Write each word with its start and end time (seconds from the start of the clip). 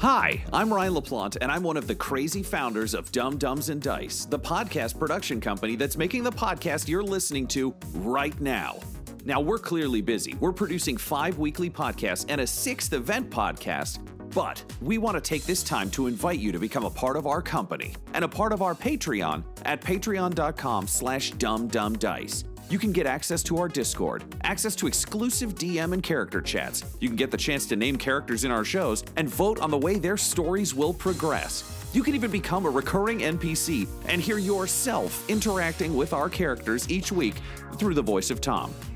Hi, 0.00 0.44
I'm 0.52 0.72
Ryan 0.72 0.92
LaPlante, 0.92 1.38
and 1.40 1.50
I'm 1.50 1.62
one 1.62 1.78
of 1.78 1.86
the 1.86 1.94
crazy 1.94 2.42
founders 2.42 2.92
of 2.92 3.10
Dumb 3.12 3.38
Dumbs 3.38 3.70
and 3.70 3.80
Dice, 3.80 4.26
the 4.26 4.38
podcast 4.38 4.98
production 4.98 5.40
company 5.40 5.74
that's 5.74 5.96
making 5.96 6.22
the 6.22 6.30
podcast 6.30 6.86
you're 6.86 7.02
listening 7.02 7.46
to 7.48 7.74
right 7.94 8.38
now. 8.38 8.78
Now, 9.24 9.40
we're 9.40 9.58
clearly 9.58 10.02
busy. 10.02 10.34
We're 10.34 10.52
producing 10.52 10.98
five 10.98 11.38
weekly 11.38 11.70
podcasts 11.70 12.26
and 12.28 12.42
a 12.42 12.46
sixth 12.46 12.92
event 12.92 13.30
podcast, 13.30 14.06
but 14.34 14.62
we 14.82 14.98
want 14.98 15.16
to 15.16 15.20
take 15.20 15.44
this 15.44 15.62
time 15.62 15.90
to 15.92 16.08
invite 16.08 16.40
you 16.40 16.52
to 16.52 16.58
become 16.58 16.84
a 16.84 16.90
part 16.90 17.16
of 17.16 17.26
our 17.26 17.40
company 17.40 17.94
and 18.12 18.22
a 18.22 18.28
part 18.28 18.52
of 18.52 18.60
our 18.60 18.74
Patreon 18.74 19.44
at 19.64 19.80
patreon.com 19.80 20.86
slash 20.86 21.32
dumbdumbdice. 21.32 22.44
You 22.68 22.80
can 22.80 22.90
get 22.90 23.06
access 23.06 23.44
to 23.44 23.58
our 23.58 23.68
Discord, 23.68 24.24
access 24.42 24.74
to 24.76 24.88
exclusive 24.88 25.54
DM 25.54 25.92
and 25.92 26.02
character 26.02 26.40
chats. 26.40 26.82
You 26.98 27.08
can 27.08 27.16
get 27.16 27.30
the 27.30 27.36
chance 27.36 27.64
to 27.66 27.76
name 27.76 27.96
characters 27.96 28.42
in 28.42 28.50
our 28.50 28.64
shows 28.64 29.04
and 29.14 29.28
vote 29.28 29.60
on 29.60 29.70
the 29.70 29.78
way 29.78 30.00
their 30.00 30.16
stories 30.16 30.74
will 30.74 30.92
progress. 30.92 31.62
You 31.92 32.02
can 32.02 32.16
even 32.16 32.30
become 32.30 32.66
a 32.66 32.70
recurring 32.70 33.20
NPC 33.20 33.86
and 34.08 34.20
hear 34.20 34.38
yourself 34.38 35.24
interacting 35.30 35.94
with 35.94 36.12
our 36.12 36.28
characters 36.28 36.90
each 36.90 37.12
week 37.12 37.36
through 37.78 37.94
the 37.94 38.02
voice 38.02 38.32
of 38.32 38.40
Tom. 38.40 38.74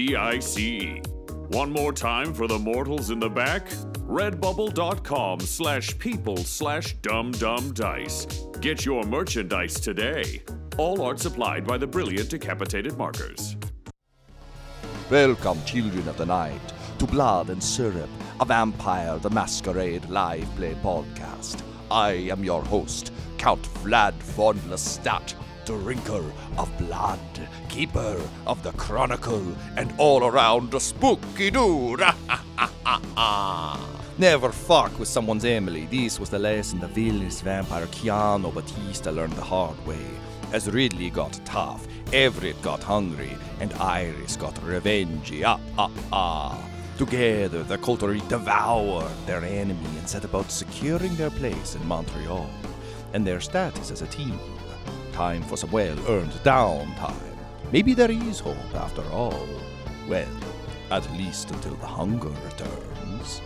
D-I-C-E. 0.00 1.02
One 1.48 1.70
more 1.70 1.92
time 1.92 2.32
for 2.32 2.46
the 2.46 2.58
mortals 2.58 3.10
in 3.10 3.20
the 3.20 3.28
back. 3.28 3.68
Redbubble.com 4.08 5.40
slash 5.40 5.98
people 5.98 6.38
slash 6.38 6.94
dum 7.02 7.32
dum 7.32 7.74
dice. 7.74 8.26
Get 8.62 8.86
your 8.86 9.04
merchandise 9.04 9.78
today. 9.78 10.42
All 10.78 11.02
art 11.02 11.20
supplied 11.20 11.66
by 11.66 11.76
the 11.76 11.86
brilliant 11.86 12.30
decapitated 12.30 12.96
markers. 12.96 13.56
Welcome, 15.10 15.62
children 15.66 16.08
of 16.08 16.16
the 16.16 16.24
night, 16.24 16.66
to 16.98 17.04
Blood 17.04 17.50
and 17.50 17.62
Syrup, 17.62 18.08
a 18.40 18.46
Vampire 18.46 19.18
the 19.18 19.28
Masquerade 19.28 20.08
live 20.08 20.48
play 20.56 20.76
podcast. 20.82 21.60
I 21.90 22.12
am 22.32 22.42
your 22.42 22.62
host, 22.64 23.12
Count 23.36 23.62
Vlad 23.84 24.14
von 24.14 24.56
Lestat, 24.70 25.34
drinker 25.78 26.24
of 26.58 26.78
blood, 26.78 27.18
keeper 27.68 28.20
of 28.46 28.62
the 28.62 28.72
chronicle, 28.72 29.54
and 29.76 29.92
all 29.98 30.24
around 30.24 30.74
a 30.74 30.80
spooky 30.80 31.50
dude. 31.50 32.00
Never 34.18 34.52
fuck 34.52 34.98
with 34.98 35.08
someone's 35.08 35.44
Emily. 35.44 35.86
This 35.86 36.18
was 36.18 36.30
the 36.30 36.38
lesson 36.38 36.80
the 36.80 36.88
villainous 36.88 37.40
vampire 37.40 37.86
Keanu 37.86 38.52
Batista 38.52 39.10
learned 39.10 39.34
the 39.34 39.42
hard 39.42 39.84
way. 39.86 40.04
As 40.52 40.68
Ridley 40.68 41.10
got 41.10 41.40
tough, 41.44 41.86
Everett 42.12 42.60
got 42.60 42.82
hungry, 42.82 43.36
and 43.60 43.72
Iris 43.74 44.36
got 44.36 44.60
revenge. 44.62 45.32
Ah, 45.44 45.60
ah, 45.78 45.90
ah. 46.12 46.66
Together, 46.98 47.62
the 47.62 47.78
coterie 47.78 48.20
devoured 48.28 49.10
their 49.24 49.42
enemy 49.42 49.86
and 49.98 50.08
set 50.08 50.24
about 50.24 50.50
securing 50.50 51.14
their 51.16 51.30
place 51.30 51.74
in 51.74 51.86
Montreal 51.86 52.50
and 53.14 53.26
their 53.26 53.40
status 53.40 53.90
as 53.90 54.02
a 54.02 54.06
team. 54.06 54.38
Time 55.20 55.42
for 55.42 55.58
some 55.58 55.70
well 55.70 55.98
earned 56.08 56.32
downtime. 56.44 57.36
Maybe 57.70 57.92
there 57.92 58.10
is 58.10 58.40
hope 58.40 58.74
after 58.74 59.02
all. 59.12 59.46
Well, 60.08 60.26
at 60.90 61.12
least 61.12 61.50
until 61.50 61.74
the 61.74 61.86
hunger 61.86 62.30
returns. 62.30 63.42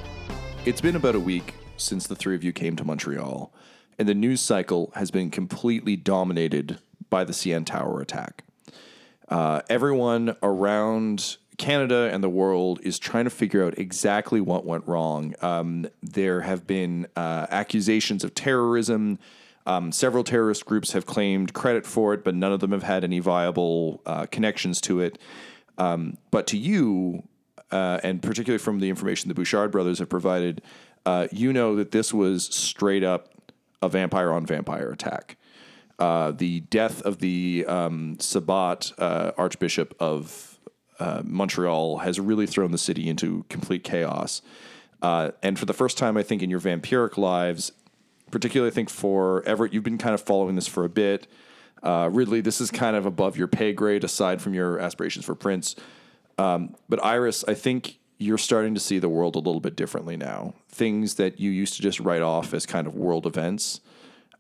It's 0.67 0.81
been 0.81 0.95
about 0.95 1.17
a 1.17 1.19
week 1.21 1.55
since 1.77 2.07
the 2.07 2.15
three 2.15 2.37
of 2.37 2.45
you 2.45 2.53
came 2.53 2.77
to 2.77 2.85
Montreal, 2.85 3.53
and 3.99 4.09
the 4.09 4.15
news 4.15 4.41
cycle 4.41 4.93
has 4.95 5.11
been 5.11 5.31
completely 5.31 5.97
dominated 5.97 6.79
by 7.11 7.25
the 7.25 7.33
CN 7.33 7.67
Tower 7.67 8.01
attack. 8.01 8.45
Uh, 9.29 9.63
everyone 9.69 10.37
around 10.45 11.39
Canada 11.59 12.09
and 12.13 12.23
the 12.23 12.31
world 12.31 12.79
is 12.85 13.01
trying 13.01 13.25
to 13.25 13.31
figure 13.31 13.65
out 13.65 13.77
exactly 13.77 14.41
what 14.41 14.65
went 14.65 14.87
wrong. 14.87 15.35
Um, 15.43 15.89
there 16.01 16.43
have 16.43 16.69
been 16.69 17.09
uh, 17.17 17.49
accusations 17.51 18.23
of 18.23 18.33
terrorism. 18.33 19.19
Um, 19.67 19.93
several 19.93 20.25
terrorist 20.25 20.67
groups 20.67 20.93
have 20.93 21.07
claimed 21.07 21.55
credit 21.55 21.87
for 21.87 22.13
it, 22.13 22.23
but 22.23 22.35
none 22.35 22.53
of 22.53 22.61
them 22.61 22.73
have 22.73 22.83
had 22.83 23.05
any 23.05 23.19
viable 23.19 24.03
uh, 24.05 24.27
connections 24.27 24.81
to 24.83 25.01
it. 25.01 25.19
Um, 25.79 26.19
but 26.31 26.47
to 26.49 26.59
you, 26.59 27.25
uh, 27.71 28.01
and 28.03 28.23
particularly 28.23 28.59
from 28.59 28.81
the 28.81 28.91
information 28.91 29.29
the 29.29 29.35
Bouchard 29.35 29.71
brothers 29.73 29.99
have 29.99 30.09
provided, 30.09 30.63
uh, 31.07 31.29
you 31.33 31.53
know 31.53 31.77
that 31.77 31.91
this 31.91 32.13
was 32.13 32.45
straight 32.45 33.03
up 33.03 33.31
a 33.83 33.89
vampire 33.89 34.33
on 34.33 34.47
vampire 34.47 34.91
attack. 34.91 35.37
Uh, 35.99 36.33
the 36.33 36.61
death 36.61 37.03
of 37.03 37.19
the 37.19 37.65
um, 37.69 38.17
Sabbat 38.21 38.93
uh, 38.99 39.33
Archbishop 39.37 39.95
of 40.01 40.59
uh, 40.99 41.23
Montreal 41.25 41.99
has 41.99 42.21
really 42.21 42.47
thrown 42.47 42.73
the 42.73 42.79
city 42.79 43.09
into 43.09 43.45
complete 43.49 43.85
chaos. 43.85 44.43
And 45.03 45.59
for 45.59 45.67
the 45.67 45.75
first 45.75 45.99
time, 45.99 46.17
I 46.17 46.23
think, 46.23 46.43
in 46.43 46.49
your 46.49 46.61
vampiric 46.61 47.19
lives, 47.19 47.73
particularly 48.35 48.73
I 48.73 48.75
think 48.75 48.91
for 48.91 49.45
Everett, 49.47 49.73
you've 49.73 49.85
been 49.85 49.97
kind 49.97 50.13
of 50.13 50.21
following 50.21 50.57
this 50.57 50.67
for 50.67 50.85
a 50.85 50.89
bit. 50.89 51.29
Uh, 51.85 52.11
Ridley, 52.13 52.41
this 52.41 52.61
is 52.61 52.69
kind 52.69 52.97
of 52.97 53.07
above 53.07 53.37
your 53.37 53.47
pay 53.47 53.73
grade 53.73 54.03
aside 54.03 54.43
from 54.43 54.55
your 54.55 54.81
aspirations 54.81 55.25
for 55.25 55.37
Prince. 55.37 55.77
Um, 56.37 56.75
but 56.89 57.03
Iris, 57.05 57.45
I 57.47 57.55
think 57.55 58.01
you're 58.19 58.37
starting 58.37 58.75
to 58.75 58.81
see 58.81 58.99
the 58.99 59.09
world 59.09 59.37
a 59.37 59.39
little 59.39 59.61
bit 59.61 59.77
differently 59.77 60.17
now. 60.17 60.55
Things 60.69 61.15
that 61.15 61.39
you 61.39 61.53
used 61.53 61.77
to 61.77 61.83
just 61.83 62.01
write 62.01 62.23
off 62.23 62.53
as 62.53 62.67
kind 62.67 62.89
of 62.89 62.97
world 62.97 63.25
events 63.25 63.81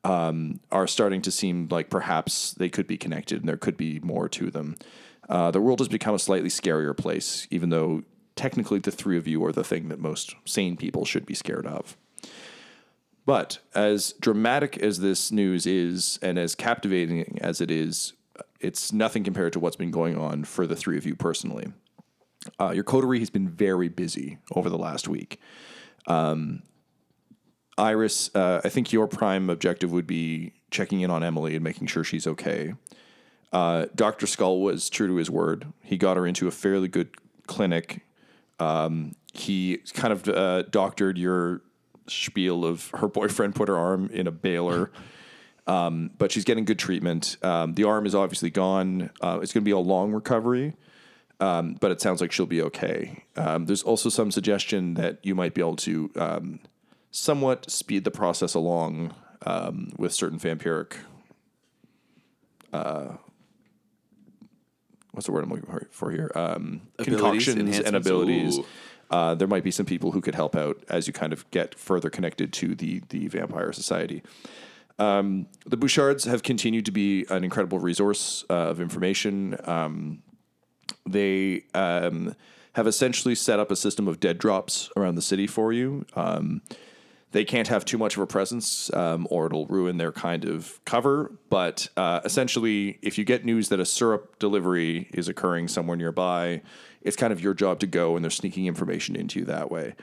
um, 0.03 0.59
are 0.73 0.89
starting 0.89 1.23
to 1.23 1.31
seem 1.31 1.69
like 1.71 1.89
perhaps 1.89 2.53
they 2.53 2.69
could 2.69 2.89
be 2.89 2.97
connected 2.97 3.39
and 3.39 3.49
there 3.49 3.57
could 3.57 3.77
be 3.77 4.01
more 4.01 4.29
to 4.31 4.51
them. 4.51 4.75
Uh, 5.29 5.53
the 5.53 5.61
world 5.61 5.79
has 5.79 5.89
become 5.89 6.17
a 6.17 6.19
slightly 6.19 6.51
scarier 6.51 6.97
place, 6.97 7.47
even 7.53 7.71
though 7.71 8.03
technically 8.35 8.81
the 8.81 8.91
three 8.91 9.17
of 9.17 9.29
you 9.29 9.45
are 9.45 9.53
the 9.53 9.63
thing 9.63 9.89
that 9.89 10.01
most 10.01 10.35
sane 10.45 10.77
people 10.77 11.05
should 11.05 11.25
be 11.25 11.35
scared 11.35 11.67
of. 11.67 11.97
But 13.27 13.59
as 13.75 14.13
dramatic 14.21 14.79
as 14.79 15.01
this 15.01 15.33
news 15.33 15.67
is, 15.67 16.19
and 16.21 16.39
as 16.39 16.55
captivating 16.55 17.39
as 17.41 17.61
it 17.61 17.71
is, 17.71 18.13
it's 18.61 18.93
nothing 18.93 19.25
compared 19.25 19.53
to 19.55 19.61
what's 19.61 19.77
been 19.77 19.91
going 19.91 20.17
on 20.17 20.45
for 20.45 20.67
the 20.67 20.77
three 20.77 20.99
of 20.99 21.07
you 21.07 21.15
personally. 21.15 21.73
Uh, 22.61 22.71
your 22.71 22.85
coterie 22.85 23.21
has 23.21 23.31
been 23.31 23.49
very 23.49 23.89
busy 23.89 24.39
over 24.55 24.69
the 24.69 24.77
last 24.77 25.09
week. 25.09 25.41
Um, 26.07 26.63
Iris, 27.79 28.31
uh, 28.35 28.61
I 28.63 28.69
think 28.69 28.93
your 28.93 29.07
prime 29.07 29.49
objective 29.51 29.91
would 29.93 30.07
be 30.07 30.53
checking 30.71 31.01
in 31.01 31.11
on 31.11 31.25
Emily 31.25 31.55
and 31.55 31.65
making 31.65 31.87
sure 31.87 32.05
she's 32.05 32.27
okay. 32.27 32.75
Uh, 33.53 33.87
Dr. 33.95 34.27
Skull 34.27 34.61
was 34.61 34.91
true 34.91 35.07
to 35.09 35.17
his 35.17 35.31
word. 35.31 35.67
He 35.83 35.97
got 35.97 36.17
her 36.17 36.27
into 36.27 36.47
a 36.47 36.51
fairly 36.51 36.89
good 36.89 37.11
clinic. 37.47 38.05
Um, 38.59 39.13
he 39.33 39.79
kind 39.95 40.13
of 40.13 40.29
uh, 40.29 40.63
doctored 40.63 41.19
your 41.19 41.63
spiel 42.07 42.65
of 42.65 42.91
her 42.91 43.09
boyfriend 43.09 43.55
put 43.55 43.69
her 43.69 43.77
arm 43.77 44.09
in 44.13 44.27
a 44.27 44.33
baler. 44.33 44.91
Um, 45.67 46.11
but 46.19 46.31
she's 46.31 46.45
getting 46.45 46.67
good 46.67 46.79
treatment. 46.79 47.39
Um, 47.43 47.73
the 47.73 47.85
arm 47.85 48.05
is 48.05 48.15
obviously 48.15 48.51
gone. 48.51 49.09
Uh, 49.23 49.39
it's 49.43 49.53
going 49.53 49.63
to 49.63 49.65
be 49.65 49.71
a 49.71 49.79
long 49.79 50.13
recovery, 50.13 50.77
um, 51.41 51.79
but 51.81 51.91
it 51.91 52.03
sounds 52.03 52.21
like 52.21 52.33
she'll 52.33 52.45
be 52.45 52.61
okay. 52.61 53.25
Um, 53.37 53.65
there's 53.65 53.83
also 53.83 54.11
some 54.11 54.31
suggestion 54.31 54.93
that 54.95 55.21
you 55.23 55.35
might 55.35 55.55
be 55.55 55.63
able 55.63 55.77
to 55.77 56.11
um, 56.17 56.61
somewhat 57.11 57.71
speed 57.71 58.05
the 58.05 58.11
process 58.11 58.53
along 58.53 59.15
um, 59.47 59.91
with 59.97 60.13
certain 60.13 60.39
vampiric. 60.39 60.97
Uh, 62.73 63.17
what's 65.13 65.27
the 65.27 65.33
word 65.33 65.45
I'm 65.45 65.51
looking 65.51 65.89
for- 65.91 66.11
here? 66.11 66.31
Um, 66.35 66.83
concoctions 66.99 67.79
and 67.79 67.97
abilities. 67.97 68.59
Ooh. 68.59 68.67
Uh, 69.11 69.35
there 69.35 69.49
might 69.49 69.65
be 69.65 69.71
some 69.71 69.87
people 69.87 70.13
who 70.13 70.21
could 70.21 70.35
help 70.35 70.57
out 70.57 70.83
as 70.89 71.07
you 71.07 71.13
kind 71.13 71.33
of 71.33 71.49
get 71.51 71.75
further 71.75 72.11
connected 72.11 72.53
to 72.53 72.75
the 72.75 73.03
the 73.09 73.29
vampire 73.29 73.73
society. 73.73 74.23
Um, 74.99 75.47
the 75.67 75.77
Bouchards 75.77 76.25
have 76.25 76.43
continued 76.43 76.87
to 76.87 76.93
be 76.93 77.27
an 77.29 77.43
incredible 77.43 77.79
resource 77.79 78.45
uh, 78.49 78.55
of 78.55 78.81
information. 78.81 79.57
Um, 79.65 80.23
they 81.07 81.65
um, 81.75 82.35
have 82.75 82.87
essentially 82.87 83.35
set 83.35 83.59
up 83.59 83.71
a 83.71 83.77
system 83.77 84.07
of 84.09 84.21
dead 84.21 84.39
drops 84.39 84.91
around 84.97 85.17
the 85.17 85.23
city 85.23 85.47
for 85.47 85.73
you. 85.73 86.07
Um, 86.15 86.63
they 87.33 87.45
can't 87.45 87.67
have 87.67 87.85
too 87.85 87.99
much 87.99 88.17
of 88.17 88.23
a 88.23 88.29
presence 88.29 88.93
um, 88.95 89.27
or 89.29 89.47
it'll 89.47 89.67
ruin 89.67 89.97
their 89.97 90.13
kind 90.13 90.45
of 90.45 90.81
cover. 90.85 91.33
But 91.51 91.89
uh, 91.97 92.21
essentially, 92.25 92.99
if 93.03 93.19
you 93.19 93.25
get 93.25 93.45
news 93.45 93.71
that 93.71 93.81
a 93.81 93.85
syrup 93.85 94.39
delivery 94.39 95.11
is 95.13 95.29
occurring 95.29 95.67
somewhere 95.67 95.97
nearby, 95.97 96.63
it's 97.05 97.17
kind 97.17 97.33
of 97.33 97.41
your 97.41 97.55
job 97.55 97.79
to 97.81 97.87
go 97.87 98.17
and 98.17 98.25
they're 98.25 98.31
sneaking 98.31 98.67
information 98.67 99.15
into 99.15 99.41
you 99.41 99.45
that 99.45 99.71
way. 99.71 99.95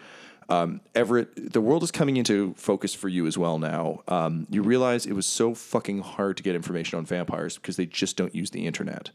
Um, 0.50 0.82
Everett, 0.96 1.54
the 1.54 1.62
world 1.62 1.84
is 1.84 1.92
coming 1.92 2.18
into 2.18 2.54
focus 2.56 2.94
for 2.94 3.08
you 3.10 3.26
as 3.26 3.38
well 3.38 3.58
now. 3.58 4.02
Um, 4.08 4.48
you 4.50 4.62
realize 4.62 5.06
it 5.06 5.14
was 5.14 5.26
so 5.26 5.54
fucking 5.54 6.00
hard 6.00 6.38
to 6.38 6.44
get 6.44 6.56
information 6.56 6.98
on 6.98 7.06
vampires 7.06 7.56
because 7.56 7.78
they 7.78 7.86
just 7.86 8.18
don't 8.18 8.36
use 8.36 8.52
the 8.52 8.66
internet 8.66 9.12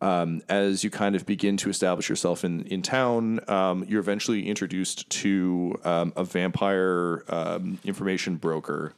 um, 0.00 0.42
as 0.48 0.84
you 0.84 0.90
kind 0.90 1.16
of 1.16 1.26
begin 1.26 1.56
to 1.58 1.70
establish 1.70 2.08
yourself 2.08 2.44
in 2.44 2.62
in 2.64 2.82
town, 2.82 3.40
um, 3.48 3.84
you're 3.88 4.00
eventually 4.00 4.48
introduced 4.48 5.08
to 5.10 5.78
um, 5.84 6.12
a 6.16 6.24
vampire 6.24 7.24
um, 7.28 7.78
information 7.84 8.36
broker 8.36 8.94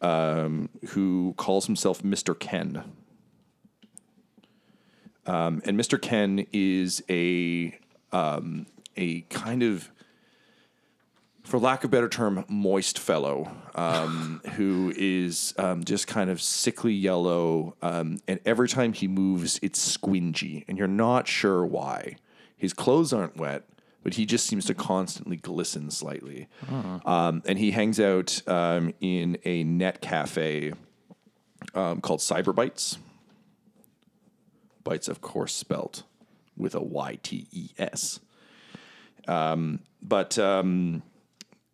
who 0.00 1.34
calls 1.36 1.66
himself 1.66 2.04
Mister 2.04 2.34
Ken. 2.34 2.84
Um, 5.28 5.62
and 5.64 5.76
Mister 5.76 5.98
Ken 5.98 6.46
is 6.52 7.02
a 7.08 7.78
um, 8.12 8.66
a 8.96 9.20
kind 9.22 9.62
of 9.62 9.90
for 11.44 11.58
lack 11.58 11.82
of 11.82 11.88
a 11.88 11.92
better 11.92 12.08
term, 12.08 12.44
moist 12.48 12.98
fellow 12.98 13.50
um, 13.74 14.42
who 14.56 14.92
is 14.96 15.54
um, 15.56 15.82
just 15.82 16.06
kind 16.06 16.28
of 16.28 16.42
sickly 16.42 16.92
yellow. 16.92 17.74
Um, 17.80 18.18
and 18.28 18.38
every 18.44 18.68
time 18.68 18.92
he 18.92 19.08
moves, 19.08 19.58
it's 19.62 19.96
squingy, 19.96 20.64
and 20.68 20.76
you're 20.76 20.86
not 20.86 21.26
sure 21.26 21.64
why. 21.64 22.16
His 22.56 22.74
clothes 22.74 23.12
aren't 23.12 23.36
wet, 23.36 23.64
but 24.02 24.14
he 24.14 24.26
just 24.26 24.46
seems 24.46 24.66
to 24.66 24.74
constantly 24.74 25.36
glisten 25.36 25.90
slightly. 25.90 26.48
Um, 27.06 27.42
and 27.46 27.58
he 27.58 27.70
hangs 27.70 27.98
out 27.98 28.42
um, 28.46 28.92
in 29.00 29.38
a 29.44 29.64
net 29.64 30.00
cafe 30.02 30.72
um, 31.74 32.00
called 32.00 32.20
Cyber 32.20 32.54
Bites. 34.88 35.08
Of 35.08 35.20
course, 35.20 35.54
spelt 35.54 36.02
with 36.56 36.74
a 36.74 36.80
Y 36.80 37.18
T 37.22 37.46
E 37.52 37.64
S. 37.78 38.20
Um, 39.26 39.80
but 40.00 40.38
um, 40.38 41.02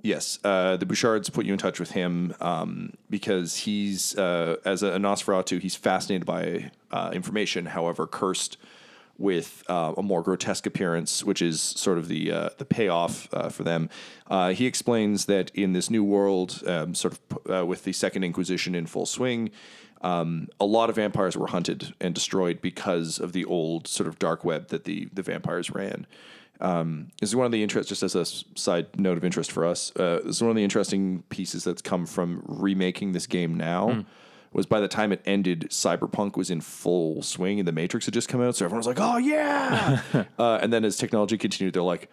yes, 0.03 0.39
uh, 0.45 0.77
the 0.77 0.87
Bouchards 0.87 1.31
put 1.31 1.47
you 1.47 1.53
in 1.53 1.59
touch 1.59 1.79
with 1.79 1.93
him 1.93 2.35
um, 2.41 2.93
because 3.09 3.51
he's, 3.65 4.19
uh, 4.19 4.57
as 4.65 4.83
a, 4.83 4.99
Nosferatu, 4.99 5.61
he's 5.61 5.77
fascinated 5.77 6.27
by 6.27 6.71
uh, 6.91 7.11
information, 7.15 7.67
however, 7.67 8.07
cursed 8.07 8.59
with 9.17 9.63
uh, 9.69 9.93
a 9.97 10.03
more 10.03 10.23
grotesque 10.23 10.67
appearance, 10.67 11.23
which 11.23 11.41
is 11.41 11.61
sort 11.61 11.99
of 11.99 12.09
the 12.09 12.33
uh, 12.33 12.49
the 12.59 12.65
payoff 12.65 13.29
uh, 13.33 13.49
for 13.49 13.63
them. 13.63 13.89
He 14.55 14.67
explains 14.67 15.27
that 15.27 15.51
in 15.55 15.73
this 15.73 15.89
new 15.89 16.03
world, 16.03 16.61
um, 16.67 16.95
sort 16.95 17.15
of 17.15 17.69
with 17.69 17.85
the 17.85 17.93
Second 17.93 18.25
Inquisition 18.25 18.75
in 18.75 18.87
full 18.87 19.07
swing, 19.07 19.51
um, 20.05 20.49
a 20.61 20.67
lot 20.67 20.91
of 20.91 20.97
vampires 20.97 21.35
were 21.35 21.47
hunted 21.47 21.95
and 21.99 22.15
destroyed 22.15 22.61
because 22.61 23.19
of 23.19 23.33
the 23.33 23.45
old 23.47 23.89
sort 23.89 24.06
of 24.06 24.19
dark 24.19 24.45
web 24.45 24.69
that 24.69 24.85
the 24.85 25.09
the 25.12 25.23
vampires 25.23 25.71
ran. 25.71 26.06
Um, 26.61 27.09
this 27.21 27.31
is 27.31 27.37
one 27.37 27.47
of 27.47 27.53
the 27.53 27.62
interest, 27.62 27.89
just 27.89 28.03
as 28.03 28.15
a 28.15 28.25
side 28.25 29.01
note 29.01 29.17
of 29.17 29.25
interest 29.25 29.51
for 29.51 29.65
us. 29.65 29.91
Uh, 29.97 30.21
this 30.25 30.37
is 30.37 30.43
one 30.43 30.51
of 30.51 30.56
the 30.56 30.62
interesting 30.62 31.23
pieces 31.31 31.65
that's 31.65 31.83
come 31.83 32.06
from 32.06 32.43
remaking 32.47 33.12
this 33.12 33.27
game 33.27 33.56
now. 33.56 34.05
Was 34.53 34.67
by 34.67 34.79
the 34.79 34.87
time 34.87 35.11
it 35.11 35.21
ended, 35.27 35.67
Cyberpunk 35.71 36.37
was 36.37 36.49
in 36.49 36.61
full 36.61 37.23
swing, 37.23 37.59
and 37.59 37.67
the 37.67 37.73
Matrix 37.73 38.05
had 38.05 38.15
just 38.15 38.29
come 38.29 38.41
out, 38.41 38.55
so 38.55 38.65
everyone 38.65 38.79
was 38.79 38.87
like, 38.87 39.01
"Oh 39.01 39.17
yeah!" 39.17 40.03
uh, 40.39 40.59
and 40.62 40.73
then 40.73 40.85
as 40.85 40.97
technology 40.97 41.37
continued, 41.39 41.75
they're 41.75 41.83
like, 41.83 42.09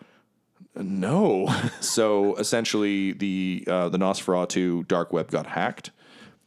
"No." 0.75 1.53
so 1.81 2.35
essentially, 2.37 3.11
the 3.11 3.65
uh, 3.67 3.89
the 3.89 3.99
Nosferatu 3.99 4.87
dark 4.87 5.13
web 5.13 5.29
got 5.29 5.45
hacked. 5.45 5.91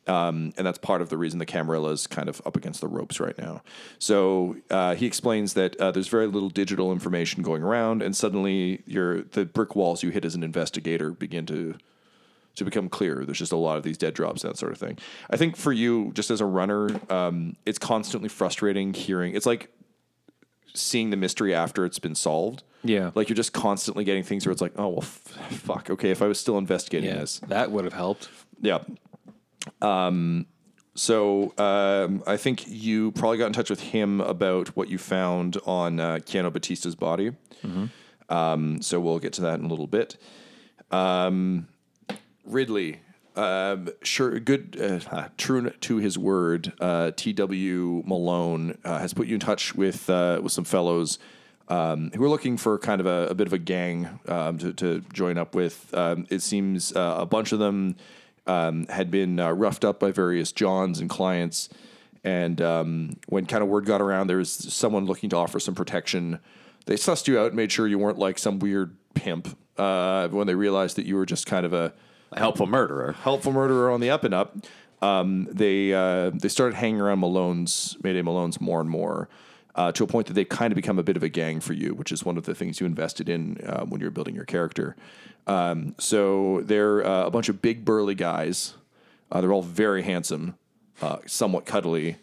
Um, 0.06 0.52
and 0.58 0.66
that's 0.66 0.76
part 0.78 1.00
of 1.00 1.08
the 1.08 1.16
reason 1.16 1.38
the 1.38 1.46
Camarilla 1.46 1.90
is 1.92 2.06
kind 2.06 2.28
of 2.28 2.42
up 2.44 2.56
against 2.56 2.80
the 2.82 2.88
ropes 2.88 3.18
right 3.20 3.36
now. 3.38 3.62
So 3.98 4.56
uh, 4.70 4.94
he 4.96 5.06
explains 5.06 5.54
that 5.54 5.76
uh, 5.80 5.92
there's 5.92 6.08
very 6.08 6.26
little 6.26 6.50
digital 6.50 6.92
information 6.92 7.42
going 7.42 7.62
around, 7.62 8.02
and 8.02 8.14
suddenly 8.14 8.82
your 8.86 9.22
the 9.22 9.46
brick 9.46 9.74
walls 9.74 10.02
you 10.02 10.10
hit 10.10 10.24
as 10.26 10.34
an 10.34 10.42
investigator 10.42 11.10
begin 11.12 11.46
to 11.46 11.76
to 12.56 12.64
become 12.64 12.88
clear. 12.88 13.24
There's 13.24 13.38
just 13.38 13.50
a 13.52 13.56
lot 13.56 13.78
of 13.78 13.82
these 13.82 13.96
dead 13.98 14.14
drops, 14.14 14.42
that 14.42 14.56
sort 14.58 14.72
of 14.72 14.78
thing. 14.78 14.98
I 15.30 15.36
think 15.36 15.56
for 15.56 15.72
you, 15.72 16.12
just 16.14 16.30
as 16.30 16.40
a 16.40 16.46
runner, 16.46 16.88
um, 17.10 17.56
it's 17.66 17.78
constantly 17.78 18.28
frustrating 18.28 18.94
hearing. 18.94 19.34
It's 19.34 19.46
like 19.46 19.70
seeing 20.74 21.10
the 21.10 21.16
mystery 21.16 21.54
after 21.54 21.84
it's 21.84 21.98
been 21.98 22.14
solved. 22.14 22.62
Yeah. 22.86 23.12
like 23.14 23.30
you're 23.30 23.36
just 23.36 23.54
constantly 23.54 24.04
getting 24.04 24.22
things 24.22 24.44
where 24.44 24.52
it's 24.52 24.60
like, 24.60 24.74
oh 24.76 24.88
well, 24.88 24.98
f- 24.98 25.08
fuck. 25.50 25.88
Okay, 25.88 26.10
if 26.10 26.20
I 26.20 26.26
was 26.26 26.38
still 26.38 26.58
investigating 26.58 27.08
Yeah, 27.08 27.20
this, 27.20 27.38
that 27.48 27.70
would 27.70 27.84
have 27.84 27.94
helped. 27.94 28.28
yeah. 28.60 28.80
Um, 29.82 30.46
so 30.94 31.52
um, 31.58 32.22
I 32.26 32.36
think 32.36 32.68
you 32.68 33.10
probably 33.12 33.38
got 33.38 33.46
in 33.46 33.52
touch 33.52 33.70
with 33.70 33.80
him 33.80 34.20
about 34.20 34.68
what 34.76 34.88
you 34.88 34.98
found 34.98 35.56
on 35.66 35.98
uh, 35.98 36.16
Keanu 36.16 36.52
Batista's 36.52 36.94
body. 36.94 37.32
Um, 38.28 38.80
so 38.80 39.00
we'll 39.00 39.18
get 39.18 39.32
to 39.34 39.42
that 39.42 39.58
in 39.58 39.64
a 39.64 39.68
little 39.68 39.86
bit. 39.86 40.16
Um, 40.90 41.66
Ridley, 42.44 43.00
um, 43.36 43.88
sure, 44.02 44.38
good, 44.38 45.02
uh, 45.10 45.28
true 45.36 45.70
to 45.70 45.96
his 45.96 46.16
word. 46.16 46.72
Uh, 46.80 47.10
T.W. 47.16 48.02
Malone 48.06 48.78
uh, 48.84 48.98
has 48.98 49.12
put 49.14 49.26
you 49.26 49.34
in 49.34 49.40
touch 49.40 49.74
with 49.74 50.08
uh, 50.08 50.40
with 50.42 50.52
some 50.52 50.64
fellows 50.64 51.18
um, 51.68 52.10
who 52.14 52.22
are 52.22 52.28
looking 52.28 52.56
for 52.56 52.78
kind 52.78 53.00
of 53.00 53.06
a, 53.06 53.28
a 53.30 53.34
bit 53.34 53.46
of 53.46 53.52
a 53.52 53.58
gang 53.58 54.20
um, 54.28 54.58
to, 54.58 54.72
to 54.74 55.00
join 55.12 55.38
up 55.38 55.54
with. 55.54 55.92
Um, 55.94 56.26
it 56.30 56.42
seems 56.42 56.94
uh, 56.94 57.16
a 57.18 57.26
bunch 57.26 57.52
of 57.52 57.58
them 57.58 57.96
um, 58.46 58.86
had 58.88 59.10
been 59.10 59.40
uh, 59.40 59.52
roughed 59.52 59.84
up 59.84 59.98
by 60.00 60.10
various 60.10 60.52
Johns 60.52 61.00
and 61.00 61.08
clients. 61.08 61.68
And 62.22 62.60
um, 62.60 63.16
when 63.28 63.46
kind 63.46 63.62
of 63.62 63.68
word 63.68 63.84
got 63.84 64.00
around, 64.00 64.28
there 64.28 64.38
was 64.38 64.50
someone 64.50 65.04
looking 65.04 65.30
to 65.30 65.36
offer 65.36 65.60
some 65.60 65.74
protection. 65.74 66.40
They 66.86 66.94
sussed 66.96 67.28
you 67.28 67.38
out 67.38 67.48
and 67.48 67.56
made 67.56 67.70
sure 67.72 67.86
you 67.86 67.98
weren't 67.98 68.18
like 68.18 68.38
some 68.38 68.58
weird 68.58 68.96
pimp. 69.14 69.56
Uh, 69.76 70.28
when 70.28 70.46
they 70.46 70.54
realized 70.54 70.96
that 70.96 71.04
you 71.04 71.16
were 71.16 71.26
just 71.26 71.46
kind 71.46 71.66
of 71.66 71.72
a 71.72 71.92
A 72.32 72.38
helpful 72.38 72.66
murderer. 72.66 73.12
helpful 73.22 73.52
murderer 73.52 73.90
on 73.90 74.00
the 74.00 74.08
up 74.08 74.22
and 74.22 74.32
up. 74.32 74.56
Um, 75.02 75.48
they 75.50 75.92
uh, 75.92 76.30
they 76.30 76.48
started 76.48 76.76
hanging 76.76 77.00
around 77.00 77.18
Malone's 77.18 77.96
Mayday 78.02 78.22
Malone's 78.22 78.60
more 78.60 78.80
and 78.80 78.88
more 78.88 79.28
uh, 79.76 79.92
to 79.92 80.04
a 80.04 80.06
point 80.06 80.26
that 80.26 80.34
they've 80.34 80.48
kind 80.48 80.72
of 80.72 80.76
become 80.76 80.98
a 80.98 81.02
bit 81.02 81.16
of 81.16 81.22
a 81.22 81.28
gang 81.28 81.60
for 81.60 81.72
you, 81.72 81.94
which 81.94 82.12
is 82.12 82.24
one 82.24 82.36
of 82.36 82.44
the 82.44 82.54
things 82.54 82.80
you 82.80 82.86
invested 82.86 83.28
in 83.28 83.58
uh, 83.66 83.84
when 83.84 84.00
you 84.00 84.06
were 84.06 84.10
building 84.10 84.34
your 84.34 84.44
character. 84.44 84.96
Um, 85.46 85.94
so 85.98 86.62
they're 86.62 87.04
uh, 87.04 87.26
a 87.26 87.30
bunch 87.30 87.48
of 87.48 87.60
big 87.60 87.84
burly 87.84 88.14
guys. 88.14 88.74
Uh, 89.30 89.40
they're 89.40 89.52
all 89.52 89.62
very 89.62 90.02
handsome, 90.02 90.54
uh, 91.02 91.18
somewhat 91.26 91.66
cuddly, 91.66 92.16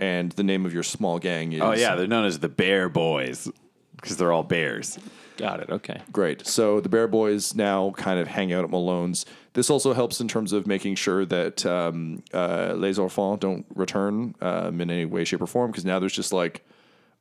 and 0.00 0.32
the 0.32 0.42
name 0.42 0.64
of 0.64 0.72
your 0.72 0.82
small 0.82 1.18
gang 1.18 1.52
is 1.52 1.60
Oh 1.60 1.72
yeah, 1.72 1.94
they're 1.94 2.06
known 2.06 2.24
as 2.24 2.38
the 2.38 2.48
Bear 2.48 2.88
Boys 2.88 3.48
because 3.96 4.16
they're 4.16 4.32
all 4.32 4.44
bears. 4.44 4.98
Got 5.36 5.60
it. 5.60 5.70
Okay. 5.70 6.00
Great. 6.10 6.46
So 6.46 6.80
the 6.80 6.88
Bear 6.88 7.06
Boys 7.06 7.54
now 7.54 7.92
kind 7.96 8.18
of 8.18 8.26
hang 8.28 8.52
out 8.52 8.64
at 8.64 8.70
Malone's. 8.70 9.24
This 9.52 9.70
also 9.70 9.92
helps 9.92 10.20
in 10.20 10.26
terms 10.28 10.52
of 10.52 10.66
making 10.66 10.96
sure 10.96 11.24
that 11.26 11.64
um, 11.64 12.22
uh, 12.32 12.74
Les 12.76 12.98
Enfants 12.98 13.40
don't 13.40 13.64
return 13.74 14.34
um, 14.40 14.80
in 14.80 14.90
any 14.90 15.04
way, 15.04 15.24
shape, 15.24 15.40
or 15.40 15.46
form 15.46 15.70
because 15.70 15.84
now 15.84 15.98
there's 15.98 16.12
just 16.12 16.32
like 16.32 16.64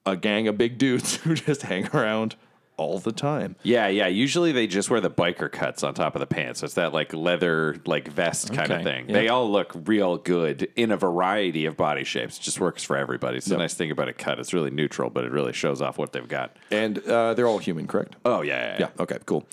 a 0.07 0.17
gang 0.17 0.47
of 0.47 0.57
big 0.57 0.77
dudes 0.77 1.15
who 1.23 1.35
just 1.35 1.63
hang 1.63 1.87
around 1.87 2.35
all 2.77 2.99
the 2.99 3.11
time. 3.11 3.55
Yeah, 3.63 3.87
yeah. 3.87 4.05
Usually 4.05 4.51
they 4.51 4.67
just 4.67 4.91
wear 4.91 5.01
the 5.01 5.09
biker 5.09 5.51
cuts 5.51 5.81
on 5.81 5.95
top 5.95 6.15
of 6.15 6.19
the 6.19 6.27
pants. 6.27 6.59
So 6.59 6.65
it's 6.65 6.75
that 6.75 6.93
like 6.93 7.11
leather, 7.11 7.75
like 7.87 8.07
vest 8.07 8.53
kind 8.53 8.71
of 8.71 8.83
thing. 8.83 9.07
yeah. 9.07 9.13
They 9.13 9.29
all 9.29 9.51
look 9.51 9.71
real 9.85 10.17
good 10.17 10.69
in 10.75 10.91
a 10.91 10.97
variety 10.97 11.65
of 11.65 11.75
body 11.75 12.03
shapes. 12.03 12.37
It 12.37 12.43
just 12.43 12.59
works 12.59 12.83
for 12.83 12.95
everybody. 12.95 13.37
It's 13.37 13.47
the 13.47 13.57
nice 13.57 13.73
thing 13.73 13.89
about 13.89 14.09
a 14.09 14.13
cut. 14.13 14.39
It's 14.39 14.53
really 14.53 14.69
neutral, 14.69 15.09
but 15.09 15.25
it 15.25 15.31
really 15.31 15.53
shows 15.53 15.81
off 15.81 15.97
what 15.97 16.13
they've 16.13 16.27
got. 16.27 16.55
And 16.69 16.99
uh, 17.07 17.33
they're 17.33 17.47
all 17.47 17.57
human, 17.57 17.87
correct? 17.87 18.15
Oh 18.23 18.41
yeah, 18.43 18.73
yeah. 18.73 18.77
Yeah. 18.81 19.03
Okay. 19.03 19.17
Cool. 19.25 19.47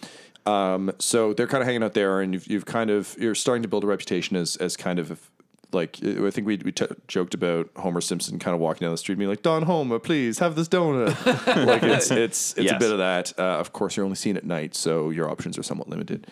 Um, 0.45 0.93
so 0.99 1.33
they're 1.33 1.47
kind 1.47 1.63
of 1.63 1.67
hanging 1.67 1.83
out 1.83 1.95
there, 1.95 2.21
and 2.21 2.35
you've, 2.35 2.47
you've 2.47 2.67
kind 2.67 2.91
of 2.91 3.17
you're 3.19 3.35
starting 3.35 3.63
to 3.63 3.69
build 3.69 3.85
a 3.85 3.87
reputation 3.87 4.37
as 4.37 4.57
as 4.57 4.77
kind 4.77 4.99
of 4.99 5.31
like 5.75 5.99
I 6.03 6.31
think 6.31 6.47
we 6.47 6.57
we 6.65 6.73
t- 6.73 6.87
joked 7.09 7.35
about 7.35 7.71
Homer 7.77 8.01
Simpson 8.01 8.39
kind 8.39 8.55
of 8.55 8.61
walking 8.61 8.85
down 8.85 8.93
the 8.93 8.99
street, 8.99 9.15
and 9.15 9.19
being 9.21 9.31
like, 9.31 9.43
"Don 9.43 9.63
Homer, 9.63 9.99
please 9.99 10.39
have 10.39 10.55
this 10.55 10.69
donut." 10.69 11.09
like 11.67 11.83
it's 11.83 12.11
it's 12.11 12.55
it's 12.57 12.73
a 12.73 12.79
bit 12.79 12.93
of 12.93 12.99
that. 12.99 13.33
Uh, 13.39 13.59
of 13.59 13.73
course, 13.73 13.97
you're 13.97 14.05
only 14.05 14.17
seen 14.17 14.37
at 14.37 14.45
night, 14.45 14.75
so 14.75 15.11
your 15.11 15.31
options 15.31 15.59
are 15.59 15.63
somewhat 15.63 15.89
limited. 15.89 16.27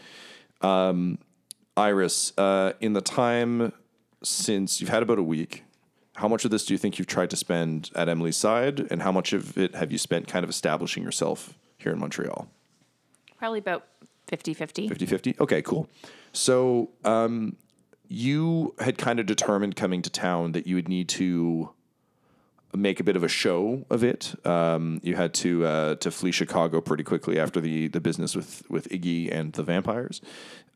Um, 0.61 1.19
Iris, 1.77 2.33
uh, 2.39 2.73
in 2.81 2.93
the 2.93 3.01
time 3.01 3.73
since 4.23 4.81
you've 4.81 4.91
had 4.91 5.03
about 5.03 5.19
a 5.19 5.23
week. 5.23 5.65
How 6.17 6.29
much 6.29 6.45
of 6.45 6.51
this 6.51 6.67
do 6.67 6.75
you 6.75 6.79
think 6.79 6.99
you've 6.99 7.09
tried 7.09 7.31
to 7.31 7.37
spend 7.37 7.91
at 7.95 8.09
Emily's 8.09 8.37
side, 8.37 8.81
and 8.91 9.03
how 9.03 9.11
much 9.11 9.33
of 9.33 9.57
it 9.57 9.75
have 9.75 9.91
you 9.91 9.99
spent 9.99 10.29
kind 10.29 10.45
of 10.45 10.51
establishing 10.51 11.03
yourself 11.03 11.55
here 11.79 11.91
in 11.91 11.99
Montreal? 11.99 12.49
Probably 13.39 13.59
about 13.59 13.87
50 14.29 14.55
50. 14.55 14.89
50 14.89 15.07
50? 15.07 15.37
Okay, 15.41 15.63
cool. 15.63 15.89
So 16.33 16.91
um, 17.05 17.57
you 18.09 18.75
had 18.79 18.99
kind 18.99 19.21
of 19.21 19.27
determined 19.27 19.77
coming 19.77 20.03
to 20.03 20.11
town 20.11 20.53
that 20.53 20.67
you 20.67 20.77
would 20.77 20.89
need 20.89 21.09
to 21.11 21.71
make 22.75 23.01
a 23.01 23.05
bit 23.05 23.17
of 23.17 23.23
a 23.23 23.29
show 23.29 23.85
of 23.91 24.03
it. 24.03 24.35
Um, 24.47 25.01
you 25.03 25.15
had 25.15 25.35
to 25.35 25.67
uh, 25.67 25.95
to 25.97 26.11
flee 26.11 26.33
Chicago 26.33 26.81
pretty 26.81 27.05
quickly 27.05 27.39
after 27.39 27.61
the, 27.61 27.89
the 27.89 28.01
business 28.01 28.35
with, 28.35 28.63
with 28.71 28.89
Iggy 28.89 29.33
and 29.33 29.53
the 29.53 29.63
vampires, 29.63 30.21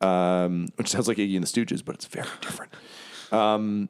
um, 0.01 0.69
which 0.77 0.89
sounds 0.89 1.09
like 1.09 1.17
Iggy 1.17 1.37
and 1.37 1.45
the 1.45 1.49
Stooges, 1.49 1.85
but 1.85 1.95
it's 1.95 2.07
very 2.07 2.29
different. 2.41 2.73
Um, 3.33 3.89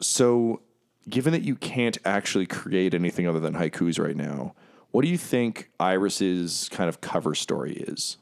so, 0.00 0.62
given 1.08 1.32
that 1.32 1.42
you 1.42 1.56
can't 1.56 1.98
actually 2.04 2.46
create 2.46 2.94
anything 2.94 3.26
other 3.26 3.40
than 3.40 3.54
haikus 3.54 4.02
right 4.02 4.16
now, 4.16 4.54
what 4.90 5.02
do 5.02 5.08
you 5.08 5.18
think 5.18 5.70
Iris's 5.80 6.68
kind 6.70 6.88
of 6.88 7.00
cover 7.00 7.34
story 7.34 7.72
is? 7.72 8.18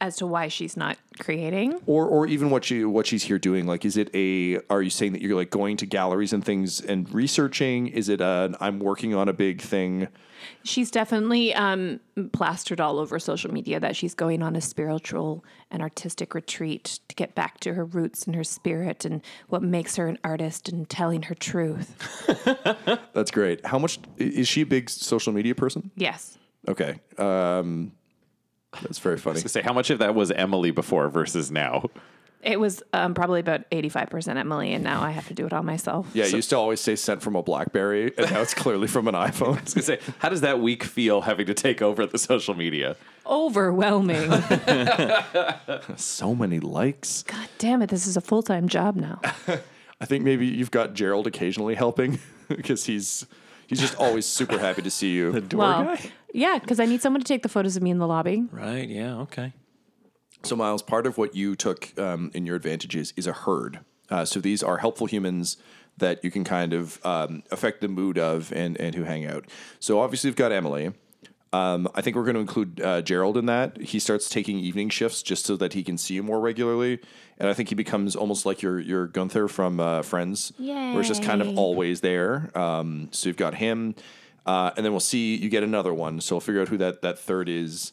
As 0.00 0.16
to 0.16 0.26
why 0.26 0.48
she's 0.48 0.76
not 0.76 0.96
creating. 1.18 1.78
or 1.86 2.06
or 2.06 2.26
even 2.26 2.48
what 2.50 2.64
she 2.64 2.84
what 2.84 3.06
she's 3.06 3.22
here 3.24 3.38
doing 3.38 3.66
like 3.66 3.84
is 3.84 3.96
it 3.98 4.08
a 4.14 4.58
are 4.70 4.80
you 4.80 4.88
saying 4.90 5.12
that 5.12 5.20
you're 5.20 5.36
like 5.36 5.50
going 5.50 5.76
to 5.76 5.84
galleries 5.86 6.32
and 6.32 6.42
things 6.44 6.80
and 6.80 7.12
researching 7.12 7.86
is 7.88 8.08
it 8.08 8.20
a 8.22 8.56
i'm 8.60 8.78
working 8.78 9.14
on 9.14 9.28
a 9.28 9.32
big 9.32 9.60
thing 9.60 10.08
She's 10.62 10.90
definitely 10.90 11.52
um, 11.52 12.00
plastered 12.32 12.80
all 12.80 12.98
over 12.98 13.18
social 13.18 13.52
media 13.52 13.78
that 13.78 13.94
she's 13.94 14.14
going 14.14 14.42
on 14.42 14.56
a 14.56 14.62
spiritual 14.62 15.44
and 15.70 15.82
artistic 15.82 16.34
retreat 16.34 16.98
to 17.08 17.14
get 17.14 17.34
back 17.34 17.60
to 17.60 17.74
her 17.74 17.84
roots 17.84 18.24
and 18.24 18.34
her 18.34 18.42
spirit 18.44 19.04
and 19.04 19.20
what 19.48 19.62
makes 19.62 19.96
her 19.96 20.06
an 20.08 20.16
artist 20.24 20.70
and 20.70 20.88
telling 20.88 21.24
her 21.24 21.34
truth. 21.34 21.94
that's 23.12 23.30
great 23.30 23.64
how 23.66 23.78
much 23.78 23.98
is 24.16 24.48
she 24.48 24.62
a 24.62 24.66
big 24.66 24.88
social 24.88 25.32
media 25.34 25.54
person 25.54 25.90
Yes. 25.94 26.38
okay 26.66 27.00
um 27.18 27.92
that's 28.82 28.98
very 28.98 29.16
funny 29.18 29.40
To 29.40 29.48
say 29.48 29.62
how 29.62 29.72
much 29.72 29.90
of 29.90 29.98
that 29.98 30.14
was 30.14 30.30
Emily 30.30 30.70
before 30.70 31.08
versus 31.08 31.50
now. 31.50 31.90
It 32.42 32.58
was 32.58 32.82
um, 32.94 33.12
probably 33.12 33.40
about 33.40 33.68
85% 33.70 34.36
Emily, 34.38 34.72
and 34.72 34.82
now 34.82 35.02
I 35.02 35.10
have 35.10 35.28
to 35.28 35.34
do 35.34 35.44
it 35.44 35.52
all 35.52 35.62
myself. 35.62 36.06
yeah 36.14 36.24
you 36.24 36.36
used 36.36 36.48
to 36.50 36.56
always 36.56 36.80
say 36.80 36.96
sent 36.96 37.20
from 37.20 37.36
a 37.36 37.42
blackberry 37.42 38.14
and 38.16 38.30
now 38.30 38.40
it's 38.40 38.54
clearly 38.54 38.86
from 38.86 39.08
an 39.08 39.14
iphone 39.28 39.62
To 39.74 39.82
say, 39.82 39.98
how 40.20 40.30
does 40.30 40.40
that 40.40 40.58
week 40.60 40.82
feel 40.84 41.20
having 41.22 41.46
to 41.46 41.54
take 41.54 41.82
over 41.82 42.06
the 42.06 42.16
social 42.18 42.54
media? 42.54 42.96
Overwhelming. 43.26 44.30
so 45.96 46.34
many 46.34 46.60
likes 46.60 47.22
God 47.24 47.48
damn 47.58 47.82
it, 47.82 47.90
this 47.90 48.06
is 48.06 48.16
a 48.16 48.20
full 48.20 48.42
time 48.42 48.68
job 48.68 48.96
now. 48.96 49.20
i 50.00 50.06
think 50.06 50.24
maybe 50.24 50.46
you've 50.46 50.70
got 50.70 50.94
gerald 50.94 51.26
occasionally 51.26 51.74
helping 51.74 52.18
because 52.48 52.86
he's 52.86 53.26
he's 53.70 53.80
just 53.80 53.96
always 53.96 54.26
super 54.26 54.58
happy 54.58 54.82
to 54.82 54.90
see 54.90 55.10
you 55.14 55.40
Door 55.40 55.58
well, 55.58 55.96
yeah, 56.34 56.58
because 56.58 56.78
I 56.78 56.84
need 56.84 57.00
someone 57.00 57.20
to 57.20 57.26
take 57.26 57.42
the 57.42 57.48
photos 57.48 57.76
of 57.76 57.82
me 57.82 57.90
in 57.90 57.98
the 57.98 58.06
lobby. 58.06 58.44
Right, 58.50 58.88
yeah, 58.88 59.16
okay. 59.20 59.54
So, 60.42 60.56
Miles, 60.56 60.82
part 60.82 61.06
of 61.06 61.18
what 61.18 61.34
you 61.34 61.54
took 61.54 61.98
um, 61.98 62.30
in 62.34 62.46
your 62.46 62.56
advantages 62.56 63.12
is 63.16 63.26
a 63.26 63.32
herd. 63.32 63.80
Uh, 64.08 64.24
so 64.24 64.40
these 64.40 64.62
are 64.62 64.78
helpful 64.78 65.06
humans 65.06 65.56
that 65.98 66.22
you 66.24 66.30
can 66.30 66.44
kind 66.44 66.72
of 66.72 67.04
um, 67.04 67.42
affect 67.50 67.80
the 67.80 67.88
mood 67.88 68.18
of 68.18 68.52
and, 68.52 68.78
and 68.80 68.94
who 68.94 69.04
hang 69.04 69.26
out. 69.26 69.46
So 69.78 70.00
obviously, 70.00 70.28
you've 70.28 70.36
got 70.36 70.52
Emily. 70.52 70.92
Um, 71.52 71.88
I 71.96 72.00
think 72.00 72.14
we're 72.14 72.24
going 72.24 72.34
to 72.36 72.40
include 72.40 72.80
uh, 72.80 73.02
Gerald 73.02 73.36
in 73.36 73.46
that. 73.46 73.76
He 73.76 73.98
starts 73.98 74.28
taking 74.28 74.58
evening 74.58 74.88
shifts 74.88 75.20
just 75.22 75.44
so 75.46 75.56
that 75.56 75.72
he 75.72 75.82
can 75.82 75.98
see 75.98 76.14
you 76.14 76.22
more 76.22 76.38
regularly, 76.38 77.00
and 77.38 77.48
I 77.48 77.54
think 77.54 77.70
he 77.70 77.74
becomes 77.74 78.14
almost 78.14 78.46
like 78.46 78.62
your 78.62 78.78
your 78.78 79.08
Gunther 79.08 79.48
from 79.48 79.80
uh, 79.80 80.02
Friends, 80.02 80.52
where 80.92 81.00
it's 81.00 81.08
just 81.08 81.24
kind 81.24 81.42
of 81.42 81.58
always 81.58 82.02
there. 82.02 82.56
Um, 82.56 83.08
so 83.10 83.28
you've 83.28 83.36
got 83.36 83.54
him, 83.54 83.96
uh, 84.46 84.70
and 84.76 84.84
then 84.84 84.92
we'll 84.92 85.00
see 85.00 85.34
you 85.34 85.48
get 85.48 85.64
another 85.64 85.92
one. 85.92 86.20
So 86.20 86.36
we'll 86.36 86.40
figure 86.40 86.62
out 86.62 86.68
who 86.68 86.78
that 86.78 87.02
that 87.02 87.18
third 87.18 87.48
is. 87.48 87.92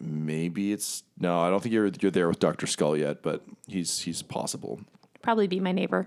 Maybe 0.00 0.72
it's 0.72 1.02
no. 1.18 1.40
I 1.40 1.50
don't 1.50 1.60
think 1.60 1.72
you're 1.72 1.90
you're 2.00 2.12
there 2.12 2.28
with 2.28 2.38
Doctor 2.38 2.68
Skull 2.68 2.96
yet, 2.96 3.20
but 3.20 3.42
he's 3.66 3.98
he's 4.02 4.22
possible. 4.22 4.80
Probably 5.22 5.48
be 5.48 5.58
my 5.58 5.72
neighbor. 5.72 6.06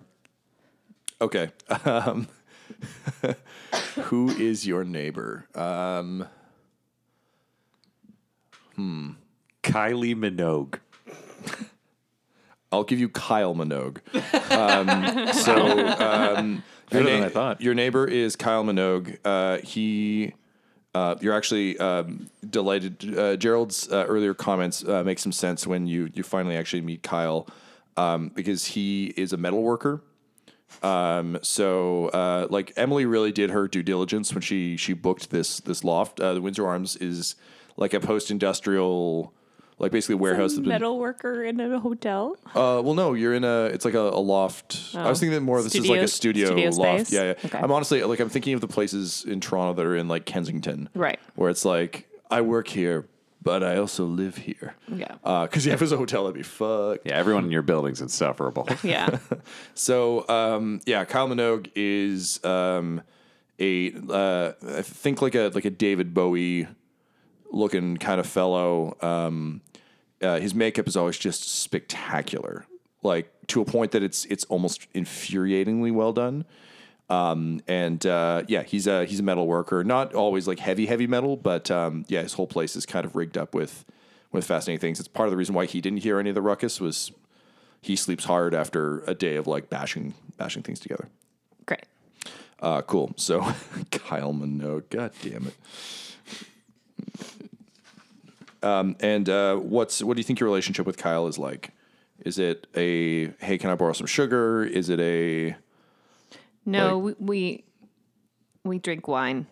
Okay. 1.19 1.51
Um, 1.85 2.27
who 4.03 4.29
is 4.29 4.65
your 4.67 4.83
neighbor? 4.83 5.47
Um, 5.55 6.27
Kylie 9.63 10.15
Minogue. 10.15 10.79
I'll 12.71 12.83
give 12.83 12.99
you 12.99 13.09
Kyle 13.09 13.53
Minogue. 13.55 13.97
Um, 14.51 15.31
so 15.33 15.55
um, 15.97 16.63
your, 16.91 17.03
na- 17.03 17.25
I 17.25 17.29
thought. 17.29 17.61
your 17.61 17.73
neighbor 17.73 18.05
is 18.05 18.35
Kyle 18.35 18.63
Minogue. 18.65 19.17
Uh, 19.23 19.57
he, 19.63 20.33
uh, 20.93 21.15
you're 21.21 21.33
actually 21.33 21.77
um, 21.79 22.29
delighted. 22.49 23.17
Uh, 23.17 23.37
Gerald's 23.37 23.89
uh, 23.89 24.05
earlier 24.07 24.33
comments 24.33 24.83
uh, 24.83 25.03
make 25.03 25.19
some 25.19 25.31
sense 25.31 25.65
when 25.65 25.87
you 25.87 26.09
you 26.13 26.23
finally 26.23 26.57
actually 26.57 26.81
meet 26.81 27.01
Kyle, 27.01 27.47
um, 27.95 28.29
because 28.29 28.65
he 28.65 29.13
is 29.15 29.31
a 29.31 29.37
metal 29.37 29.63
worker. 29.63 30.01
Um, 30.83 31.37
so 31.41 32.07
uh, 32.09 32.47
like 32.49 32.73
Emily 32.75 33.05
really 33.05 33.31
did 33.31 33.49
her 33.51 33.67
due 33.67 33.83
diligence 33.83 34.33
when 34.33 34.41
she 34.41 34.77
she 34.77 34.93
booked 34.93 35.29
this 35.29 35.59
this 35.61 35.83
loft. 35.83 36.19
Uh, 36.19 36.33
the 36.33 36.41
Windsor 36.41 36.65
Arms 36.67 36.95
is 36.97 37.35
like 37.77 37.93
a 37.93 37.99
post 37.99 38.31
industrial. 38.31 39.33
Like 39.79 39.91
basically 39.91 40.13
a 40.13 40.17
warehouse. 40.17 40.53
been- 40.53 40.67
Metal 40.67 40.99
worker 40.99 41.43
in 41.43 41.59
a 41.59 41.79
hotel. 41.79 42.35
uh, 42.53 42.79
well, 42.85 42.93
no, 42.93 43.15
you're 43.15 43.33
in 43.33 43.43
a. 43.43 43.63
It's 43.65 43.83
like 43.83 43.95
a, 43.95 43.99
a 43.99 44.19
loft. 44.21 44.79
I 44.95 45.09
was 45.09 45.19
thinking 45.19 45.33
that 45.33 45.41
more 45.41 45.57
of 45.57 45.63
this 45.63 45.73
is 45.73 45.89
like 45.89 46.01
a 46.01 46.07
studio, 46.07 46.45
Studio 46.47 46.69
loft. 46.69 47.07
space? 47.07 47.11
Yeah, 47.13 47.23
yeah. 47.23 47.33
Okay. 47.45 47.57
I'm 47.57 47.71
honestly 47.71 48.03
like 48.03 48.19
I'm 48.19 48.29
thinking 48.29 48.53
of 48.53 48.61
the 48.61 48.67
places 48.67 49.25
in 49.25 49.39
Toronto 49.41 49.73
that 49.73 49.85
are 49.87 49.95
in 49.95 50.07
like 50.07 50.25
Kensington, 50.25 50.87
Right. 50.93 51.19
Where 51.33 51.49
it's 51.49 51.65
like 51.65 52.07
I 52.29 52.41
work 52.41 52.67
here, 52.67 53.07
but 53.41 53.63
I 53.63 53.77
also 53.77 54.05
live 54.05 54.38
here. 54.38 54.75
Yeah. 54.88 55.15
Because 55.24 55.65
yeah, 55.65 55.74
if 55.74 55.81
it 55.81 55.86
was 55.86 55.91
a 55.91 55.98
hotel, 55.98 56.24
that'd 56.24 56.36
be 56.36 56.43
fucked. 56.43 57.05
Yeah, 57.05 57.17
everyone 57.17 57.45
in 57.45 57.51
your 57.51 57.63
building's 57.63 58.01
insufferable. 58.01 58.67
Yeah. 58.83 59.17
So 59.74 60.27
um, 60.27 60.81
yeah, 60.86 61.05
Kyle 61.05 61.27
Minogue 61.27 61.71
is 61.75 62.43
um, 62.43 63.01
a 63.60 63.93
uh, 64.10 64.53
I 64.77 64.81
think 64.81 65.21
like 65.21 65.36
a 65.36 65.51
like 65.53 65.65
a 65.65 65.69
David 65.69 66.13
Bowie 66.13 66.67
looking 67.51 67.98
kind 67.98 68.19
of 68.19 68.27
fellow. 68.27 68.98
Um, 69.01 69.62
uh, 70.21 70.39
his 70.39 70.53
makeup 70.53 70.88
is 70.88 70.95
always 70.95 71.17
just 71.17 71.50
spectacular, 71.62 72.65
like 73.01 73.31
to 73.48 73.62
a 73.62 73.65
point 73.65 73.91
that 73.91 74.03
it's 74.03 74.25
it's 74.25 74.43
almost 74.45 74.91
infuriatingly 74.93 75.91
well 75.91 76.13
done. 76.13 76.45
Um, 77.11 77.61
and 77.67 78.05
uh, 78.05 78.43
yeah, 78.47 78.63
he's 78.63 78.87
a 78.87 79.03
he's 79.03 79.19
a 79.19 79.23
metal 79.23 79.45
worker, 79.45 79.83
not 79.83 80.13
always 80.13 80.47
like 80.47 80.59
heavy 80.59 80.85
heavy 80.85 81.07
metal, 81.07 81.35
but 81.35 81.69
um, 81.69 82.05
yeah, 82.07 82.21
his 82.21 82.33
whole 82.33 82.47
place 82.47 82.77
is 82.77 82.85
kind 82.85 83.05
of 83.05 83.17
rigged 83.17 83.37
up 83.37 83.53
with 83.53 83.83
with 84.31 84.45
fascinating 84.45 84.79
things. 84.79 84.97
It's 84.97 85.09
part 85.09 85.27
of 85.27 85.31
the 85.31 85.37
reason 85.37 85.53
why 85.53 85.65
he 85.65 85.81
didn't 85.81 85.99
hear 85.99 86.19
any 86.19 86.29
of 86.29 86.35
the 86.35 86.41
ruckus 86.41 86.79
was 86.79 87.11
he 87.81 87.97
sleeps 87.97 88.23
hard 88.23 88.55
after 88.55 88.99
a 89.07 89.13
day 89.13 89.35
of 89.35 89.45
like 89.45 89.69
bashing 89.69 90.13
bashing 90.37 90.63
things 90.63 90.79
together. 90.79 91.09
Great. 91.65 91.83
Uh, 92.61 92.81
cool. 92.81 93.11
So 93.17 93.41
Kyle 93.91 94.33
Minogue, 94.33 94.89
god 94.89 95.11
damn 95.21 95.47
it. 95.47 95.55
Um, 98.63 98.95
and 99.01 99.27
uh, 99.27 99.57
what's 99.57 100.01
what 100.01 100.15
do 100.15 100.21
you 100.21 100.23
think 100.23 100.39
your 100.39 100.47
relationship 100.47 100.85
with 100.85 100.95
Kyle 100.95 101.27
is 101.27 101.37
like? 101.37 101.71
Is 102.23 102.39
it 102.39 102.67
a 102.73 103.33
hey, 103.43 103.57
can 103.57 103.69
I 103.69 103.75
borrow 103.75 103.91
some 103.91 104.07
sugar? 104.07 104.63
Is 104.63 104.87
it 104.87 105.01
a 105.01 105.57
No, 106.65 106.97
we, 106.97 107.15
we 107.19 107.63
we 108.63 108.79
drink 108.79 109.07
wine. 109.07 109.47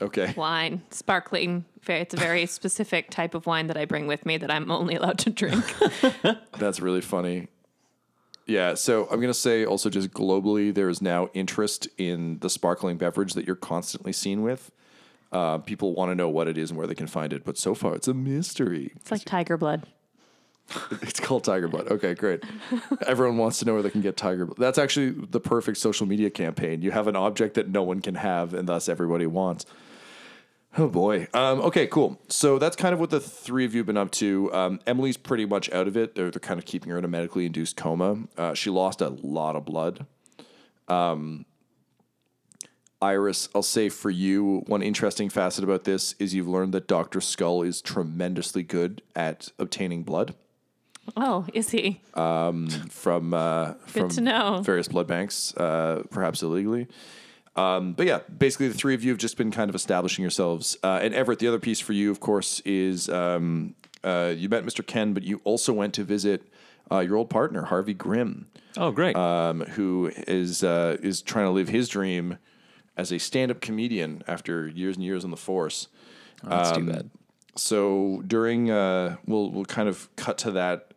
okay? 0.00 0.32
Wine, 0.36 0.82
sparkling. 0.90 1.64
Very- 1.82 2.00
It's 2.00 2.14
a 2.14 2.18
very 2.18 2.46
specific 2.58 3.10
type 3.10 3.34
of 3.34 3.46
wine 3.46 3.66
that 3.68 3.76
I 3.76 3.84
bring 3.84 4.06
with 4.06 4.24
me 4.26 4.36
that 4.38 4.50
I'm 4.50 4.70
only 4.70 4.94
allowed 4.96 5.18
to 5.20 5.30
drink. 5.30 5.64
That's 6.58 6.80
really 6.80 7.00
funny. 7.00 7.48
Yeah, 8.46 8.74
so 8.74 9.08
I'm 9.10 9.20
gonna 9.20 9.32
say 9.32 9.64
also 9.64 9.88
just 9.88 10.10
globally, 10.10 10.74
there 10.74 10.88
is 10.90 11.00
now 11.00 11.28
interest 11.32 11.88
in 11.96 12.38
the 12.40 12.50
sparkling 12.50 12.96
beverage 12.98 13.32
that 13.34 13.46
you're 13.46 13.56
constantly 13.56 14.12
seen 14.12 14.42
with. 14.42 14.70
Uh, 15.32 15.58
people 15.58 15.94
want 15.94 16.10
to 16.10 16.14
know 16.14 16.28
what 16.28 16.46
it 16.46 16.56
is 16.58 16.70
and 16.70 16.78
where 16.78 16.86
they 16.86 16.94
can 16.94 17.06
find 17.06 17.32
it, 17.32 17.44
but 17.44 17.56
so 17.58 17.74
far 17.74 17.94
it's 17.94 18.06
a 18.06 18.14
mystery. 18.14 18.92
It's 18.96 19.10
like 19.10 19.24
tiger 19.24 19.56
blood. 19.56 19.86
It's 21.02 21.20
called 21.20 21.44
Tiger 21.44 21.68
Blood. 21.68 21.88
Okay, 21.90 22.14
great. 22.14 22.42
Everyone 23.06 23.36
wants 23.36 23.58
to 23.58 23.64
know 23.64 23.74
where 23.74 23.82
they 23.82 23.90
can 23.90 24.00
get 24.00 24.16
Tiger 24.16 24.46
Blood. 24.46 24.58
That's 24.58 24.78
actually 24.78 25.10
the 25.10 25.40
perfect 25.40 25.78
social 25.78 26.06
media 26.06 26.30
campaign. 26.30 26.82
You 26.82 26.90
have 26.90 27.06
an 27.06 27.16
object 27.16 27.54
that 27.54 27.68
no 27.68 27.82
one 27.82 28.00
can 28.00 28.16
have, 28.16 28.54
and 28.54 28.68
thus 28.68 28.88
everybody 28.88 29.26
wants. 29.26 29.66
Oh 30.76 30.88
boy. 30.88 31.28
Um, 31.32 31.60
okay, 31.60 31.86
cool. 31.86 32.20
So 32.28 32.58
that's 32.58 32.74
kind 32.74 32.92
of 32.92 33.00
what 33.00 33.10
the 33.10 33.20
three 33.20 33.64
of 33.64 33.74
you 33.74 33.80
have 33.80 33.86
been 33.86 33.96
up 33.96 34.10
to. 34.12 34.52
Um, 34.52 34.80
Emily's 34.86 35.16
pretty 35.16 35.46
much 35.46 35.70
out 35.72 35.86
of 35.86 35.96
it. 35.96 36.14
They're, 36.16 36.30
they're 36.30 36.40
kind 36.40 36.58
of 36.58 36.64
keeping 36.64 36.90
her 36.90 36.98
in 36.98 37.04
a 37.04 37.08
medically 37.08 37.46
induced 37.46 37.76
coma. 37.76 38.24
Uh, 38.36 38.54
she 38.54 38.70
lost 38.70 39.00
a 39.00 39.10
lot 39.10 39.54
of 39.54 39.64
blood. 39.64 40.06
Um, 40.88 41.46
Iris, 43.00 43.48
I'll 43.54 43.62
say 43.62 43.88
for 43.88 44.10
you, 44.10 44.64
one 44.66 44.82
interesting 44.82 45.28
facet 45.28 45.62
about 45.62 45.84
this 45.84 46.14
is 46.18 46.34
you've 46.34 46.48
learned 46.48 46.74
that 46.74 46.88
Dr. 46.88 47.20
Skull 47.20 47.62
is 47.62 47.80
tremendously 47.80 48.64
good 48.64 49.02
at 49.14 49.50
obtaining 49.58 50.02
blood 50.02 50.34
Oh, 51.16 51.46
is 51.52 51.70
he? 51.70 52.00
from 52.14 53.34
uh, 53.34 53.74
from 53.86 54.08
to 54.10 54.20
know. 54.20 54.60
various 54.62 54.88
blood 54.88 55.06
banks, 55.06 55.54
uh, 55.56 56.02
perhaps 56.10 56.42
illegally. 56.42 56.86
Um, 57.56 57.92
but 57.92 58.06
yeah, 58.06 58.20
basically 58.36 58.68
the 58.68 58.74
three 58.74 58.94
of 58.94 59.04
you 59.04 59.10
have 59.10 59.18
just 59.18 59.36
been 59.36 59.50
kind 59.52 59.68
of 59.68 59.76
establishing 59.76 60.22
yourselves. 60.22 60.76
Uh, 60.82 60.98
and 61.02 61.14
Everett, 61.14 61.38
the 61.38 61.46
other 61.48 61.60
piece 61.60 61.78
for 61.78 61.92
you, 61.92 62.10
of 62.10 62.18
course, 62.18 62.60
is 62.64 63.08
um, 63.08 63.74
uh, 64.02 64.32
you 64.36 64.48
met 64.48 64.64
Mr. 64.64 64.84
Ken, 64.84 65.14
but 65.14 65.22
you 65.22 65.40
also 65.44 65.72
went 65.72 65.94
to 65.94 66.02
visit 66.04 66.42
uh, 66.90 66.98
your 66.98 67.16
old 67.16 67.30
partner, 67.30 67.62
Harvey 67.66 67.94
Grimm, 67.94 68.48
Oh, 68.76 68.90
great. 68.90 69.14
um, 69.14 69.60
who 69.60 70.10
is 70.26 70.64
uh, 70.64 70.96
is 71.00 71.22
trying 71.22 71.46
to 71.46 71.50
live 71.52 71.68
his 71.68 71.88
dream 71.88 72.38
as 72.96 73.12
a 73.12 73.18
stand-up 73.18 73.60
comedian 73.60 74.22
after 74.26 74.66
years 74.68 74.96
and 74.96 75.04
years 75.04 75.24
on 75.24 75.30
the 75.30 75.36
force. 75.36 75.88
That's 76.42 76.70
um, 76.70 76.86
too 76.86 76.92
bad. 76.92 77.10
So 77.56 78.22
during, 78.26 78.70
uh, 78.70 79.16
we'll 79.26 79.50
we'll 79.52 79.64
kind 79.64 79.88
of 79.88 80.08
cut 80.16 80.38
to 80.38 80.50
that 80.52 80.88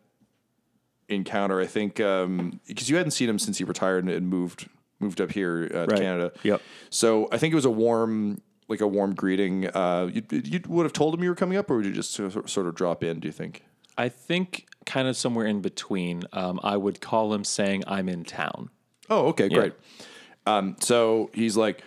encounter. 1.08 1.60
I 1.60 1.66
think 1.66 1.96
because 1.96 2.88
you 2.88 2.96
hadn't 2.96 3.12
seen 3.12 3.28
him 3.28 3.38
since 3.38 3.58
he 3.58 3.64
retired 3.64 4.04
and, 4.04 4.12
and 4.12 4.28
moved 4.28 4.68
moved 5.00 5.20
up 5.20 5.32
here 5.32 5.70
uh, 5.72 5.86
to 5.86 5.96
Canada. 5.96 6.32
Yep. 6.42 6.62
So 6.90 7.28
I 7.30 7.38
think 7.38 7.52
it 7.52 7.54
was 7.54 7.64
a 7.64 7.70
warm, 7.70 8.40
like 8.68 8.80
a 8.80 8.86
warm 8.86 9.14
greeting. 9.14 9.66
Uh, 9.68 10.10
you 10.12 10.22
you 10.30 10.60
would 10.68 10.84
have 10.84 10.92
told 10.92 11.14
him 11.14 11.22
you 11.22 11.28
were 11.30 11.34
coming 11.36 11.58
up, 11.58 11.70
or 11.70 11.76
would 11.76 11.86
you 11.86 11.92
just 11.92 12.12
sort 12.12 12.34
of- 12.36 12.74
drop 12.74 13.02
in? 13.02 13.20
Do 13.20 13.28
you 13.28 13.32
think? 13.32 13.64
I 13.96 14.08
think 14.08 14.66
kind 14.86 15.08
of 15.08 15.16
somewhere 15.16 15.46
in 15.46 15.60
between. 15.60 16.24
Um, 16.32 16.60
I 16.62 16.76
would 16.76 17.00
call 17.00 17.34
him 17.34 17.44
saying 17.44 17.82
I'm 17.86 18.08
in 18.08 18.24
town. 18.24 18.70
Oh, 19.10 19.28
okay, 19.28 19.48
great. 19.48 19.72
Um, 20.46 20.76
so 20.80 21.30
he's 21.34 21.56
like, 21.56 21.82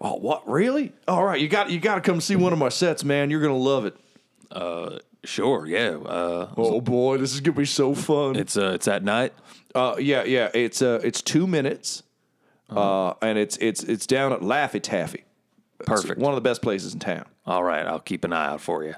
"Oh, 0.00 0.16
what? 0.16 0.48
Really? 0.48 0.92
All 1.06 1.24
right, 1.24 1.40
you 1.40 1.48
got 1.48 1.70
you 1.70 1.78
got 1.78 1.96
to 1.96 2.00
come 2.00 2.20
see 2.20 2.36
one 2.36 2.52
of 2.52 2.58
my 2.58 2.70
sets, 2.70 3.04
man. 3.04 3.30
You're 3.30 3.40
gonna 3.40 3.56
love 3.56 3.86
it." 3.86 3.96
Sure, 5.24 5.66
yeah. 5.66 5.90
Uh, 5.96 6.52
Oh 6.56 6.80
boy, 6.80 7.18
this 7.18 7.32
is 7.34 7.40
gonna 7.40 7.56
be 7.56 7.64
so 7.64 7.94
fun. 7.94 8.36
it's 8.36 8.56
uh, 8.56 8.72
it's 8.74 8.88
at 8.88 9.02
night. 9.02 9.32
Uh, 9.74 9.96
yeah, 9.98 10.24
yeah. 10.24 10.50
It's 10.54 10.82
uh, 10.82 11.00
it's 11.02 11.20
two 11.22 11.46
minutes, 11.46 12.02
uh, 12.70 13.14
and 13.22 13.38
it's 13.38 13.56
it's 13.58 13.82
it's 13.82 14.06
down 14.06 14.32
at 14.32 14.40
Laffy 14.40 14.80
Taffy. 14.82 15.24
It's 15.80 15.88
Perfect. 15.88 16.20
one 16.20 16.32
of 16.32 16.36
the 16.36 16.48
best 16.48 16.62
places 16.62 16.94
in 16.94 17.00
town. 17.00 17.24
All 17.46 17.64
right, 17.64 17.84
I'll 17.86 17.98
keep 18.00 18.24
an 18.24 18.32
eye 18.32 18.46
out 18.52 18.60
for 18.60 18.84
you. 18.84 18.94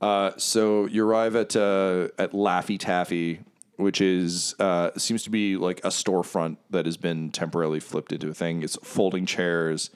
Uh, 0.00 0.32
so 0.36 0.86
you 0.86 1.06
arrive 1.06 1.34
at 1.36 1.54
uh, 1.56 2.08
at 2.18 2.32
Laffy 2.32 2.78
Taffy, 2.78 3.40
which 3.76 4.00
is 4.00 4.54
uh, 4.58 4.90
seems 4.98 5.22
to 5.24 5.30
be 5.30 5.56
like 5.56 5.78
a 5.84 5.88
storefront 5.88 6.56
that 6.70 6.84
has 6.86 6.96
been 6.96 7.30
temporarily 7.30 7.80
flipped 7.80 8.12
into 8.12 8.28
a 8.28 8.34
thing. 8.34 8.62
It's 8.62 8.76
folding 8.82 9.26
chairs. 9.26 9.90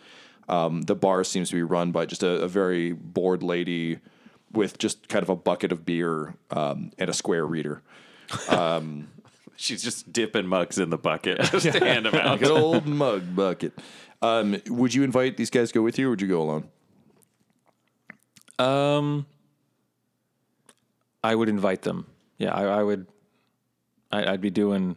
Um, 0.49 0.83
the 0.83 0.95
bar 0.95 1.25
seems 1.25 1.49
to 1.51 1.57
be 1.57 1.63
run 1.65 1.91
by 1.91 2.07
just 2.07 2.23
a, 2.23 2.41
a 2.43 2.49
very 2.49 2.93
bored 2.93 3.43
lady 3.43 3.99
with 4.57 4.79
just 4.79 5.09
kind 5.09 5.23
of 5.23 5.29
a 5.29 5.37
bucket 5.37 5.71
of 5.71 5.85
beer 5.85 6.35
um, 6.51 6.91
and 6.99 7.09
a 7.09 7.13
square 7.13 7.47
reader. 7.47 7.83
She's 9.57 9.83
just 9.83 10.13
dipping 10.13 10.47
mugs 10.47 10.79
in 10.79 10.91
the 10.91 10.99
bucket 10.99 11.41
just 11.51 11.73
to 11.73 11.85
hand 11.85 12.07
them 12.07 12.15
out. 12.15 12.39
Good 12.39 12.51
old 12.51 12.87
mug 12.87 13.35
bucket. 13.35 13.73
Um, 14.21 14.61
would 14.69 14.95
you 14.95 15.03
invite 15.03 15.37
these 15.37 15.51
guys 15.51 15.69
to 15.69 15.75
go 15.75 15.83
with 15.83 15.99
you, 15.99 16.09
or 16.09 16.11
would 16.11 16.21
you 16.21 16.29
go 16.29 16.43
alone? 16.43 16.69
Um, 18.59 19.27
I 21.25 21.35
would 21.35 21.49
invite 21.49 21.83
them. 21.83 22.07
Yeah, 22.39 22.55
I, 22.55 22.65
I 22.65 22.83
would. 22.83 23.07
I, 24.13 24.33
I'd 24.33 24.41
be 24.41 24.51
doing 24.51 24.97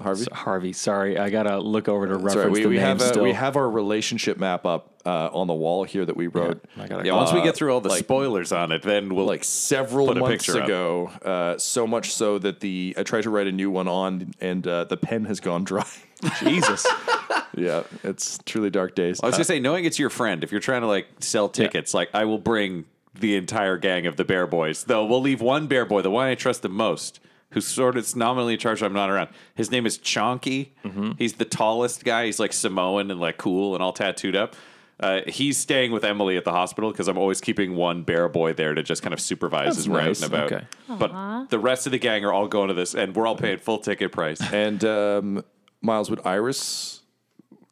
Harvey. 0.00 0.26
Harvey. 0.30 0.72
Sorry, 0.74 1.18
I 1.18 1.30
gotta 1.30 1.58
look 1.58 1.88
over 1.88 2.06
to 2.06 2.16
reference 2.16 2.52
we, 2.52 2.62
the 2.62 2.68
we 2.68 2.78
have 2.78 3.00
a, 3.00 3.08
still. 3.08 3.22
we 3.22 3.32
have 3.32 3.56
our 3.56 3.68
relationship 3.68 4.36
map 4.36 4.66
up 4.66 5.00
uh, 5.06 5.30
on 5.32 5.46
the 5.46 5.54
wall 5.54 5.84
here 5.84 6.04
that 6.04 6.16
we 6.16 6.26
wrote. 6.26 6.62
Gotta 6.76 7.06
Yeah, 7.06 7.14
once 7.14 7.32
we 7.32 7.42
get 7.42 7.56
through 7.56 7.72
all 7.72 7.80
the 7.80 7.88
like- 7.88 8.00
spoilers 8.04 8.52
on 8.52 8.72
it, 8.72 8.82
then 8.82 9.14
we'll 9.14 9.24
like 9.24 9.42
several 9.42 10.14
months 10.14 10.48
ago. 10.50 11.10
Uh, 11.22 11.56
so 11.56 11.86
much 11.86 12.12
so 12.12 12.38
that 12.38 12.60
the 12.60 12.94
I 12.98 13.04
tried 13.04 13.22
to 13.22 13.30
write 13.30 13.46
a 13.46 13.52
new 13.52 13.70
one 13.70 13.88
on, 13.88 14.32
and 14.38 14.66
uh, 14.66 14.84
the 14.84 14.98
pen 14.98 15.24
has 15.24 15.40
gone 15.40 15.64
dry. 15.64 15.88
Jesus. 16.40 16.86
yeah, 17.56 17.84
it's 18.04 18.38
truly 18.44 18.68
dark 18.68 18.94
days. 18.94 19.20
I 19.22 19.26
was 19.26 19.36
gonna 19.36 19.44
say, 19.44 19.60
knowing 19.60 19.86
it's 19.86 19.98
your 19.98 20.10
friend, 20.10 20.44
if 20.44 20.52
you're 20.52 20.60
trying 20.60 20.82
to 20.82 20.88
like 20.88 21.06
sell 21.20 21.48
tickets, 21.48 21.94
like 21.94 22.10
I 22.12 22.26
will 22.26 22.38
bring 22.38 22.84
the 23.18 23.36
entire 23.36 23.78
gang 23.78 24.06
of 24.06 24.16
the 24.16 24.24
Bear 24.24 24.46
Boys. 24.46 24.84
Though 24.84 25.06
we'll 25.06 25.22
leave 25.22 25.40
one 25.40 25.68
Bear 25.68 25.86
Boy, 25.86 26.02
the 26.02 26.10
one 26.10 26.26
I 26.26 26.34
trust 26.34 26.60
the 26.60 26.68
most, 26.68 27.18
who's 27.56 27.66
sort 27.66 27.96
of 27.96 28.14
nominally 28.14 28.52
in 28.52 28.58
charge. 28.58 28.82
when 28.82 28.90
I'm 28.90 28.94
not 28.94 29.08
around. 29.08 29.30
His 29.54 29.70
name 29.70 29.86
is 29.86 29.96
Chonky. 29.96 30.72
He's 31.16 31.32
the 31.32 31.46
tallest 31.46 32.04
guy. 32.04 32.26
He's 32.26 32.38
like 32.38 32.52
Samoan 32.52 33.10
and 33.10 33.18
like 33.18 33.38
cool 33.38 33.72
and 33.74 33.82
all 33.82 33.94
tattooed 33.94 34.36
up. 34.36 34.54
Uh, 35.00 35.20
he's 35.26 35.56
staying 35.56 35.90
with 35.90 36.04
Emily 36.04 36.36
at 36.36 36.44
the 36.44 36.52
hospital 36.52 36.90
because 36.90 37.08
I'm 37.08 37.16
always 37.16 37.40
keeping 37.40 37.74
one 37.74 38.02
bear 38.02 38.28
boy 38.28 38.52
there 38.52 38.74
to 38.74 38.82
just 38.82 39.02
kind 39.02 39.14
of 39.14 39.20
supervise 39.20 39.76
his 39.76 39.88
nice. 39.88 40.20
routing 40.20 40.24
about. 40.24 40.52
Okay. 40.52 40.66
But 40.86 41.48
the 41.48 41.58
rest 41.58 41.86
of 41.86 41.92
the 41.92 41.98
gang 41.98 42.26
are 42.26 42.32
all 42.32 42.46
going 42.46 42.68
to 42.68 42.74
this, 42.74 42.94
and 42.94 43.16
we're 43.16 43.26
all 43.26 43.36
paying 43.36 43.56
full 43.56 43.78
ticket 43.78 44.12
price. 44.12 44.40
and 44.52 44.84
um, 44.84 45.44
Miles, 45.80 46.10
would 46.10 46.20
Iris 46.26 47.00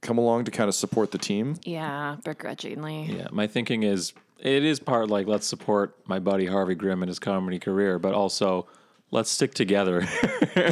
come 0.01 0.17
along 0.17 0.45
to 0.47 0.51
kind 0.51 0.69
of 0.69 0.75
support 0.75 1.11
the 1.11 1.19
team? 1.19 1.57
Yeah, 1.65 2.17
begrudgingly. 2.25 3.17
Yeah, 3.19 3.29
my 3.33 3.47
thinking 3.47 3.83
is 3.83 4.15
it 4.39 4.65
is 4.65 4.81
part 4.81 5.11
like 5.11 5.27
let's 5.27 5.47
support 5.47 5.99
my 6.07 6.19
buddy 6.19 6.47
Harvey 6.47 6.75
Grimm 6.75 7.03
in 7.03 7.09
his 7.09 7.19
comedy 7.19 7.59
career, 7.59 7.99
but 7.99 8.15
also 8.15 8.67
let's 9.15 9.31
stick 9.31 9.55
together 9.55 10.07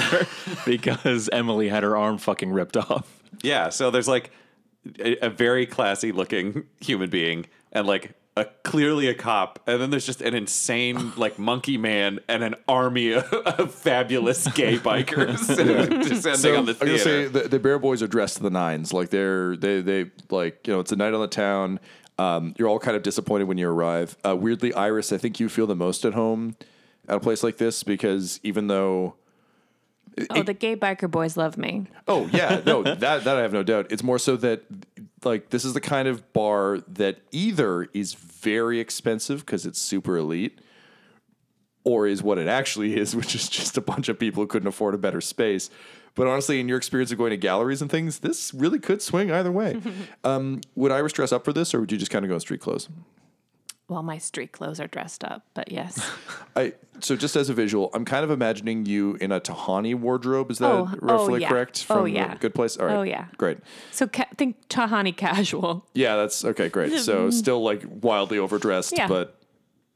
because 0.67 1.31
Emily 1.33 1.69
had 1.69 1.85
her 1.85 1.97
arm 1.97 2.19
fucking 2.19 2.51
ripped 2.51 2.77
off. 2.77 3.23
Yeah, 3.41 3.71
so 3.71 3.91
there's 3.91 4.09
like 4.09 4.31
a, 4.99 5.27
a 5.27 5.31
very 5.31 5.65
classy 5.65 6.13
looking 6.13 6.65
human 6.81 7.09
being 7.09 7.47
and 7.71 7.87
like 7.87 8.15
a 8.37 8.47
clearly 8.65 9.07
a 9.09 9.15
cop, 9.15 9.61
and 9.67 9.81
then 9.81 9.91
there's 9.91 10.07
just 10.07 10.23
an 10.23 10.35
insane 10.35 11.13
like 11.17 11.39
monkey 11.39 11.77
man 11.77 12.19
and 12.29 12.43
an 12.43 12.57
army 12.67 13.13
of, 13.13 13.33
of 13.33 13.73
fabulous 13.73 14.49
gay 14.49 14.77
bikers 14.79 15.47
descending 16.09 16.57
on 16.57 16.67
the 16.67 16.73
I'm 16.81 16.87
gonna 16.87 16.99
say 16.99 17.29
theater. 17.29 17.29
the, 17.29 17.49
the 17.49 17.59
Bear 17.61 17.79
Boys 17.79 18.03
are 18.03 18.09
dressed 18.09 18.39
to 18.39 18.43
the 18.43 18.51
nines. 18.51 18.93
Like 18.93 19.11
they're 19.11 19.57
they 19.57 19.83
they 19.83 20.11
like 20.31 20.67
you 20.67 20.73
know 20.73 20.81
it's 20.81 20.93
a 20.93 20.97
night 20.97 21.15
on 21.15 21.21
the 21.21 21.29
town. 21.29 21.79
Um, 22.19 22.55
you're 22.59 22.69
all 22.69 22.79
kind 22.79 22.97
of 22.97 23.03
disappointed 23.03 23.45
when 23.45 23.59
you 23.59 23.69
arrive. 23.69 24.17
Uh, 24.27 24.37
weirdly, 24.37 24.75
Iris, 24.75 25.13
I 25.13 25.19
think 25.19 25.39
you 25.41 25.49
feel 25.49 25.67
the 25.67 25.77
most 25.77 26.05
at 26.05 26.15
home 26.15 26.57
at 27.09 27.17
a 27.17 27.21
place 27.21 27.43
like 27.43 27.57
this 27.57 27.83
because 27.83 28.41
even 28.43 28.67
though 28.67 29.15
Oh, 30.31 30.43
the 30.43 30.55
gay 30.55 30.77
biker 30.77 31.11
boys 31.11 31.37
love 31.37 31.57
me. 31.57 31.87
Oh 32.07 32.29
yeah, 32.33 32.61
no, 32.67 32.83
that 32.83 33.25
that 33.25 33.37
I 33.37 33.41
have 33.41 33.53
no 33.53 33.63
doubt. 33.63 33.87
It's 33.91 34.03
more 34.03 34.19
so 34.19 34.37
that 34.37 34.63
like 35.25 35.51
this 35.51 35.65
is 35.65 35.73
the 35.75 35.81
kind 35.81 36.09
of 36.09 36.33
bar 36.33 36.81
that 36.89 37.21
either 37.31 37.89
is 37.95 38.15
very 38.15 38.79
expensive 38.81 39.45
because 39.45 39.65
it's 39.65 39.81
super 39.81 40.17
elite, 40.17 40.61
or 41.85 42.07
is 42.07 42.23
what 42.23 42.39
it 42.39 42.49
actually 42.49 42.97
is, 42.97 43.17
which 43.17 43.35
is 43.35 43.49
just 43.49 43.77
a 43.79 43.81
bunch 43.81 44.09
of 44.09 44.19
people 44.19 44.43
who 44.43 44.47
couldn't 44.47 44.69
afford 44.69 44.95
a 44.95 44.99
better 44.99 45.21
space. 45.21 45.71
But 46.15 46.27
honestly, 46.27 46.61
in 46.61 46.69
your 46.69 46.77
experience 46.77 47.11
of 47.11 47.17
going 47.17 47.31
to 47.31 47.39
galleries 47.39 47.81
and 47.81 47.91
things, 47.91 48.19
this 48.19 48.53
really 48.53 48.79
could 48.79 49.01
swing 49.01 49.31
either 49.31 49.51
way. 49.51 49.81
um, 50.25 50.61
would 50.75 50.93
Iris 50.93 51.15
dress 51.15 51.33
up 51.33 51.43
for 51.43 51.55
this, 51.55 51.73
or 51.73 51.81
would 51.81 51.91
you 51.91 51.97
just 51.97 52.11
kind 52.11 52.23
of 52.23 52.29
go 52.29 52.35
in 52.35 52.41
street 52.41 52.61
clothes? 52.61 52.91
Well, 53.93 54.03
my 54.03 54.19
street 54.19 54.53
clothes 54.53 54.81
are 54.81 54.87
dressed 54.87 55.23
up, 55.23 55.45
but 55.55 55.71
yes. 55.71 56.11
I 56.57 56.73
so 57.01 57.15
just 57.17 57.37
as 57.37 57.49
a 57.51 57.55
visual, 57.55 57.91
I'm 57.93 58.05
kind 58.05 58.25
of 58.25 58.31
imagining 58.31 58.87
you 58.87 59.17
in 59.21 59.33
a 59.33 59.41
Tahani 59.41 59.95
wardrobe. 59.95 60.51
Is 60.51 60.59
that 60.59 60.71
Oh, 60.71 60.89
oh, 60.91 60.97
roughly 61.01 61.41
yeah. 61.43 61.49
correct? 61.49 61.87
Oh, 61.91 61.97
From 61.97 62.05
the 62.05 62.13
yeah. 62.13 62.37
Good 62.37 62.55
Place. 62.55 62.77
All 62.77 62.87
right. 62.87 62.95
Oh, 62.97 63.03
yeah. 63.03 63.27
Great. 63.37 63.59
So 63.91 64.07
ca- 64.07 64.29
think 64.39 64.57
Tahani 64.69 65.15
casual. 65.17 65.85
Yeah, 65.95 66.17
that's 66.17 66.45
okay. 66.45 66.69
Great. 66.69 66.99
So 67.01 67.29
still 67.43 67.63
like 67.63 67.83
wildly 67.87 68.39
overdressed, 68.39 68.95
Yeah. 68.97 69.09
but 69.09 69.39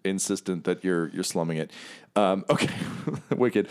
insistent 0.04 0.64
that 0.64 0.84
you're 0.84 1.08
you're 1.08 1.24
slumming 1.24 1.56
it. 1.58 1.70
Um, 2.16 2.44
okay, 2.50 2.68
wicked. 3.36 3.68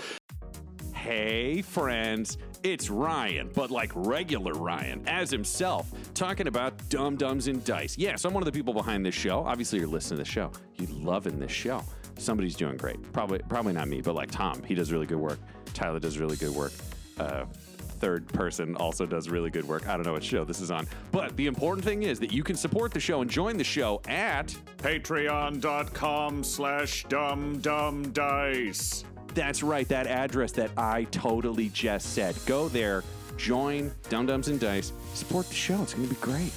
Hey, 1.06 1.62
friends, 1.62 2.40
it's 2.64 2.90
Ryan, 2.90 3.52
but 3.54 3.70
like 3.70 3.92
regular 3.94 4.54
Ryan, 4.54 5.04
as 5.06 5.30
himself, 5.30 5.88
talking 6.16 6.48
about 6.48 6.74
Dumb 6.90 7.16
Dumbs 7.16 7.48
and 7.48 7.64
Dice. 7.64 7.96
Yes, 7.96 8.26
I'm 8.26 8.34
one 8.34 8.42
of 8.42 8.46
the 8.46 8.52
people 8.52 8.74
behind 8.74 9.06
this 9.06 9.14
show. 9.14 9.42
Obviously, 9.46 9.78
you're 9.78 9.88
listening 9.88 10.18
to 10.18 10.24
the 10.24 10.30
show. 10.32 10.52
You're 10.78 10.90
loving 10.98 11.38
this 11.38 11.52
show. 11.52 11.84
somebody's 12.18 12.56
doing 12.56 12.76
great. 12.76 13.00
Probably 13.14 13.38
probably 13.48 13.74
not 13.74 13.88
me, 13.88 14.02
but 14.02 14.16
like 14.16 14.32
Tom, 14.32 14.64
he 14.64 14.74
does 14.74 14.92
really 14.92 15.06
good 15.06 15.20
work. 15.20 15.38
Tyler 15.76 16.00
does 16.00 16.18
really 16.18 16.38
good 16.38 16.56
work. 16.56 16.72
Uh, 17.20 17.46
third 18.00 18.28
person 18.30 18.76
also 18.76 19.06
does 19.06 19.30
really 19.30 19.52
good 19.52 19.68
work. 19.68 19.88
I 19.88 19.94
don't 19.98 20.08
know 20.08 20.14
what 20.14 20.24
show 20.24 20.44
this 20.44 20.60
is 20.60 20.72
on, 20.72 20.88
but 21.12 21.38
the 21.38 21.46
important 21.46 21.86
thing 21.86 22.02
is 22.02 22.20
that 22.20 22.34
you 22.34 22.42
can 22.42 22.56
support 22.56 22.92
the 22.92 23.00
show 23.00 23.22
and 23.22 23.30
join 23.30 23.58
the 23.58 23.64
show 23.64 24.02
at 24.08 24.48
Patreon.com 24.78 26.44
slash 26.44 27.06
dum 27.10 27.60
dum 27.60 28.12
dice. 28.12 29.06
That's 29.36 29.62
right, 29.62 29.88
that 29.90 30.08
address 30.08 30.54
that 30.54 30.72
I 30.78 31.04
totally 31.12 31.68
just 31.70 32.14
said. 32.14 32.38
Go 32.46 32.70
there, 32.70 33.04
join 33.36 33.92
Dumb 34.10 34.26
Dumbs 34.26 34.48
and 34.48 34.60
Dice, 34.60 34.94
support 35.14 35.48
the 35.50 35.54
show. 35.54 35.82
It's 35.84 35.94
going 35.94 36.08
to 36.08 36.14
be 36.16 36.22
great. 36.22 36.54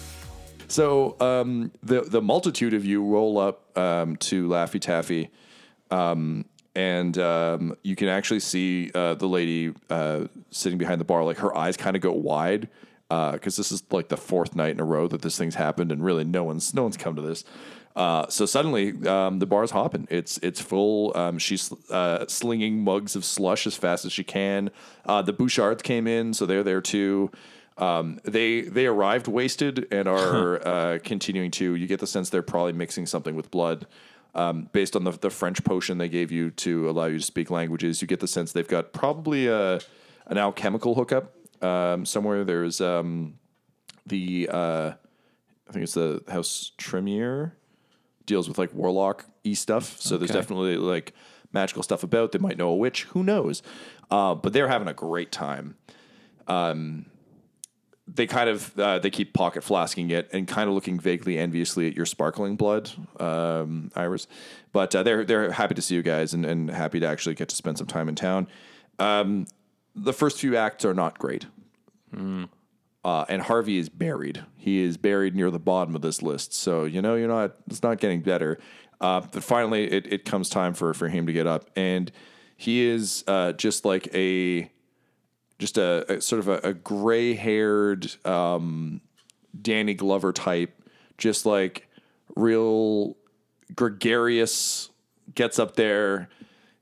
So 0.68 1.16
um, 1.18 1.72
the 1.82 2.02
the 2.02 2.22
multitude 2.22 2.74
of 2.74 2.84
you 2.84 3.02
roll 3.02 3.36
up 3.38 3.76
um, 3.76 4.16
to 4.16 4.46
Laffy 4.46 4.80
Taffy, 4.80 5.30
um, 5.90 6.44
and 6.76 7.18
um, 7.18 7.74
you 7.82 7.96
can 7.96 8.06
actually 8.06 8.40
see 8.40 8.92
uh, 8.94 9.14
the 9.14 9.26
lady 9.26 9.74
uh, 9.90 10.26
sitting 10.50 10.78
behind 10.78 11.00
the 11.00 11.04
bar. 11.04 11.24
Like 11.24 11.38
her 11.38 11.56
eyes 11.56 11.76
kind 11.76 11.96
of 11.96 12.02
go 12.02 12.12
wide 12.12 12.68
because 13.08 13.56
this 13.56 13.72
is 13.72 13.82
like 13.90 14.08
the 14.08 14.16
fourth 14.16 14.54
night 14.54 14.70
in 14.70 14.80
a 14.80 14.84
row 14.84 15.08
that 15.08 15.22
this 15.22 15.36
thing's 15.36 15.56
happened, 15.56 15.90
and 15.90 16.04
really 16.04 16.24
no 16.24 16.44
one's 16.44 16.74
no 16.74 16.84
one's 16.84 16.96
come 16.96 17.16
to 17.16 17.22
this. 17.22 17.44
Uh, 17.98 18.28
so 18.28 18.46
suddenly 18.46 18.94
um, 19.08 19.40
the 19.40 19.46
bar's 19.46 19.72
hopping. 19.72 20.06
It's 20.08 20.38
it's 20.38 20.60
full. 20.60 21.14
Um, 21.16 21.36
she's 21.36 21.72
uh, 21.90 22.26
slinging 22.28 22.84
mugs 22.84 23.16
of 23.16 23.24
slush 23.24 23.66
as 23.66 23.74
fast 23.74 24.04
as 24.04 24.12
she 24.12 24.22
can. 24.22 24.70
Uh, 25.04 25.20
the 25.20 25.32
Bouchards 25.32 25.82
came 25.82 26.06
in, 26.06 26.32
so 26.32 26.46
they're 26.46 26.62
there 26.62 26.80
too. 26.80 27.32
Um, 27.76 28.20
they 28.22 28.60
they 28.60 28.86
arrived 28.86 29.26
wasted 29.26 29.88
and 29.90 30.06
are 30.06 30.64
uh, 30.64 30.98
continuing 31.02 31.50
to. 31.52 31.74
You 31.74 31.88
get 31.88 31.98
the 31.98 32.06
sense 32.06 32.30
they're 32.30 32.40
probably 32.40 32.72
mixing 32.72 33.04
something 33.04 33.34
with 33.34 33.50
blood. 33.50 33.88
Um, 34.32 34.68
based 34.72 34.94
on 34.94 35.02
the, 35.02 35.10
the 35.10 35.30
French 35.30 35.64
potion 35.64 35.98
they 35.98 36.08
gave 36.08 36.30
you 36.30 36.52
to 36.52 36.88
allow 36.88 37.06
you 37.06 37.18
to 37.18 37.24
speak 37.24 37.50
languages, 37.50 38.00
you 38.00 38.06
get 38.06 38.20
the 38.20 38.28
sense 38.28 38.52
they've 38.52 38.68
got 38.68 38.92
probably 38.92 39.48
a 39.48 39.80
an 40.28 40.38
alchemical 40.38 40.94
hookup 40.94 41.34
um, 41.64 42.06
somewhere. 42.06 42.44
There's 42.44 42.80
um, 42.80 43.40
the 44.06 44.48
uh, 44.52 44.92
I 45.68 45.72
think 45.72 45.82
it's 45.82 45.94
the 45.94 46.22
House 46.28 46.70
Tremere 46.78 47.57
deals 48.28 48.48
with 48.48 48.58
like 48.58 48.72
warlock 48.72 49.24
e 49.42 49.54
stuff. 49.56 50.00
So 50.00 50.16
there's 50.16 50.30
Okay. 50.30 50.38
definitely 50.38 50.76
like 50.76 51.12
magical 51.52 51.82
stuff 51.82 52.04
about. 52.04 52.30
They 52.30 52.38
might 52.38 52.56
know 52.56 52.68
a 52.68 52.76
witch. 52.76 53.04
Who 53.14 53.24
knows? 53.24 53.62
Uh, 54.10 54.34
but 54.36 54.52
they're 54.52 54.68
having 54.68 54.86
a 54.86 54.94
great 54.94 55.32
time. 55.32 55.74
Um, 56.46 57.06
they 58.06 58.26
kind 58.26 58.48
of 58.48 58.78
uh, 58.78 58.98
they 59.00 59.10
keep 59.10 59.34
pocket 59.34 59.62
flasking 59.62 60.10
it 60.10 60.30
and 60.32 60.48
kind 60.48 60.66
of 60.68 60.74
looking 60.74 60.98
vaguely 60.98 61.36
enviously 61.38 61.86
at 61.88 61.94
your 61.94 62.06
sparkling 62.06 62.56
blood, 62.56 62.90
um, 63.20 63.90
Iris. 63.94 64.26
But 64.72 64.94
uh, 64.94 65.02
they're 65.02 65.24
they're 65.24 65.50
happy 65.52 65.74
to 65.74 65.82
see 65.82 65.94
you 65.94 66.02
guys 66.02 66.32
and, 66.32 66.46
and 66.46 66.70
happy 66.70 67.00
to 67.00 67.06
actually 67.06 67.34
get 67.34 67.48
to 67.50 67.56
spend 67.56 67.76
some 67.76 67.86
time 67.86 68.08
in 68.08 68.14
town. 68.14 68.46
Um, 68.98 69.46
the 69.94 70.12
first 70.14 70.38
few 70.40 70.56
acts 70.56 70.84
are 70.86 70.94
not 70.94 71.18
great. 71.18 71.46
Uh, 73.08 73.24
and 73.30 73.40
Harvey 73.40 73.78
is 73.78 73.88
buried. 73.88 74.44
He 74.58 74.82
is 74.82 74.98
buried 74.98 75.34
near 75.34 75.50
the 75.50 75.58
bottom 75.58 75.96
of 75.96 76.02
this 76.02 76.20
list. 76.20 76.52
So 76.52 76.84
you 76.84 77.00
know 77.00 77.14
you're 77.14 77.26
not. 77.26 77.54
It's 77.66 77.82
not 77.82 78.00
getting 78.00 78.20
better. 78.20 78.58
Uh, 79.00 79.22
but 79.32 79.42
finally, 79.42 79.90
it, 79.90 80.12
it 80.12 80.24
comes 80.26 80.50
time 80.50 80.74
for 80.74 80.92
for 80.92 81.08
him 81.08 81.26
to 81.26 81.32
get 81.32 81.46
up, 81.46 81.70
and 81.74 82.12
he 82.58 82.84
is 82.84 83.24
uh, 83.26 83.52
just 83.52 83.86
like 83.86 84.14
a 84.14 84.70
just 85.58 85.78
a, 85.78 86.16
a 86.16 86.20
sort 86.20 86.40
of 86.40 86.48
a, 86.48 86.58
a 86.68 86.74
gray 86.74 87.32
haired 87.32 88.14
um, 88.26 89.00
Danny 89.58 89.94
Glover 89.94 90.34
type, 90.34 90.78
just 91.16 91.46
like 91.46 91.88
real 92.36 93.16
gregarious. 93.74 94.90
Gets 95.34 95.58
up 95.58 95.76
there. 95.76 96.28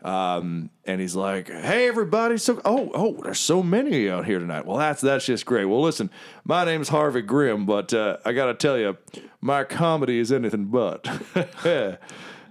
Um, 0.03 0.71
and 0.85 1.01
he's 1.01 1.17
like, 1.17 1.49
"Hey, 1.49 1.89
everybody! 1.89 2.37
So, 2.37 2.61
oh, 2.65 2.91
oh, 2.95 3.21
there's 3.23 3.41
so 3.41 3.63
many 3.63 4.11
out 4.11 4.27
here 4.27 4.39
tonight. 4.39 4.67
Well, 4.67 4.77
that's 4.77 5.01
that's 5.01 5.25
just 5.25 5.47
great. 5.47 5.65
Well, 5.65 5.81
listen, 5.81 6.11
my 6.45 6.65
name's 6.65 6.91
Harvey 6.91 7.23
Grimm, 7.23 7.67
but 7.67 7.93
uh, 7.95 8.19
I 8.25 8.33
gotta 8.33 8.55
tell 8.55 8.79
you, 8.79 8.99
my 9.41 9.65
comedy 9.65 10.19
is 10.19 10.31
anything 10.31 10.67
but. 10.67 11.09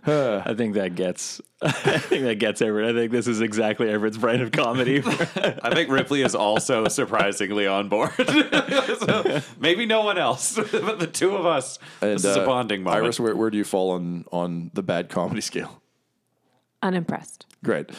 I 0.07 0.53
think 0.55 0.75
that 0.75 0.95
gets. 0.95 1.41
I 1.61 1.97
think 1.97 2.25
that 2.25 2.35
gets 2.35 2.61
Everett. 2.61 2.95
I 2.95 2.99
think 2.99 3.11
this 3.11 3.27
is 3.27 3.41
exactly 3.41 3.89
Everett's 3.89 4.17
brand 4.17 4.41
of 4.41 4.51
comedy. 4.51 4.97
I 5.05 5.73
think 5.73 5.89
Ripley 5.89 6.21
is 6.21 6.35
also 6.35 6.87
surprisingly 6.87 7.65
on 7.65 7.89
board. 7.89 8.11
So, 8.15 9.41
maybe 9.59 9.85
no 9.85 10.01
one 10.01 10.17
else, 10.17 10.55
but 10.55 10.99
the 10.99 11.07
two 11.07 11.35
of 11.35 11.45
us. 11.45 11.79
And, 12.01 12.11
this 12.11 12.25
is 12.25 12.37
a 12.37 12.43
uh, 12.43 12.45
bonding 12.45 12.83
moment. 12.83 13.03
Iris, 13.03 13.19
where, 13.19 13.35
where 13.35 13.49
do 13.49 13.57
you 13.57 13.63
fall 13.63 13.91
on 13.91 14.25
on 14.31 14.71
the 14.73 14.83
bad 14.83 15.09
comedy 15.09 15.41
scale? 15.41 15.81
Unimpressed. 16.81 17.45
Great. 17.63 17.89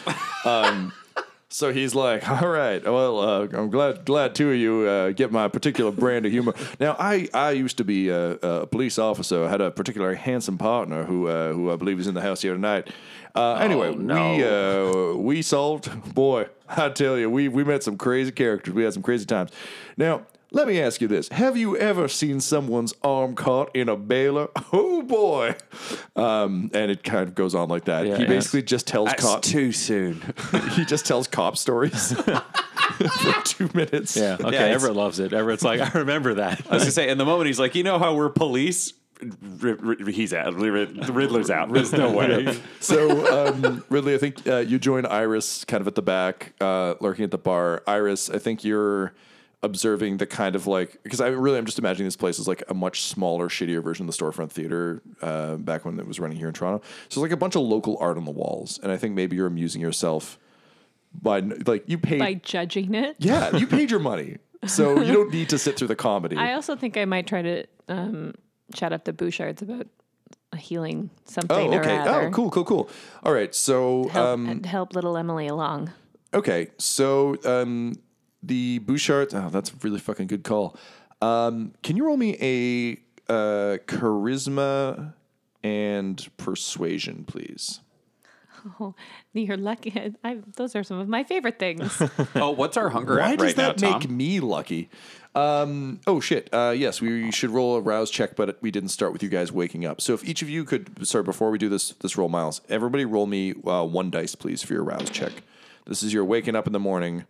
Um, 0.44 0.92
so 1.48 1.72
he's 1.72 1.94
like, 1.94 2.28
"All 2.42 2.48
right, 2.48 2.82
well, 2.84 3.18
uh, 3.18 3.48
I'm 3.52 3.70
glad 3.70 4.04
glad 4.04 4.34
two 4.34 4.50
of 4.50 4.56
you 4.56 4.82
uh, 4.82 5.10
get 5.10 5.32
my 5.32 5.48
particular 5.48 5.90
brand 5.90 6.26
of 6.26 6.32
humor." 6.32 6.54
Now, 6.78 6.96
I, 6.98 7.28
I 7.32 7.52
used 7.52 7.78
to 7.78 7.84
be 7.84 8.08
a, 8.08 8.32
a 8.32 8.66
police 8.66 8.98
officer. 8.98 9.44
I 9.44 9.48
had 9.48 9.60
a 9.60 9.70
particularly 9.70 10.16
handsome 10.16 10.58
partner 10.58 11.04
who 11.04 11.28
uh, 11.28 11.52
who 11.52 11.72
I 11.72 11.76
believe 11.76 11.98
is 12.00 12.06
in 12.06 12.14
the 12.14 12.20
house 12.20 12.42
here 12.42 12.52
tonight. 12.52 12.88
Uh, 13.34 13.54
anyway, 13.54 13.90
we 13.90 14.44
uh, 14.44 15.14
we 15.14 15.42
solved. 15.42 16.14
Boy, 16.14 16.46
I 16.68 16.88
tell 16.90 17.18
you, 17.18 17.30
we 17.30 17.48
we 17.48 17.64
met 17.64 17.82
some 17.82 17.96
crazy 17.96 18.32
characters. 18.32 18.74
We 18.74 18.84
had 18.84 18.92
some 18.94 19.02
crazy 19.02 19.26
times. 19.26 19.50
Now. 19.96 20.22
Let 20.52 20.68
me 20.68 20.80
ask 20.80 21.00
you 21.00 21.08
this: 21.08 21.28
Have 21.30 21.56
you 21.56 21.76
ever 21.76 22.06
seen 22.08 22.40
someone's 22.40 22.94
arm 23.02 23.34
caught 23.34 23.74
in 23.74 23.88
a 23.88 23.96
baler? 23.96 24.48
Oh 24.72 25.02
boy! 25.02 25.54
Um, 26.16 26.70
and 26.74 26.90
it 26.90 27.04
kind 27.04 27.28
of 27.28 27.34
goes 27.34 27.54
on 27.54 27.68
like 27.68 27.84
that. 27.84 28.06
Yeah, 28.06 28.16
he 28.16 28.22
yeah. 28.22 28.28
basically 28.28 28.62
just 28.62 28.86
tells 28.86 29.08
That's 29.10 29.22
cop 29.22 29.42
too 29.42 29.70
soon. 29.72 30.22
he 30.72 30.84
just 30.84 31.06
tells 31.06 31.28
cop 31.28 31.56
stories 31.56 32.12
for 32.22 33.34
two 33.44 33.70
minutes. 33.74 34.16
yeah. 34.16 34.34
Okay. 34.40 34.48
it's- 34.48 34.74
Everett 34.74 34.96
loves 34.96 35.20
it. 35.20 35.32
Everett's 35.32 35.62
like, 35.62 35.80
I 35.80 35.98
remember 35.98 36.34
that. 36.34 36.66
I 36.68 36.74
was 36.74 36.82
gonna 36.82 36.90
say, 36.92 37.08
in 37.08 37.18
the 37.18 37.24
moment, 37.24 37.46
he's 37.46 37.58
like, 37.60 37.74
you 37.74 37.82
know 37.84 37.98
how 37.98 38.14
we're 38.14 38.28
police. 38.30 38.92
R- 39.62 39.78
R- 39.84 40.10
he's 40.10 40.34
out. 40.34 40.54
Rid- 40.54 41.08
Riddler's 41.08 41.50
out. 41.50 41.72
There's 41.72 41.92
no 41.92 42.12
way. 42.12 42.58
So 42.80 43.48
um, 43.54 43.84
Ridley, 43.88 44.14
I 44.14 44.18
think 44.18 44.46
uh, 44.46 44.58
you 44.58 44.78
join 44.78 45.06
Iris 45.06 45.64
kind 45.64 45.80
of 45.80 45.86
at 45.86 45.94
the 45.94 46.02
back, 46.02 46.52
uh, 46.60 46.94
lurking 47.00 47.24
at 47.24 47.30
the 47.30 47.38
bar. 47.38 47.82
Iris, 47.86 48.28
I 48.30 48.38
think 48.38 48.64
you're 48.64 49.14
observing 49.62 50.18
the 50.18 50.26
kind 50.26 50.54
of 50.54 50.66
like 50.66 51.02
because 51.02 51.20
I 51.20 51.28
really 51.28 51.58
I'm 51.58 51.64
just 51.64 51.78
imagining 51.78 52.06
this 52.06 52.16
place 52.16 52.38
is 52.38 52.46
like 52.46 52.62
a 52.68 52.74
much 52.74 53.02
smaller, 53.02 53.48
shittier 53.48 53.82
version 53.82 54.08
of 54.08 54.16
the 54.16 54.24
storefront 54.24 54.50
theater 54.50 55.02
uh, 55.22 55.56
back 55.56 55.84
when 55.84 55.98
it 55.98 56.06
was 56.06 56.20
running 56.20 56.36
here 56.36 56.48
in 56.48 56.54
Toronto. 56.54 56.84
So 57.08 57.18
it's 57.20 57.22
like 57.22 57.30
a 57.32 57.36
bunch 57.36 57.56
of 57.56 57.62
local 57.62 57.96
art 58.00 58.16
on 58.16 58.24
the 58.24 58.30
walls, 58.30 58.78
and 58.82 58.92
I 58.92 58.96
think 58.96 59.14
maybe 59.14 59.36
you're 59.36 59.46
amusing 59.46 59.80
yourself 59.80 60.38
by 61.12 61.40
like 61.40 61.84
you 61.88 61.98
paid. 61.98 62.18
By 62.20 62.34
judging 62.34 62.94
it. 62.94 63.16
yeah, 63.18 63.56
you 63.56 63.66
paid 63.66 63.90
your 63.90 64.00
money, 64.00 64.38
so 64.66 65.00
you 65.02 65.12
don't 65.12 65.32
need 65.32 65.48
to 65.50 65.58
sit 65.58 65.76
through 65.78 65.88
the 65.88 65.96
comedy. 65.96 66.36
I 66.36 66.52
also 66.52 66.76
think 66.76 66.96
I 66.96 67.04
might 67.04 67.26
try 67.26 67.42
to 67.42 67.66
um, 67.88 68.34
chat 68.74 68.92
up 68.92 69.04
the 69.04 69.12
Bouchards 69.12 69.62
about 69.62 69.86
a 70.52 70.56
healing 70.56 71.10
something 71.24 71.74
Oh, 71.74 71.78
okay. 71.78 71.98
Oh, 72.06 72.30
cool, 72.30 72.50
cool, 72.50 72.64
cool. 72.64 72.90
All 73.24 73.32
right. 73.32 73.54
So, 73.54 74.08
Help, 74.08 74.26
um, 74.26 74.62
help 74.64 74.94
little 74.94 75.16
Emily 75.16 75.48
along. 75.48 75.90
okay. 76.32 76.68
So, 76.78 77.36
um, 77.44 77.94
the 78.46 78.78
Bouchard. 78.80 79.34
Oh, 79.34 79.48
that's 79.50 79.70
a 79.70 79.74
really 79.82 79.98
fucking 79.98 80.26
good 80.26 80.44
call. 80.44 80.76
Um, 81.20 81.72
can 81.82 81.96
you 81.96 82.04
roll 82.06 82.16
me 82.16 82.36
a 82.40 83.32
uh, 83.32 83.78
charisma 83.86 85.14
and 85.62 86.26
persuasion, 86.36 87.24
please? 87.24 87.80
Oh, 88.80 88.96
you're 89.32 89.56
lucky. 89.56 90.12
I, 90.24 90.38
those 90.56 90.74
are 90.74 90.82
some 90.82 90.98
of 90.98 91.06
my 91.06 91.22
favorite 91.22 91.56
things. 91.56 92.02
Oh, 92.34 92.50
what's 92.50 92.76
our 92.76 92.88
hunger 92.88 93.18
Why 93.18 93.32
at 93.34 93.38
does 93.38 93.46
right 93.48 93.56
now, 93.56 93.66
that 93.68 93.78
Tom? 93.78 93.92
make 94.00 94.10
me 94.10 94.40
lucky? 94.40 94.90
Um, 95.36 96.00
oh 96.08 96.18
shit! 96.18 96.48
Uh, 96.52 96.74
yes, 96.76 97.00
we 97.00 97.30
should 97.30 97.50
roll 97.50 97.76
a 97.76 97.80
rouse 97.80 98.10
check, 98.10 98.34
but 98.34 98.60
we 98.62 98.72
didn't 98.72 98.88
start 98.88 99.12
with 99.12 99.22
you 99.22 99.28
guys 99.28 99.52
waking 99.52 99.84
up. 99.84 100.00
So 100.00 100.14
if 100.14 100.24
each 100.24 100.42
of 100.42 100.50
you 100.50 100.64
could, 100.64 101.06
sorry, 101.06 101.22
before 101.22 101.50
we 101.52 101.58
do 101.58 101.68
this, 101.68 101.90
this 102.00 102.16
roll, 102.18 102.28
Miles, 102.28 102.60
everybody 102.68 103.04
roll 103.04 103.26
me 103.26 103.54
uh, 103.64 103.84
one 103.84 104.10
dice, 104.10 104.34
please, 104.34 104.64
for 104.64 104.72
your 104.72 104.82
rouse 104.82 105.10
check. 105.10 105.32
This 105.86 106.02
is 106.02 106.12
your 106.12 106.24
waking 106.24 106.56
up 106.56 106.66
in 106.66 106.72
the 106.72 106.80
morning. 106.80 107.24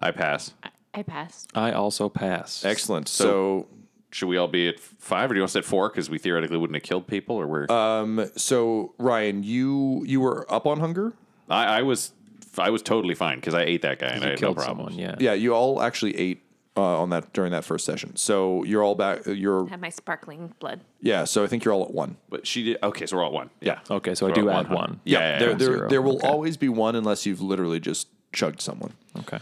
I 0.00 0.10
pass. 0.10 0.54
I 0.94 1.02
pass. 1.02 1.46
I 1.54 1.72
also 1.72 2.08
pass. 2.08 2.64
Excellent. 2.64 3.08
So, 3.08 3.68
Should 4.12 4.26
we 4.28 4.36
all 4.36 4.48
be 4.48 4.68
at 4.68 4.80
five, 4.80 5.30
or 5.30 5.34
do 5.34 5.38
you 5.38 5.42
want 5.42 5.52
to 5.52 5.62
say 5.62 5.66
four? 5.68 5.88
Because 5.88 6.10
we 6.10 6.18
theoretically 6.18 6.56
wouldn't 6.56 6.74
have 6.76 6.82
killed 6.82 7.06
people, 7.06 7.36
or 7.36 7.46
we're. 7.46 7.70
Um. 7.70 8.28
so 8.36 8.94
Ryan, 8.98 9.42
you 9.44 10.02
you 10.06 10.20
were 10.20 10.52
up 10.52 10.66
on 10.66 10.80
hunger. 10.80 11.12
I, 11.48 11.78
I 11.78 11.82
was, 11.82 12.12
I 12.58 12.70
was 12.70 12.80
totally 12.82 13.14
fine 13.14 13.36
because 13.36 13.54
I 13.54 13.62
ate 13.62 13.82
that 13.82 13.98
guy 13.98 14.08
and 14.08 14.24
I 14.24 14.30
had 14.30 14.40
no 14.40 14.54
problem. 14.54 14.76
someone. 14.88 14.94
Yeah. 14.94 15.16
Yeah, 15.18 15.32
you 15.34 15.52
all 15.54 15.82
actually 15.82 16.16
ate 16.16 16.42
uh, 16.76 17.02
on 17.02 17.10
that 17.10 17.32
during 17.32 17.50
that 17.52 17.64
first 17.64 17.84
session. 17.84 18.14
So 18.16 18.62
you're 18.64 18.82
all 18.84 18.94
back. 18.94 19.26
You're 19.26 19.66
Have 19.68 19.80
my 19.80 19.88
sparkling 19.90 20.54
blood. 20.60 20.80
yeah. 21.00 21.24
So 21.24 21.42
I 21.44 21.48
think 21.48 21.64
you're 21.64 21.74
all 21.74 21.82
at 21.84 21.90
one. 21.92 22.16
But 22.28 22.46
she 22.46 22.62
did. 22.64 22.78
Okay, 22.82 23.06
so 23.06 23.16
we're 23.16 23.24
all 23.24 23.30
at 23.30 23.34
one. 23.34 23.50
Yeah. 23.60 23.80
Okay. 23.90 24.14
So 24.14 24.26
I 24.26 24.30
We're 24.30 24.34
do 24.36 24.48
add 24.50 24.66
huh? 24.66 24.74
one. 24.74 25.00
Yeah. 25.04 25.18
yeah, 25.18 25.38
there 25.38 25.48
yeah. 25.50 25.54
there, 25.56 25.66
Zero. 25.74 25.88
there 25.88 26.02
will 26.02 26.16
Okay. 26.16 26.28
always 26.28 26.56
be 26.56 26.68
one 26.68 26.94
unless 26.96 27.26
you've 27.26 27.40
literally 27.42 27.80
just 27.80 28.08
chugged 28.32 28.60
someone. 28.60 28.92
Okay. 29.20 29.38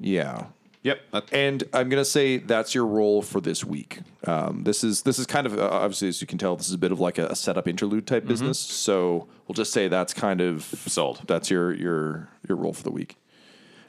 Yeah. 0.00 0.46
Yep. 0.82 1.00
And 1.32 1.64
I'm 1.72 1.88
gonna 1.88 2.04
say 2.04 2.36
that's 2.36 2.74
your 2.74 2.84
role 2.86 3.22
for 3.22 3.40
this 3.40 3.64
week. 3.64 4.00
Um, 4.26 4.64
this 4.64 4.84
is 4.84 5.02
this 5.02 5.18
is 5.18 5.24
kind 5.26 5.46
of 5.46 5.58
uh, 5.58 5.66
obviously 5.70 6.08
as 6.08 6.20
you 6.20 6.26
can 6.26 6.36
tell, 6.36 6.56
this 6.56 6.68
is 6.68 6.74
a 6.74 6.78
bit 6.78 6.92
of 6.92 7.00
like 7.00 7.16
a, 7.18 7.28
a 7.28 7.36
setup 7.36 7.66
interlude 7.66 8.06
type 8.06 8.26
business. 8.26 8.58
So 8.58 9.26
we'll 9.48 9.54
just 9.54 9.72
say 9.72 9.88
that's 9.88 10.12
kind 10.12 10.42
of 10.42 10.62
Sold. 10.64 11.22
That's 11.26 11.50
your 11.50 11.72
your 11.72 12.28
your 12.46 12.58
role 12.58 12.74
for 12.74 12.82
the 12.82 12.90
week. 12.90 13.16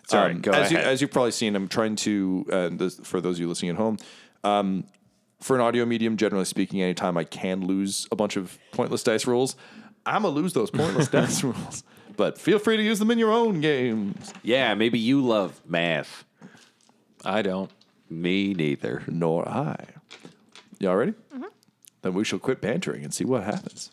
Sorry, 0.07 0.33
Um, 0.33 0.41
go 0.41 0.51
as 0.51 0.71
You, 0.71 0.77
ahead. 0.77 0.89
as 0.89 1.01
you've 1.01 1.11
probably 1.11 1.31
seen, 1.31 1.55
I'm 1.55 1.67
trying 1.67 1.95
to, 1.97 2.45
uh, 2.51 2.69
this, 2.71 2.99
for 3.01 3.19
those 3.19 3.37
of 3.37 3.39
you 3.39 3.47
listening 3.49 3.71
at 3.71 3.77
home, 3.77 3.97
um, 4.43 4.83
for 5.41 5.55
an 5.55 5.63
audio 5.63 5.83
medium, 5.83 6.15
generally 6.15 6.45
speaking, 6.45 6.79
anytime 6.79 7.17
I 7.17 7.23
can 7.23 7.65
lose 7.65 8.07
a 8.11 8.15
bunch 8.15 8.37
of 8.37 8.59
pointless 8.71 9.01
dice 9.01 9.25
rolls, 9.25 9.55
I'm 10.05 10.21
going 10.21 10.35
to 10.35 10.39
lose 10.39 10.53
those 10.53 10.69
pointless 10.69 11.07
dice 11.09 11.43
rolls. 11.43 11.83
But 12.17 12.37
feel 12.37 12.59
free 12.59 12.77
to 12.77 12.83
use 12.83 12.99
them 12.99 13.11
in 13.11 13.19
your 13.19 13.31
own 13.31 13.61
games. 13.61 14.33
yeah, 14.43 14.73
maybe 14.73 14.97
you 14.99 15.21
love 15.21 15.61
math. 15.67 16.23
I 17.23 17.41
don't. 17.41 17.71
Me 18.09 18.53
neither. 18.53 19.03
Nor 19.07 19.47
I. 19.49 19.85
Y'all 20.79 20.95
ready? 20.95 21.13
Then 22.01 22.13
we 22.13 22.23
shall 22.23 22.39
quit 22.39 22.61
bantering 22.61 23.03
and 23.03 23.13
see 23.13 23.25
what 23.25 23.43
happens. 23.43 23.89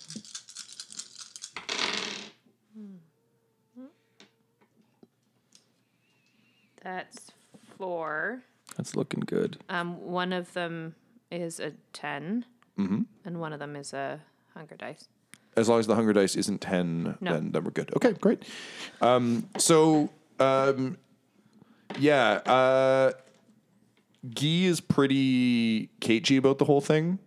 That's 6.82 7.30
four. 7.76 8.42
That's 8.76 8.96
looking 8.96 9.20
good. 9.20 9.58
Um, 9.68 10.00
one 10.02 10.32
of 10.32 10.52
them 10.54 10.94
is 11.30 11.60
a 11.60 11.72
10, 11.92 12.44
Mm-hmm. 12.78 13.02
and 13.26 13.38
one 13.38 13.52
of 13.52 13.58
them 13.58 13.76
is 13.76 13.92
a 13.92 14.18
hunger 14.54 14.76
dice. 14.76 15.06
As 15.56 15.68
long 15.68 15.78
as 15.80 15.86
the 15.86 15.94
hunger 15.94 16.12
dice 16.12 16.34
isn't 16.36 16.60
10, 16.62 17.18
No. 17.20 17.32
then, 17.32 17.52
then 17.52 17.64
we're 17.64 17.70
good. 17.72 17.90
Okay, 17.96 18.12
great. 18.14 18.42
Um, 19.02 19.48
so, 19.58 20.08
um, 20.40 20.96
yeah, 21.98 22.40
uh, 22.46 23.12
Guy 24.34 24.64
is 24.64 24.80
pretty 24.80 25.90
cagey 26.00 26.36
about 26.38 26.58
the 26.58 26.64
whole 26.64 26.80
thing. 26.80 27.18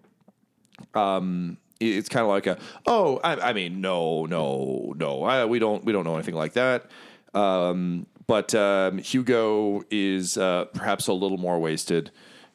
Um, 0.93 1.57
it's 1.79 2.09
kind 2.09 2.23
of 2.23 2.29
like 2.29 2.47
a, 2.47 2.57
oh, 2.87 3.19
I, 3.23 3.49
I 3.49 3.53
mean, 3.53 3.81
no, 3.81 4.25
no, 4.25 4.93
no, 4.97 5.23
I, 5.23 5.45
we 5.45 5.59
don't, 5.59 5.83
we 5.85 5.91
don't 5.91 6.03
know 6.05 6.15
anything 6.15 6.35
like 6.35 6.53
that. 6.53 6.89
Um, 7.33 8.07
but 8.27 8.55
um, 8.55 8.97
Hugo 8.97 9.83
is 9.91 10.37
uh, 10.37 10.65
perhaps 10.73 11.07
a 11.07 11.13
little 11.13 11.37
more 11.37 11.59
wasted, 11.59 12.11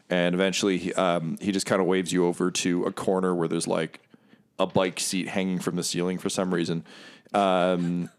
and 0.09 0.35
eventually 0.35 0.79
he, 0.79 0.95
um, 0.95 1.37
he 1.41 1.53
just 1.53 1.67
kind 1.67 1.81
of 1.81 1.87
waves 1.87 2.13
you 2.13 2.27
over 2.27 2.51
to 2.51 2.85
a 2.87 2.93
corner 2.93 3.35
where 3.35 3.47
there's 3.47 3.69
like 3.69 4.01
a 4.61 4.67
bike 4.67 5.01
seat 5.01 5.27
hanging 5.29 5.59
from 5.59 5.75
the 5.77 5.83
ceiling 5.83 6.19
for 6.19 6.29
some 6.29 6.55
reason. 6.55 6.85
Um, 7.35 8.11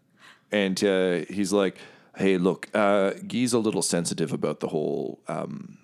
and 0.50 0.82
uh, 0.84 1.24
he's 1.30 1.52
like, 1.52 1.78
"Hey, 2.16 2.36
look, 2.36 2.68
uh, 2.74 3.12
Guy's 3.26 3.52
a 3.52 3.58
little 3.58 3.82
sensitive 3.82 4.32
about 4.32 4.60
the 4.60 4.68
whole, 4.68 5.20
um, 5.28 5.78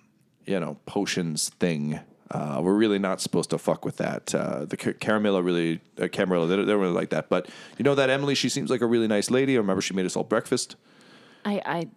you 0.45 0.59
know, 0.59 0.77
potions 0.85 1.49
thing. 1.49 1.99
Uh, 2.31 2.59
we're 2.61 2.75
really 2.75 2.99
not 2.99 3.19
supposed 3.19 3.49
to 3.49 3.57
fuck 3.57 3.83
with 3.83 3.97
that. 3.97 4.35
Uh, 4.35 4.63
the 4.65 4.77
Car- 4.77 4.93
Caramilla 4.93 5.43
really, 5.43 5.81
uh, 5.99 6.07
Camarilla, 6.07 6.45
they, 6.45 6.55
don't- 6.55 6.67
they 6.67 6.71
don't 6.73 6.81
really 6.81 6.93
like 6.93 7.09
that. 7.09 7.27
But 7.29 7.49
you 7.79 7.83
know 7.83 7.95
that 7.95 8.11
Emily, 8.11 8.35
she 8.35 8.49
seems 8.49 8.69
like 8.69 8.81
a 8.81 8.85
really 8.85 9.07
nice 9.07 9.31
lady. 9.31 9.55
I 9.55 9.57
remember 9.57 9.81
she 9.81 9.95
made 9.95 10.05
us 10.05 10.15
all 10.15 10.23
breakfast. 10.23 10.75
I, 11.45 11.61
I, 11.65 11.87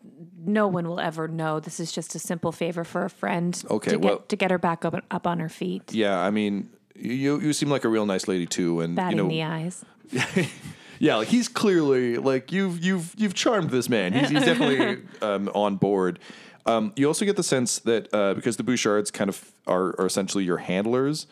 no 0.47 0.69
one 0.69 0.89
will 0.89 1.01
ever 1.01 1.29
know. 1.29 1.61
This 1.61 1.81
is 1.81 1.93
just 1.93 2.15
a 2.15 2.19
simple 2.19 2.53
favor 2.53 2.85
for 2.85 3.05
a 3.05 3.11
friend. 3.11 3.61
Okay, 3.71 3.91
to 3.91 3.97
get, 3.99 4.05
well- 4.09 4.19
to 4.21 4.37
get 4.37 4.51
her 4.51 4.59
back 4.59 4.85
up, 4.87 4.95
up 5.11 5.27
on 5.27 5.41
her 5.41 5.51
feet. 5.51 5.93
Yeah, 5.93 6.19
I 6.19 6.31
mean, 6.31 6.71
you 6.95 7.41
you 7.41 7.53
seem 7.53 7.71
like 7.71 7.85
a 7.85 7.89
real 7.89 8.07
nice 8.07 8.29
lady 8.29 8.47
too, 8.47 8.81
and 8.81 8.97
Batting 8.97 9.19
you 9.19 9.23
know, 9.25 9.29
the 9.29 9.43
eyes. 9.43 9.85
yeah, 10.99 11.17
like 11.17 11.29
he's 11.29 11.49
clearly 11.49 12.17
like 12.17 12.53
you've 12.53 12.83
you've 12.85 13.15
you've 13.17 13.35
charmed 13.35 13.71
this 13.71 13.89
man. 13.89 14.13
He's, 14.13 14.31
he's 14.31 14.45
definitely 14.45 15.03
um, 15.23 15.49
on 15.55 15.77
board. 15.77 16.19
Um, 16.65 16.93
you 16.97 17.07
also 17.07 17.25
get 17.25 17.37
the 17.37 17.43
sense 17.43 17.81
that 17.81 18.09
uh, 18.15 18.35
because 18.35 18.57
the 18.57 18.63
Bouchards 18.63 19.11
kind 19.11 19.29
of 19.29 19.53
are, 19.67 19.99
are 19.99 20.07
essentially 20.07 20.45
your 20.45 20.59
handlers, 20.59 21.27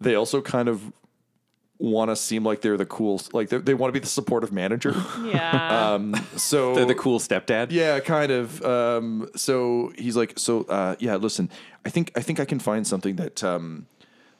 they 0.00 0.14
also 0.14 0.40
kind 0.40 0.68
of 0.68 0.92
want 1.78 2.10
to 2.10 2.16
seem 2.16 2.44
like 2.44 2.60
they're 2.60 2.76
the 2.76 2.86
cool, 2.86 3.20
like 3.32 3.48
they're, 3.48 3.76
want 3.76 3.92
to 3.92 3.92
be 3.92 4.02
the 4.02 4.06
supportive 4.06 4.52
manager. 4.52 4.94
Yeah. 5.26 6.12
so 6.36 6.74
They're 6.74 6.84
the 6.84 6.94
cool 6.94 7.18
stepdad. 7.18 7.68
yeah, 7.70 7.98
kind 8.00 8.30
of. 8.30 8.62
Um, 8.64 9.28
so 9.34 9.92
he's 9.98 10.16
like, 10.16 10.38
so 10.38 10.62
uh, 10.62 10.94
yeah, 10.98 11.16
listen, 11.16 11.50
I 11.84 11.90
think 11.90 12.12
I 12.16 12.20
think 12.20 12.38
I 12.38 12.44
can 12.44 12.58
find 12.58 12.86
something 12.86 13.16
that 13.16 13.42
um, 13.42 13.86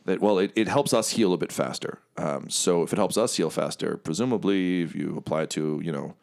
that 0.07 0.21
well, 0.21 0.39
it, 0.39 0.53
it 0.57 0.69
helps 0.69 0.93
us 0.93 1.11
heal 1.11 1.33
a 1.33 1.37
bit 1.37 1.53
faster. 1.53 1.99
Um, 2.17 2.49
so 2.51 2.83
if 2.83 2.93
it 2.93 2.97
helps 2.97 3.17
us 3.17 3.37
heal 3.37 3.51
faster, 3.51 3.97
presumably 3.97 4.83
if 4.83 4.95
you 4.95 5.15
apply 5.17 5.43
it 5.43 5.51
to 5.51 5.81
you 5.85 5.93
know 5.93 6.15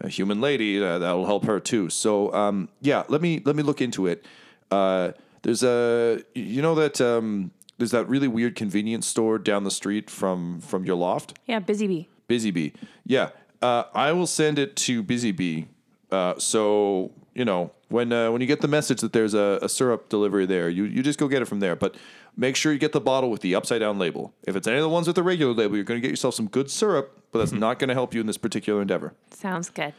a 0.00 0.08
human 0.08 0.40
lady, 0.40 0.82
uh, 0.82 0.98
that'll 0.98 1.26
help 1.26 1.44
her 1.44 1.60
too. 1.60 1.90
So 1.90 2.32
um, 2.32 2.68
yeah, 2.80 3.04
let 3.08 3.20
me 3.20 3.42
let 3.44 3.56
me 3.56 3.62
look 3.62 3.80
into 3.80 4.06
it. 4.06 4.24
Uh, 4.70 5.12
there's 5.42 5.62
a 5.62 6.22
you 6.34 6.62
know 6.62 6.74
that 6.76 7.00
um, 7.00 7.50
there's 7.78 7.90
that 7.90 8.08
really 8.08 8.28
weird 8.28 8.54
convenience 8.56 9.06
store 9.06 9.38
down 9.38 9.64
the 9.64 9.70
street 9.70 10.08
from 10.08 10.60
from 10.60 10.84
your 10.84 10.96
loft. 10.96 11.38
yeah, 11.46 11.58
busy 11.58 11.86
bee. 11.86 12.08
Busy 12.26 12.50
Bee. 12.50 12.72
Yeah. 13.04 13.30
Uh, 13.60 13.84
I 13.94 14.12
will 14.12 14.26
send 14.26 14.58
it 14.58 14.76
to 14.76 15.02
Busy 15.02 15.32
Bee. 15.32 15.66
Uh, 16.10 16.38
so, 16.38 17.10
you 17.34 17.44
know, 17.44 17.70
when 17.88 18.12
uh, 18.12 18.30
when 18.30 18.40
you 18.40 18.46
get 18.46 18.60
the 18.60 18.68
message 18.68 19.00
that 19.00 19.12
there's 19.12 19.34
a, 19.34 19.58
a 19.62 19.68
syrup 19.68 20.08
delivery 20.08 20.46
there, 20.46 20.68
you, 20.68 20.84
you 20.84 21.02
just 21.02 21.18
go 21.18 21.28
get 21.28 21.42
it 21.42 21.46
from 21.46 21.60
there. 21.60 21.76
But 21.76 21.96
make 22.36 22.56
sure 22.56 22.72
you 22.72 22.78
get 22.78 22.92
the 22.92 23.00
bottle 23.00 23.30
with 23.30 23.40
the 23.40 23.54
upside 23.54 23.80
down 23.80 23.98
label. 23.98 24.34
If 24.46 24.56
it's 24.56 24.66
any 24.66 24.76
of 24.76 24.82
the 24.82 24.88
ones 24.88 25.06
with 25.06 25.16
the 25.16 25.22
regular 25.22 25.52
label, 25.52 25.76
you're 25.76 25.84
going 25.84 26.00
to 26.00 26.02
get 26.02 26.10
yourself 26.10 26.34
some 26.34 26.48
good 26.48 26.70
syrup, 26.70 27.20
but 27.32 27.38
that's 27.38 27.52
not 27.52 27.78
going 27.78 27.88
to 27.88 27.94
help 27.94 28.14
you 28.14 28.20
in 28.20 28.26
this 28.26 28.38
particular 28.38 28.80
endeavor. 28.82 29.14
Sounds 29.30 29.70
good. 29.70 29.94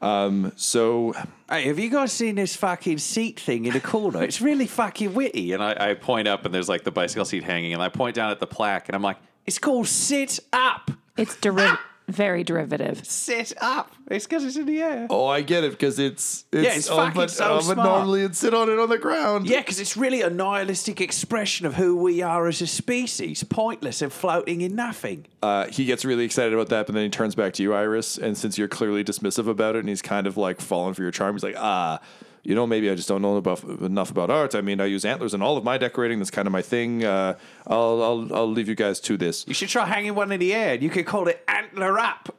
Um, 0.00 0.52
so, 0.56 1.14
Hey, 1.48 1.62
have 1.64 1.78
you 1.78 1.88
guys 1.88 2.12
seen 2.12 2.34
this 2.34 2.56
fucking 2.56 2.98
seat 2.98 3.38
thing 3.38 3.66
in 3.66 3.72
the 3.72 3.80
corner? 3.80 4.22
It's 4.22 4.40
really 4.40 4.66
fucking 4.66 5.14
witty. 5.14 5.52
And 5.52 5.62
I, 5.62 5.90
I 5.90 5.94
point 5.94 6.26
up, 6.26 6.44
and 6.44 6.52
there's 6.52 6.68
like 6.68 6.82
the 6.82 6.90
bicycle 6.90 7.24
seat 7.24 7.44
hanging, 7.44 7.72
and 7.72 7.80
I 7.82 7.88
point 7.88 8.16
down 8.16 8.30
at 8.30 8.40
the 8.40 8.46
plaque, 8.48 8.88
and 8.88 8.96
I'm 8.96 9.02
like, 9.02 9.18
it's 9.46 9.58
called 9.58 9.86
Sit 9.86 10.40
Up. 10.52 10.90
It's 11.16 11.36
deriv- 11.36 11.78
very 12.12 12.44
derivative. 12.44 13.04
Sit 13.06 13.52
Up. 13.60 13.92
It's 14.10 14.26
because 14.26 14.44
it's 14.44 14.56
in 14.56 14.66
the 14.66 14.80
air. 14.82 15.06
oh, 15.10 15.26
I 15.26 15.40
get 15.42 15.64
it 15.64 15.70
because 15.72 15.98
it's, 15.98 16.44
it's, 16.52 16.64
Yeah, 16.64 16.74
it's 16.74 16.90
oh, 16.90 16.96
fucking 16.96 17.14
but, 17.14 17.30
so 17.30 17.44
oh, 17.44 17.56
but 17.56 17.62
smart. 17.62 17.78
normally 17.78 18.20
it'd 18.20 18.36
sit 18.36 18.52
on 18.54 18.68
it 18.70 18.78
on 18.78 18.88
the 18.88 18.98
ground. 18.98 19.46
Yeah, 19.48 19.60
because 19.60 19.80
it's 19.80 19.96
really 19.96 20.22
a 20.22 20.30
nihilistic 20.30 21.00
expression 21.00 21.66
of 21.66 21.74
who 21.74 21.96
we 21.96 22.22
are 22.22 22.46
as 22.46 22.60
a 22.60 22.66
species, 22.66 23.42
pointless 23.44 24.02
and 24.02 24.12
floating 24.12 24.60
in 24.60 24.74
nothing. 24.74 25.26
Uh, 25.42 25.66
he 25.66 25.84
gets 25.84 26.04
really 26.04 26.24
excited 26.24 26.52
about 26.52 26.68
that, 26.68 26.86
but 26.86 26.94
then 26.94 27.04
he 27.04 27.10
turns 27.10 27.34
back 27.34 27.52
to 27.54 27.62
you, 27.62 27.74
Iris. 27.74 28.18
And 28.18 28.36
since 28.36 28.58
you're 28.58 28.68
clearly 28.68 29.02
dismissive 29.02 29.48
about 29.48 29.76
it, 29.76 29.80
and 29.80 29.88
he's 29.88 30.02
kind 30.02 30.26
of 30.26 30.36
like 30.36 30.60
falling 30.60 30.94
for 30.94 31.02
your 31.02 31.10
charm, 31.10 31.34
he's 31.34 31.42
like, 31.42 31.56
ah, 31.58 32.00
you 32.42 32.54
know, 32.54 32.66
maybe 32.66 32.90
I 32.90 32.94
just 32.94 33.08
don't 33.08 33.22
know 33.22 33.36
about, 33.36 33.62
enough 33.62 34.10
about 34.10 34.30
art. 34.30 34.54
I 34.54 34.60
mean, 34.60 34.80
I 34.80 34.86
use 34.86 35.04
antlers 35.04 35.32
in 35.32 35.42
all 35.42 35.56
of 35.56 35.64
my 35.64 35.78
decorating. 35.78 36.18
That's 36.18 36.30
kind 36.30 36.46
of 36.46 36.52
my 36.52 36.62
thing. 36.62 37.04
Uh, 37.04 37.38
I'll, 37.66 38.02
I'll, 38.02 38.34
I'll 38.34 38.50
leave 38.50 38.68
you 38.68 38.74
guys 38.74 38.98
to 39.00 39.16
this. 39.16 39.46
You 39.46 39.54
should 39.54 39.68
try 39.68 39.86
hanging 39.86 40.14
one 40.14 40.32
in 40.32 40.40
the 40.40 40.52
air, 40.52 40.74
you 40.74 40.90
could 40.90 41.06
call 41.06 41.28
it 41.28 41.42
Antler 41.48 41.98
Up. 41.98 42.34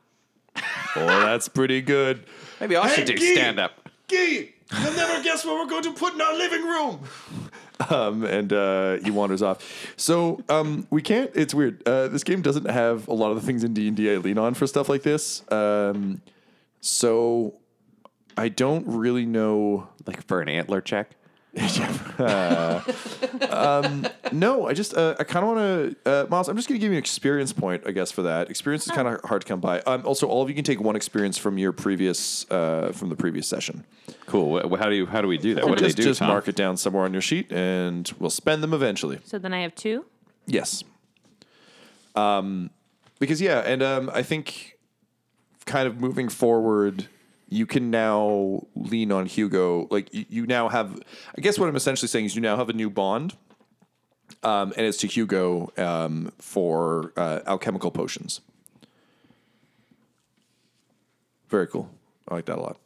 Oh, 0.96 1.08
that's 1.08 1.50
pretty 1.50 1.82
good. 1.82 2.24
Maybe 2.62 2.76
I 2.78 2.88
should 2.88 3.08
do 3.08 3.18
stand 3.18 3.60
up. 3.60 3.90
Gee, 4.08 4.54
you'll 4.72 4.94
never 4.94 5.24
guess 5.24 5.44
what 5.44 5.56
we're 5.56 5.68
going 5.68 5.82
to 5.86 5.94
put 5.94 6.14
in 6.14 6.22
our 6.22 6.38
living 6.38 6.64
room. 6.64 7.00
Um, 7.90 8.24
and 8.24 8.54
uh, 8.54 8.98
he 8.98 9.10
wanders 9.12 9.42
off. 9.42 9.94
So 9.98 10.42
um, 10.48 10.88
we 10.90 11.02
can't. 11.02 11.32
It's 11.34 11.54
weird. 11.54 11.86
Uh, 11.88 12.08
this 12.08 12.24
game 12.24 12.42
doesn't 12.42 12.70
have 12.70 13.08
a 13.08 13.14
lot 13.14 13.32
of 13.32 13.36
the 13.36 13.42
things 13.42 13.64
in 13.64 13.74
D 13.74 13.88
and 13.88 14.00
I 14.00 14.18
lean 14.18 14.38
on 14.38 14.54
for 14.54 14.68
stuff 14.68 14.88
like 14.88 15.02
this. 15.02 15.44
Um, 15.52 16.22
so 16.80 17.56
I 18.38 18.50
don't 18.50 18.86
really 18.88 19.26
know. 19.26 19.88
Like 20.06 20.26
for 20.28 20.42
an 20.42 20.50
antler 20.50 20.82
check. 20.82 21.10
No, 24.32 24.68
I 24.68 24.74
just 24.74 24.96
uh, 24.98 25.16
I 25.20 25.24
kind 25.24 25.46
of 25.46 25.56
want 25.56 25.60
to, 26.04 26.12
uh, 26.12 26.28
Miles. 26.30 26.50
I'm 26.50 26.56
just 26.56 26.68
going 26.68 26.80
to 26.80 26.84
give 26.84 26.92
you 26.92 26.98
an 26.98 27.00
experience 27.04 27.54
point, 27.54 27.84
I 27.86 27.92
guess, 27.92 28.12
for 28.12 28.24
that. 28.24 28.50
Experience 28.50 28.86
is 28.88 28.92
kind 28.92 29.08
of 29.08 29.22
hard 29.24 29.42
to 29.42 29.48
come 29.48 29.60
by. 29.60 29.80
Um, 29.82 30.04
also, 30.06 30.28
all 30.28 30.42
of 30.42 30.50
you 30.50 30.56
can 30.56 30.64
take 30.64 30.82
one 30.82 30.96
experience 30.96 31.38
from 31.38 31.58
your 31.60 31.72
previous 31.72 32.50
uh, 32.50 32.92
from 32.94 33.10
the 33.10 33.16
previous 33.16 33.48
session. 33.48 33.86
Cool. 34.26 34.60
Wh- 34.68 34.80
How 34.80 34.90
do 34.90 34.96
you 34.96 35.06
how 35.06 35.22
do 35.22 35.28
we 35.28 35.38
do 35.38 35.54
that? 35.56 35.66
What 35.68 35.78
do 35.78 35.84
just 35.86 35.98
they 35.98 36.04
do? 36.04 36.10
just 36.10 36.20
Tom? 36.20 36.30
mark 36.30 36.48
it 36.48 36.56
down 36.56 36.78
somewhere 36.78 37.04
on 37.04 37.14
your 37.14 37.22
sheet, 37.22 37.52
and 37.52 38.12
we'll 38.20 38.30
spend 38.32 38.64
them 38.64 38.74
eventually. 38.74 39.20
So 39.24 39.38
then 39.38 39.54
I 39.54 39.62
have 39.62 39.76
two. 39.76 40.06
Yes. 40.48 40.84
Um, 42.16 42.70
because 43.20 43.40
yeah, 43.42 43.60
and 43.60 43.82
um, 43.84 44.10
I 44.14 44.24
think 44.24 44.78
kind 45.66 45.88
of 45.88 46.00
moving 46.00 46.30
forward, 46.30 47.08
you 47.54 47.66
can 47.66 47.92
now 47.92 48.66
lean 48.76 49.12
on 49.12 49.28
Hugo. 49.28 49.88
Like 49.92 50.14
you, 50.14 50.26
you 50.30 50.46
now 50.48 50.70
have. 50.70 51.00
I 51.38 51.42
guess 51.42 51.60
what 51.60 51.70
I'm 51.70 51.76
essentially 51.76 52.08
saying 52.08 52.26
is 52.26 52.36
you 52.36 52.42
now 52.42 52.58
have 52.58 52.70
a 52.70 52.74
new 52.74 52.90
bond, 52.90 53.36
um, 54.42 54.74
and 54.76 54.86
it's 54.86 54.98
to 55.00 55.08
Hugo 55.08 55.72
um, 55.78 56.32
for 56.40 57.14
uh, 57.16 57.42
alchemical 57.46 57.92
potions. 57.92 58.42
Very 61.50 61.68
cool. 61.68 61.90
I 62.28 62.36
like 62.36 62.46
that 62.46 62.58
a 62.58 62.62
lot. 62.62 62.78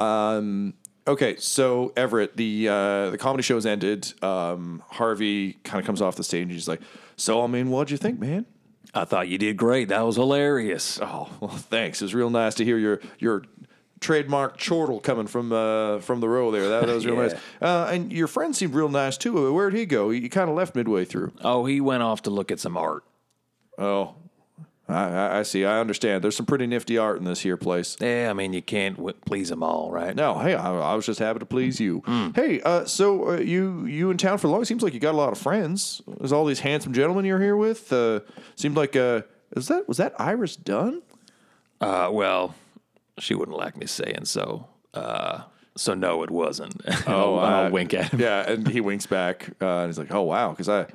Um, 0.00 0.72
okay, 1.06 1.36
so 1.36 1.92
Everett, 1.94 2.36
the 2.36 2.68
uh, 2.68 3.10
the 3.10 3.18
comedy 3.18 3.42
show's 3.42 3.66
ended. 3.66 4.12
Um, 4.22 4.82
Harvey 4.88 5.54
kind 5.64 5.80
of 5.80 5.86
comes 5.86 6.00
off 6.00 6.16
the 6.16 6.24
stage 6.24 6.42
and 6.42 6.50
he's 6.52 6.68
like, 6.68 6.80
"So, 7.16 7.42
I 7.44 7.46
mean, 7.46 7.70
what'd 7.70 7.90
you 7.90 7.98
think, 7.98 8.18
man?" 8.18 8.46
I 8.94 9.04
thought 9.04 9.28
you 9.28 9.38
did 9.38 9.56
great. 9.56 9.88
That 9.88 10.04
was 10.04 10.16
hilarious. 10.16 10.98
Oh, 11.00 11.30
well, 11.40 11.50
thanks. 11.50 12.02
It 12.02 12.06
was 12.06 12.14
real 12.14 12.30
nice 12.30 12.54
to 12.56 12.64
hear 12.64 12.78
your 12.78 13.00
your 13.18 13.42
trademark 14.02 14.58
chortle 14.58 15.00
coming 15.00 15.26
from 15.26 15.50
uh, 15.52 16.00
from 16.00 16.20
the 16.20 16.28
row 16.28 16.50
there. 16.50 16.68
That, 16.68 16.86
that 16.86 16.94
was 16.94 17.06
real 17.06 17.14
Yeah. 17.16 17.22
nice. 17.28 17.34
Uh, 17.60 17.90
and 17.92 18.12
your 18.12 18.26
friend 18.26 18.54
seemed 18.54 18.74
real 18.74 18.88
nice 18.90 19.16
too. 19.16 19.52
Where'd 19.54 19.72
he 19.74 19.86
go? 19.86 20.10
He, 20.10 20.28
kind 20.28 20.50
of 20.50 20.56
left 20.56 20.74
midway 20.74 21.04
through. 21.06 21.32
Oh, 21.42 21.64
he 21.64 21.80
went 21.80 22.02
off 22.02 22.22
to 22.22 22.30
look 22.30 22.50
at 22.50 22.60
some 22.60 22.76
art. 22.76 23.04
Oh, 23.78 24.14
I, 24.88 25.04
I, 25.04 25.38
I 25.38 25.42
see. 25.44 25.64
I 25.64 25.78
understand. 25.80 26.22
There's 26.22 26.36
some 26.36 26.44
pretty 26.44 26.66
nifty 26.66 26.98
art 26.98 27.16
in 27.18 27.24
this 27.24 27.40
here 27.40 27.56
place. 27.56 27.96
Yeah, 28.00 28.28
I 28.28 28.32
mean, 28.34 28.52
you 28.52 28.60
can't 28.60 28.96
w- 28.96 29.16
please 29.24 29.48
them 29.48 29.62
all, 29.62 29.90
right? 29.90 30.14
No, 30.14 30.38
hey, 30.40 30.54
I, 30.54 30.74
I 30.74 30.94
was 30.94 31.06
just 31.06 31.20
happy 31.20 31.38
to 31.38 31.46
please 31.46 31.80
you. 31.80 32.02
Hmm. 32.04 32.30
Hey, 32.34 32.60
uh, 32.60 32.84
so 32.84 33.30
uh, 33.30 33.36
you 33.38 33.86
you 33.86 34.10
in 34.10 34.18
town 34.18 34.38
for 34.38 34.48
long? 34.48 34.64
Seems 34.64 34.82
like 34.82 34.92
you 34.92 35.00
got 35.00 35.14
a 35.14 35.16
lot 35.16 35.32
of 35.32 35.38
friends. 35.38 36.02
There's 36.18 36.32
all 36.32 36.44
these 36.44 36.60
handsome 36.60 36.92
gentlemen 36.92 37.24
you're 37.24 37.40
here 37.40 37.56
with. 37.56 37.92
Uh, 37.92 38.20
seemed 38.56 38.76
like 38.76 38.94
uh, 38.96 39.22
is 39.56 39.68
that 39.68 39.86
was 39.88 39.96
that 39.96 40.14
Iris 40.20 40.56
Dunn? 40.56 41.02
Uh, 41.80 42.08
well, 42.12 42.54
she 43.18 43.34
wouldn't 43.34 43.56
like 43.56 43.76
me 43.76 43.86
saying 43.86 44.24
so. 44.24 44.68
Uh, 44.94 45.42
so 45.76 45.94
no, 45.94 46.22
it 46.22 46.30
wasn't. 46.30 46.80
Oh, 47.06 47.36
I'll 47.36 47.66
uh, 47.66 47.70
wink 47.70 47.94
at 47.94 48.10
him. 48.10 48.20
Yeah, 48.20 48.48
and 48.48 48.68
he 48.68 48.80
winks 48.80 49.06
back, 49.06 49.50
uh, 49.60 49.78
and 49.80 49.88
he's 49.88 49.98
like, 49.98 50.12
"Oh 50.12 50.22
wow," 50.22 50.50
because 50.50 50.68
I. 50.68 50.86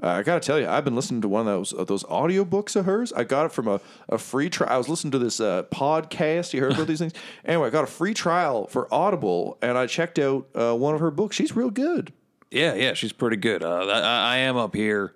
I 0.00 0.22
gotta 0.22 0.40
tell 0.40 0.58
you, 0.58 0.66
I've 0.68 0.84
been 0.84 0.96
listening 0.96 1.22
to 1.22 1.28
one 1.28 1.42
of 1.42 1.46
those 1.46 1.72
of 1.72 1.86
those 1.86 2.02
audiobooks 2.04 2.74
of 2.74 2.84
hers. 2.84 3.12
I 3.12 3.22
got 3.22 3.46
it 3.46 3.52
from 3.52 3.68
a, 3.68 3.80
a 4.08 4.18
free 4.18 4.50
trial. 4.50 4.70
I 4.70 4.76
was 4.76 4.88
listening 4.88 5.12
to 5.12 5.18
this 5.20 5.40
uh, 5.40 5.62
podcast. 5.70 6.52
You 6.52 6.60
heard 6.62 6.72
about 6.72 6.88
these 6.88 6.98
things? 6.98 7.12
Anyway, 7.44 7.68
I 7.68 7.70
got 7.70 7.84
a 7.84 7.86
free 7.86 8.12
trial 8.12 8.66
for 8.66 8.92
Audible, 8.92 9.56
and 9.62 9.78
I 9.78 9.86
checked 9.86 10.18
out 10.18 10.48
uh, 10.54 10.74
one 10.74 10.94
of 10.94 11.00
her 11.00 11.12
books. 11.12 11.36
She's 11.36 11.54
real 11.54 11.70
good. 11.70 12.12
Yeah, 12.50 12.74
yeah, 12.74 12.94
she's 12.94 13.12
pretty 13.12 13.36
good. 13.36 13.62
Uh, 13.62 13.86
I, 13.86 14.34
I 14.34 14.36
am 14.38 14.56
up 14.56 14.74
here. 14.74 15.14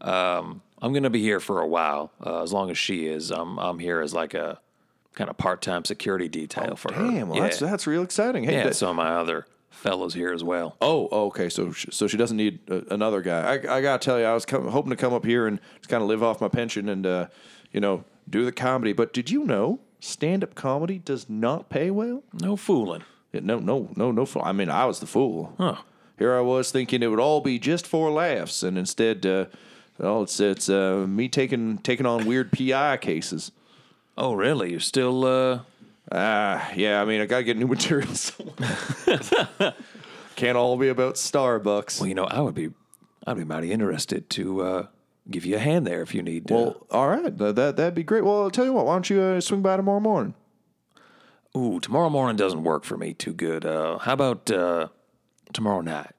Um, 0.00 0.62
I'm 0.80 0.92
gonna 0.92 1.10
be 1.10 1.20
here 1.20 1.40
for 1.40 1.60
a 1.60 1.66
while, 1.66 2.12
uh, 2.24 2.42
as 2.42 2.52
long 2.52 2.70
as 2.70 2.78
she 2.78 3.06
is. 3.08 3.30
I'm 3.32 3.58
I'm 3.58 3.80
here 3.80 4.00
as 4.00 4.14
like 4.14 4.34
a 4.34 4.60
kind 5.14 5.28
of 5.30 5.36
part 5.36 5.62
time 5.62 5.84
security 5.84 6.28
detail 6.28 6.76
for 6.76 6.92
her. 6.92 7.06
Damn, 7.06 7.28
well, 7.28 7.36
yeah. 7.38 7.42
that's 7.44 7.58
that's 7.58 7.86
real 7.86 8.02
exciting. 8.02 8.44
Hey, 8.44 8.54
yeah. 8.54 8.64
that- 8.64 8.76
some 8.76 8.90
of 8.90 8.96
my 8.96 9.10
other 9.10 9.46
fellows 9.70 10.12
here 10.14 10.32
as 10.32 10.44
well. 10.44 10.76
Oh, 10.80 11.08
okay. 11.28 11.48
So, 11.48 11.72
sh- 11.72 11.86
so 11.90 12.06
she 12.06 12.16
doesn't 12.16 12.36
need 12.36 12.58
uh, 12.70 12.82
another 12.90 13.22
guy. 13.22 13.54
I, 13.54 13.76
I 13.76 13.80
gotta 13.80 13.98
tell 14.04 14.18
you, 14.18 14.26
I 14.26 14.34
was 14.34 14.44
com- 14.44 14.68
hoping 14.68 14.90
to 14.90 14.96
come 14.96 15.14
up 15.14 15.24
here 15.24 15.46
and 15.46 15.58
just 15.78 15.88
kind 15.88 16.02
of 16.02 16.08
live 16.08 16.22
off 16.22 16.40
my 16.40 16.48
pension 16.48 16.88
and, 16.88 17.06
uh, 17.06 17.26
you 17.72 17.80
know, 17.80 18.04
do 18.28 18.44
the 18.44 18.52
comedy. 18.52 18.92
But 18.92 19.12
did 19.14 19.30
you 19.30 19.44
know 19.44 19.80
stand-up 20.00 20.54
comedy 20.54 20.98
does 20.98 21.30
not 21.30 21.70
pay 21.70 21.90
well? 21.90 22.22
No 22.42 22.56
fooling. 22.56 23.04
Yeah, 23.32 23.40
no, 23.44 23.58
no, 23.58 23.88
no, 23.96 24.10
no. 24.10 24.26
Fool. 24.26 24.42
I 24.44 24.52
mean, 24.52 24.68
I 24.68 24.84
was 24.84 24.98
the 25.00 25.06
fool. 25.06 25.54
Huh. 25.56 25.76
Here 26.18 26.34
I 26.34 26.40
was 26.40 26.70
thinking 26.70 27.02
it 27.02 27.06
would 27.06 27.20
all 27.20 27.40
be 27.40 27.58
just 27.58 27.86
for 27.86 28.10
laughs, 28.10 28.62
and 28.62 28.76
instead, 28.76 29.24
uh, 29.24 29.46
well, 29.98 30.24
it's 30.24 30.38
it's 30.40 30.68
uh, 30.68 31.06
me 31.08 31.28
taking 31.28 31.78
taking 31.78 32.04
on 32.06 32.26
weird 32.26 32.52
PI 32.52 32.98
cases. 32.98 33.52
Oh, 34.22 34.34
really? 34.34 34.70
You're 34.72 34.80
still 34.80 35.24
uh, 35.24 35.60
Ah, 36.12 36.70
yeah. 36.76 37.00
I 37.00 37.06
mean, 37.06 37.20
I 37.22 37.26
gotta 37.26 37.42
get 37.42 37.56
new 37.56 37.66
material. 37.76 38.14
somewhere. 38.14 39.74
Can't 40.36 40.56
all 40.58 40.76
be 40.76 40.88
about 40.88 41.14
Starbucks. 41.14 42.00
Well, 42.00 42.08
you 42.08 42.14
know, 42.14 42.24
I 42.24 42.40
would 42.40 42.54
be, 42.54 42.70
I'd 43.26 43.36
be 43.38 43.44
mighty 43.44 43.72
interested 43.72 44.28
to 44.30 44.60
uh, 44.62 44.86
give 45.30 45.46
you 45.46 45.56
a 45.56 45.58
hand 45.58 45.86
there 45.86 46.02
if 46.02 46.14
you 46.14 46.22
need. 46.22 46.52
Uh, 46.52 46.54
Well, 46.54 46.86
all 46.90 47.08
right, 47.08 47.36
that 47.38 47.54
that 47.56 47.76
that'd 47.76 47.94
be 47.94 48.02
great. 48.02 48.24
Well, 48.24 48.42
I'll 48.42 48.50
tell 48.50 48.64
you 48.66 48.72
what. 48.74 48.84
Why 48.86 48.94
don't 48.94 49.08
you 49.08 49.20
uh, 49.22 49.40
swing 49.40 49.62
by 49.62 49.76
tomorrow 49.76 50.00
morning? 50.00 50.34
ooh, 51.56 51.80
tomorrow 51.80 52.10
morning 52.10 52.36
doesn't 52.36 52.62
work 52.62 52.84
for 52.84 52.96
me 52.98 53.14
too 53.14 53.32
good. 53.32 53.64
Uh, 53.64 53.98
how 53.98 54.12
about 54.12 54.50
uh, 54.50 54.88
tomorrow 55.54 55.80
night? 55.80 56.12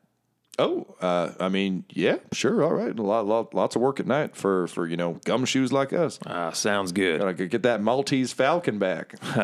Oh, 0.61 0.95
uh, 1.01 1.31
I 1.39 1.49
mean, 1.49 1.85
yeah, 1.89 2.17
sure, 2.31 2.63
all 2.63 2.73
right. 2.73 2.97
A 2.97 3.01
lot, 3.01 3.25
lot, 3.25 3.55
lots 3.55 3.75
of 3.75 3.81
work 3.81 3.99
at 3.99 4.05
night 4.05 4.35
for 4.35 4.67
for 4.67 4.85
you 4.85 4.95
know 4.95 5.15
gumshoes 5.25 5.71
like 5.71 5.91
us. 5.91 6.19
Ah, 6.27 6.51
sounds 6.51 6.91
good. 6.91 7.19
Gotta 7.19 7.47
get 7.47 7.63
that 7.63 7.81
Maltese 7.81 8.31
Falcon 8.31 8.77
back. 8.77 9.15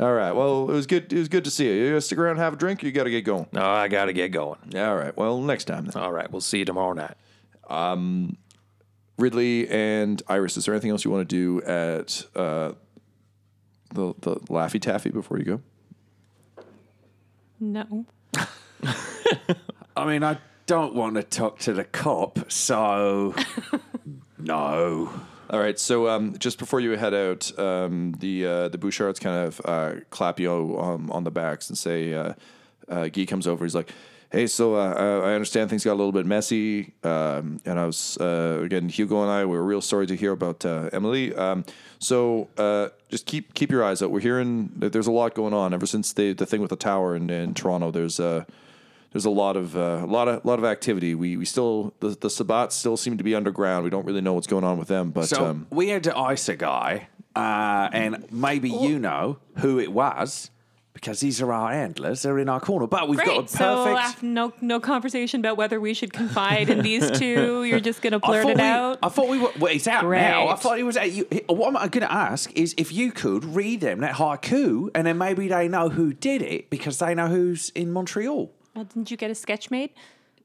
all 0.00 0.12
right. 0.12 0.32
Well, 0.32 0.68
it 0.68 0.72
was 0.72 0.88
good. 0.88 1.12
It 1.12 1.18
was 1.20 1.28
good 1.28 1.44
to 1.44 1.50
see 1.50 1.68
you. 1.68 1.74
You 1.74 1.88
gonna 1.90 2.00
stick 2.00 2.18
around, 2.18 2.32
and 2.32 2.40
have 2.40 2.54
a 2.54 2.56
drink. 2.56 2.82
Or 2.82 2.86
you 2.86 2.92
got 2.92 3.04
to 3.04 3.10
get 3.10 3.20
going. 3.22 3.46
No, 3.52 3.64
I 3.64 3.86
got 3.86 4.06
to 4.06 4.12
get 4.12 4.32
going. 4.32 4.58
All 4.74 4.96
right. 4.96 5.16
Well, 5.16 5.40
next 5.40 5.66
time 5.66 5.84
then. 5.84 6.02
All 6.02 6.12
right, 6.12 6.28
we'll 6.28 6.40
see 6.40 6.58
you 6.58 6.64
tomorrow 6.64 6.94
night. 6.94 7.14
Um, 7.70 8.36
Ridley 9.16 9.68
and 9.68 10.20
Iris. 10.26 10.56
Is 10.56 10.64
there 10.64 10.74
anything 10.74 10.90
else 10.90 11.04
you 11.04 11.12
want 11.12 11.28
to 11.28 11.36
do 11.36 11.64
at 11.64 12.26
uh, 12.34 12.72
the 13.94 14.12
the 14.22 14.34
Laffy 14.50 14.80
Taffy 14.80 15.10
before 15.10 15.38
you 15.38 15.44
go? 15.44 15.60
No. 17.60 18.06
I 19.96 20.06
mean, 20.06 20.24
I 20.24 20.38
don't 20.66 20.94
want 20.94 21.14
to 21.14 21.22
talk 21.22 21.58
to 21.60 21.72
the 21.72 21.84
cop, 21.84 22.50
so 22.50 23.34
no. 24.38 25.10
All 25.50 25.60
right. 25.60 25.78
So 25.78 26.08
um, 26.08 26.36
just 26.38 26.58
before 26.58 26.80
you 26.80 26.92
head 26.92 27.14
out, 27.14 27.56
um, 27.58 28.16
the 28.18 28.46
uh, 28.46 28.68
the 28.68 28.78
Bouchards 28.78 29.20
kind 29.20 29.46
of 29.46 29.60
uh, 29.64 30.00
clap 30.10 30.40
you 30.40 30.80
um, 30.80 31.10
on 31.10 31.22
the 31.24 31.30
backs 31.30 31.68
and 31.68 31.78
say, 31.78 32.12
uh, 32.12 32.32
uh, 32.88 33.08
Guy 33.08 33.24
comes 33.24 33.46
over. 33.46 33.64
He's 33.64 33.74
like, 33.74 33.90
"Hey, 34.32 34.48
so 34.48 34.74
uh, 34.74 34.94
I 34.94 35.30
I 35.30 35.34
understand 35.34 35.70
things 35.70 35.84
got 35.84 35.92
a 35.92 36.00
little 36.00 36.12
bit 36.12 36.26
messy, 36.26 36.94
um, 37.04 37.60
and 37.64 37.78
I 37.78 37.86
was 37.86 38.16
uh, 38.20 38.60
again 38.62 38.88
Hugo 38.88 39.22
and 39.22 39.30
I 39.30 39.44
were 39.44 39.62
real 39.62 39.80
sorry 39.80 40.06
to 40.06 40.16
hear 40.16 40.32
about 40.32 40.64
uh, 40.64 40.88
Emily. 40.92 41.34
Um, 41.34 41.64
so 42.00 42.48
uh, 42.56 42.88
just 43.10 43.26
keep 43.26 43.54
keep 43.54 43.70
your 43.70 43.84
eyes 43.84 44.02
out. 44.02 44.10
We're 44.10 44.20
hearing 44.20 44.72
that 44.78 44.92
there's 44.92 45.06
a 45.06 45.12
lot 45.12 45.34
going 45.34 45.54
on 45.54 45.72
ever 45.72 45.86
since 45.86 46.12
the 46.12 46.32
the 46.32 46.46
thing 46.46 46.62
with 46.62 46.70
the 46.70 46.76
tower 46.76 47.14
in, 47.14 47.30
in 47.30 47.54
Toronto. 47.54 47.90
There's 47.90 48.18
uh, 48.18 48.44
there's 49.14 49.24
a 49.24 49.30
lot 49.30 49.56
of 49.56 49.76
uh, 49.76 50.00
a 50.02 50.06
lot 50.06 50.26
of 50.26 50.44
lot 50.44 50.58
of 50.58 50.64
activity. 50.64 51.14
We 51.14 51.36
we 51.36 51.44
still 51.44 51.94
the 52.00 52.08
the 52.08 52.28
Sabbats 52.28 52.72
still 52.72 52.96
seem 52.96 53.16
to 53.16 53.24
be 53.24 53.36
underground. 53.36 53.84
We 53.84 53.90
don't 53.90 54.04
really 54.04 54.20
know 54.20 54.32
what's 54.32 54.48
going 54.48 54.64
on 54.64 54.76
with 54.76 54.88
them, 54.88 55.12
but 55.12 55.28
So 55.28 55.46
um, 55.46 55.68
we 55.70 55.88
had 55.88 56.02
to 56.04 56.18
ice 56.18 56.48
a 56.48 56.56
guy, 56.56 57.06
uh, 57.36 57.88
and 57.92 58.26
maybe 58.32 58.68
you 58.68 58.98
know 58.98 59.38
who 59.58 59.78
it 59.78 59.92
was 59.92 60.50
because 60.94 61.20
these 61.20 61.40
are 61.40 61.52
our 61.52 61.70
handlers. 61.70 62.22
They're 62.22 62.40
in 62.40 62.48
our 62.48 62.58
corner, 62.58 62.88
but 62.88 63.08
we've 63.08 63.18
got 63.18 63.28
a 63.28 63.42
perfect. 63.42 63.50
So 63.50 63.96
after 63.96 64.26
no 64.26 64.52
no 64.60 64.80
conversation 64.80 65.38
about 65.38 65.56
whether 65.56 65.78
we 65.78 65.94
should 65.94 66.12
confide 66.12 66.68
in 66.68 66.82
these 66.82 67.08
two. 67.18 67.62
You're 67.62 67.78
just 67.78 68.02
gonna 68.02 68.18
blurt 68.18 68.48
it 68.48 68.56
we, 68.56 68.62
out. 68.62 68.98
I 69.00 69.10
thought 69.10 69.28
we 69.28 69.38
were. 69.38 69.52
Well, 69.60 69.72
it's 69.72 69.86
out 69.86 70.10
now. 70.10 70.48
I 70.48 70.56
thought 70.56 70.76
it 70.76 70.82
was. 70.82 70.96
Out, 70.96 71.12
you, 71.12 71.24
what 71.46 71.68
I'm 71.68 71.88
going 71.88 72.00
to 72.00 72.12
ask 72.12 72.52
is 72.54 72.74
if 72.76 72.90
you 72.90 73.12
could 73.12 73.44
read 73.44 73.80
them 73.80 74.00
that 74.00 74.16
haiku, 74.16 74.90
and 74.92 75.06
then 75.06 75.18
maybe 75.18 75.46
they 75.46 75.68
know 75.68 75.88
who 75.88 76.12
did 76.12 76.42
it 76.42 76.68
because 76.68 76.98
they 76.98 77.14
know 77.14 77.28
who's 77.28 77.70
in 77.76 77.92
Montreal. 77.92 78.50
Well, 78.74 78.84
didn't 78.84 79.10
you 79.10 79.16
get 79.16 79.30
a 79.30 79.34
sketch 79.34 79.70
made? 79.70 79.90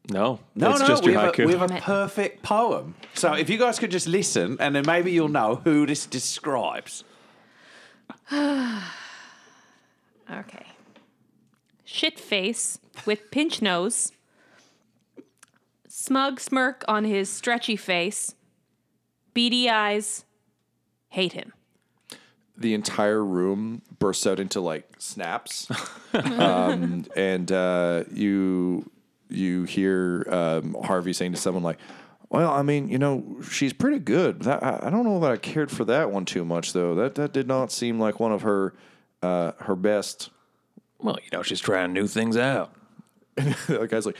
No, 0.09 0.39
No, 0.55 0.71
it's 0.71 0.79
no, 0.79 0.87
just 0.87 1.03
we 1.03 1.11
your 1.11 1.21
have, 1.21 1.37
a, 1.37 1.45
we 1.45 1.51
have 1.53 1.69
a 1.69 1.79
perfect 1.81 2.41
poem. 2.41 2.95
So 3.13 3.33
if 3.33 3.49
you 3.49 3.57
guys 3.57 3.77
could 3.79 3.91
just 3.91 4.07
listen, 4.07 4.57
and 4.59 4.75
then 4.75 4.83
maybe 4.87 5.11
you'll 5.11 5.27
know 5.27 5.55
who 5.63 5.85
this 5.85 6.05
describes. 6.05 7.03
Okay. 10.31 10.65
Shit 11.85 12.19
face 12.19 12.77
with 13.07 13.31
pinch 13.31 13.63
nose. 13.63 14.11
Smug 15.87 16.39
smirk 16.39 16.85
on 16.87 17.03
his 17.03 17.31
stretchy 17.31 17.75
face. 17.75 18.35
Beady 19.33 19.67
eyes. 19.71 20.23
Hate 21.09 21.33
him. 21.33 21.51
The 22.59 22.73
entire 22.73 23.23
room 23.23 23.81
bursts 23.97 24.27
out 24.27 24.39
into 24.39 24.59
like 24.61 24.85
snaps, 24.99 25.67
um, 26.13 27.05
and 27.15 27.51
uh, 27.51 28.03
you 28.11 28.89
you 29.29 29.63
hear 29.63 30.25
um, 30.29 30.75
Harvey 30.83 31.13
saying 31.13 31.33
to 31.33 31.37
someone 31.37 31.63
like, 31.63 31.79
"Well, 32.29 32.51
I 32.51 32.61
mean, 32.61 32.89
you 32.89 32.97
know, 32.97 33.37
she's 33.49 33.73
pretty 33.73 33.99
good. 33.99 34.41
That, 34.43 34.63
I, 34.63 34.79
I 34.83 34.89
don't 34.89 35.05
know 35.05 35.19
that 35.21 35.31
I 35.31 35.37
cared 35.37 35.71
for 35.71 35.85
that 35.85 36.11
one 36.11 36.25
too 36.25 36.43
much, 36.45 36.73
though. 36.73 36.95
That 36.95 37.15
that 37.15 37.33
did 37.33 37.47
not 37.47 37.71
seem 37.71 37.99
like 37.99 38.19
one 38.19 38.31
of 38.31 38.41
her 38.41 38.73
uh, 39.21 39.53
her 39.59 39.75
best." 39.75 40.29
well, 40.99 41.17
you 41.23 41.29
know, 41.31 41.41
she's 41.41 41.59
trying 41.59 41.93
new 41.93 42.07
things 42.07 42.37
out. 42.37 42.73
the 43.35 43.87
guy's 43.89 44.05
like, 44.05 44.17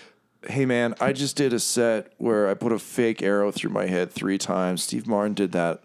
"Hey 0.48 0.66
man, 0.66 0.96
I 1.00 1.14
just 1.14 1.36
did 1.36 1.54
a 1.54 1.60
set 1.60 2.14
where 2.18 2.50
I 2.50 2.54
put 2.54 2.72
a 2.72 2.80
fake 2.80 3.22
arrow 3.22 3.52
through 3.52 3.72
my 3.72 3.88
head 3.88 4.12
three 4.12 4.38
times. 4.38 4.84
Steve 4.84 5.06
Martin 5.06 5.34
did 5.34 5.52
that 5.52 5.84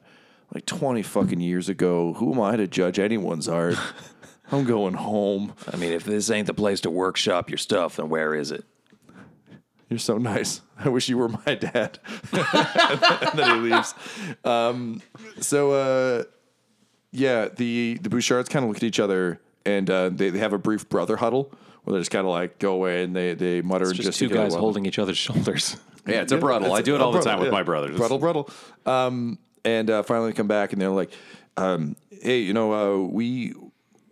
like 0.55 0.67
twenty 0.67 1.03
fucking 1.03 1.40
years 1.40 1.69
ago. 1.69 2.14
Who 2.14 2.33
am 2.33 2.40
I 2.40 2.57
to 2.57 2.67
judge 2.67 2.99
anyone's 2.99 3.49
art? 3.49 3.77
I'm 4.53 4.64
going 4.64 4.95
home. 4.95 5.55
I 5.73 5.77
mean, 5.77 5.93
if 5.93 6.05
this 6.05 6.31
ain't 6.31 6.47
the 6.47 6.55
place 6.55 6.81
to 6.83 6.90
workshop 6.90 7.49
your 7.51 7.59
stuff, 7.59 7.97
then 7.97 8.09
where 8.09 8.35
is 8.35 8.51
it? 8.51 8.64
You're 9.88 9.99
so 9.99 10.19
nice. 10.19 10.61
I 10.79 10.88
wish 10.88 11.09
you 11.09 11.19
were 11.19 11.29
my 11.29 11.55
dad." 11.55 11.99
and 12.33 13.33
then 13.38 13.62
he 13.62 13.71
leaves. 13.71 13.95
Um, 14.45 15.03
so 15.40 15.73
uh, 15.73 16.25
yeah, 17.11 17.49
the 17.49 17.99
the 18.01 18.11
Bouchards 18.11 18.49
kind 18.49 18.64
of 18.64 18.69
look 18.69 18.79
at 18.79 18.83
each 18.83 19.01
other 19.01 19.40
and 19.67 19.88
uh, 19.90 20.09
they 20.11 20.31
they 20.31 20.38
have 20.38 20.53
a 20.53 20.59
brief 20.59 20.88
brother 20.88 21.17
huddle. 21.17 21.53
Where 21.85 21.95
they 21.95 22.01
just 22.01 22.11
kind 22.11 22.27
of 22.27 22.33
like 22.33 22.59
go 22.59 22.73
away 22.73 23.05
and 23.05 23.14
they, 23.14 23.35
they 23.35 23.61
mutter 23.61 23.85
It's 23.85 23.93
and 23.93 24.03
just 24.03 24.19
two 24.19 24.31
guys 24.31 24.55
holding 24.55 24.87
each 24.87 24.99
other's 24.99 25.19
shoulders. 25.19 25.77
Yeah, 26.07 26.23
it's 26.23 26.33
a 26.33 26.38
bruttle. 26.38 26.73
I 26.73 26.81
do 26.81 26.95
it 26.95 27.01
all 27.03 27.12
the 27.12 27.21
time 27.21 27.40
with 27.40 27.53
my 27.53 27.62
brothers. 27.62 27.99
Bruttle, 27.99 28.19
bruttle. 28.19 28.51
Um, 28.90 29.38
and 29.64 29.90
uh, 29.90 30.03
finally 30.03 30.33
come 30.33 30.48
back 30.48 30.72
and 30.72 30.81
they're 30.81 30.90
like, 30.90 31.12
um, 31.57 31.96
"Hey, 32.11 32.40
you 32.40 32.53
know, 32.53 32.72
uh, 32.72 33.07
we." 33.07 33.55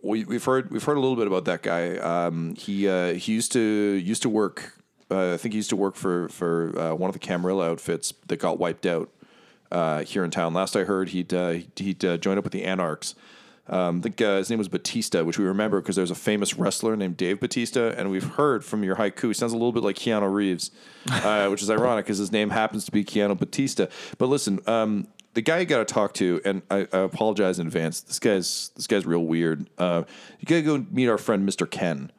We, 0.05 0.25
we've 0.25 0.43
heard 0.43 0.69
we've 0.69 0.83
heard 0.83 0.97
a 0.97 0.99
little 0.99 1.15
bit 1.15 1.27
about 1.27 1.45
that 1.45 1.61
guy. 1.61 1.95
Um, 1.95 2.55
he 2.55 2.89
uh, 2.89 3.13
he 3.13 3.31
used 3.31 3.53
to 3.53 3.61
used 3.61 4.21
to 4.23 4.29
work. 4.29 4.73
Uh, 5.09 5.35
I 5.35 5.37
think 5.37 5.53
he 5.53 5.59
used 5.59 5.69
to 5.69 5.77
work 5.77 5.95
for 5.95 6.27
for 6.27 6.77
uh, 6.77 6.93
one 6.93 7.07
of 7.07 7.13
the 7.13 7.19
Camarilla 7.19 7.69
outfits 7.71 8.13
that 8.27 8.35
got 8.35 8.59
wiped 8.59 8.85
out 8.85 9.09
uh, 9.71 10.03
here 10.03 10.25
in 10.25 10.29
town. 10.29 10.53
Last 10.53 10.75
I 10.75 10.83
heard, 10.83 11.11
he'd 11.11 11.31
he'd 11.77 12.01
joined 12.01 12.37
up 12.37 12.43
with 12.43 12.51
the 12.51 12.65
Anarchs, 12.65 13.15
Um, 13.67 13.99
I 13.99 14.01
think 14.01 14.19
his 14.19 14.49
name 14.49 14.59
was 14.59 14.67
Batista, 14.67 15.23
which 15.23 15.39
we 15.39 15.45
remember 15.45 15.79
because 15.79 15.95
there's 15.95 16.11
a 16.11 16.15
famous 16.15 16.57
wrestler 16.57 16.97
named 16.97 17.15
Dave 17.15 17.39
Batista, 17.39 17.93
and 17.97 18.11
we've 18.11 18.31
heard 18.35 18.65
from 18.65 18.83
your 18.83 18.97
haiku. 18.97 19.29
He 19.29 19.33
sounds 19.33 19.53
a 19.53 19.55
little 19.55 19.71
bit 19.71 19.83
like 19.83 19.95
Keanu 19.95 20.33
Reeves, 20.33 20.69
which 21.49 21.61
is 21.61 21.69
ironic 21.71 22.03
because 22.03 22.17
his 22.17 22.31
name 22.33 22.49
happens 22.49 22.83
to 22.85 22.91
be 22.91 23.05
Keanu 23.05 23.39
Batista. 23.39 23.87
But 24.17 24.27
listen, 24.27 24.59
um, 24.67 25.07
the 25.33 25.41
guy 25.41 25.59
you 25.59 25.65
got 25.65 25.85
to 25.85 25.93
talk 25.93 26.13
to, 26.15 26.41
and 26.45 26.61
I, 26.69 26.87
I 26.91 26.99
apologize 26.99 27.59
in 27.59 27.67
advance. 27.67 28.01
This 28.01 28.19
guy's 28.19 28.71
this 28.75 28.87
guy's 28.87 29.05
real 29.05 29.23
weird. 29.23 29.69
Uh, 29.77 30.03
you 30.39 30.45
got 30.45 30.55
to 30.55 30.61
go 30.61 30.85
meet 30.91 31.07
our 31.07 31.17
friend 31.17 31.47
Mr. 31.47 31.69
Ken. 31.69 32.11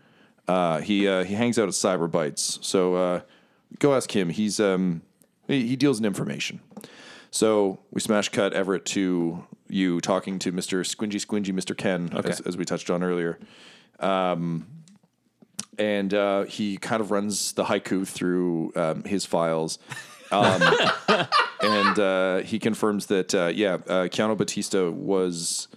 Uh, 0.48 0.80
he 0.80 1.08
uh, 1.08 1.24
he 1.24 1.34
hangs 1.34 1.58
out 1.58 1.68
at 1.68 1.74
Cyber 1.74 2.10
Bites, 2.10 2.58
so 2.62 2.94
uh, 2.94 3.20
go 3.78 3.94
ask 3.94 4.14
him. 4.14 4.30
He's 4.30 4.60
um, 4.60 5.02
he, 5.46 5.66
he 5.68 5.76
deals 5.76 5.98
in 5.98 6.04
information. 6.04 6.60
So 7.30 7.80
we 7.90 8.00
smash 8.00 8.28
cut 8.28 8.52
Everett 8.52 8.84
to 8.86 9.44
you 9.68 10.00
talking 10.00 10.38
to 10.40 10.52
Mr. 10.52 10.84
Squingy 10.84 11.24
Squingy, 11.24 11.52
Mr. 11.52 11.76
Ken, 11.76 12.10
as, 12.24 12.40
as 12.40 12.56
we 12.56 12.64
touched 12.64 12.90
on 12.90 13.02
earlier. 13.02 13.40
Um, 13.98 14.66
and 15.78 16.14
uh, 16.14 16.44
he 16.44 16.76
kind 16.76 17.00
of 17.00 17.10
runs 17.10 17.52
the 17.54 17.64
haiku 17.64 18.06
through 18.06 18.72
um, 18.76 19.02
his 19.02 19.26
files. 19.26 19.80
Um, 20.30 20.62
and 21.64 21.98
uh, 21.98 22.36
he 22.38 22.58
confirms 22.58 23.06
that, 23.06 23.34
uh, 23.34 23.46
yeah, 23.46 23.74
uh, 23.74 24.08
Keanu 24.08 24.36
Batista 24.36 24.90
was 24.90 25.68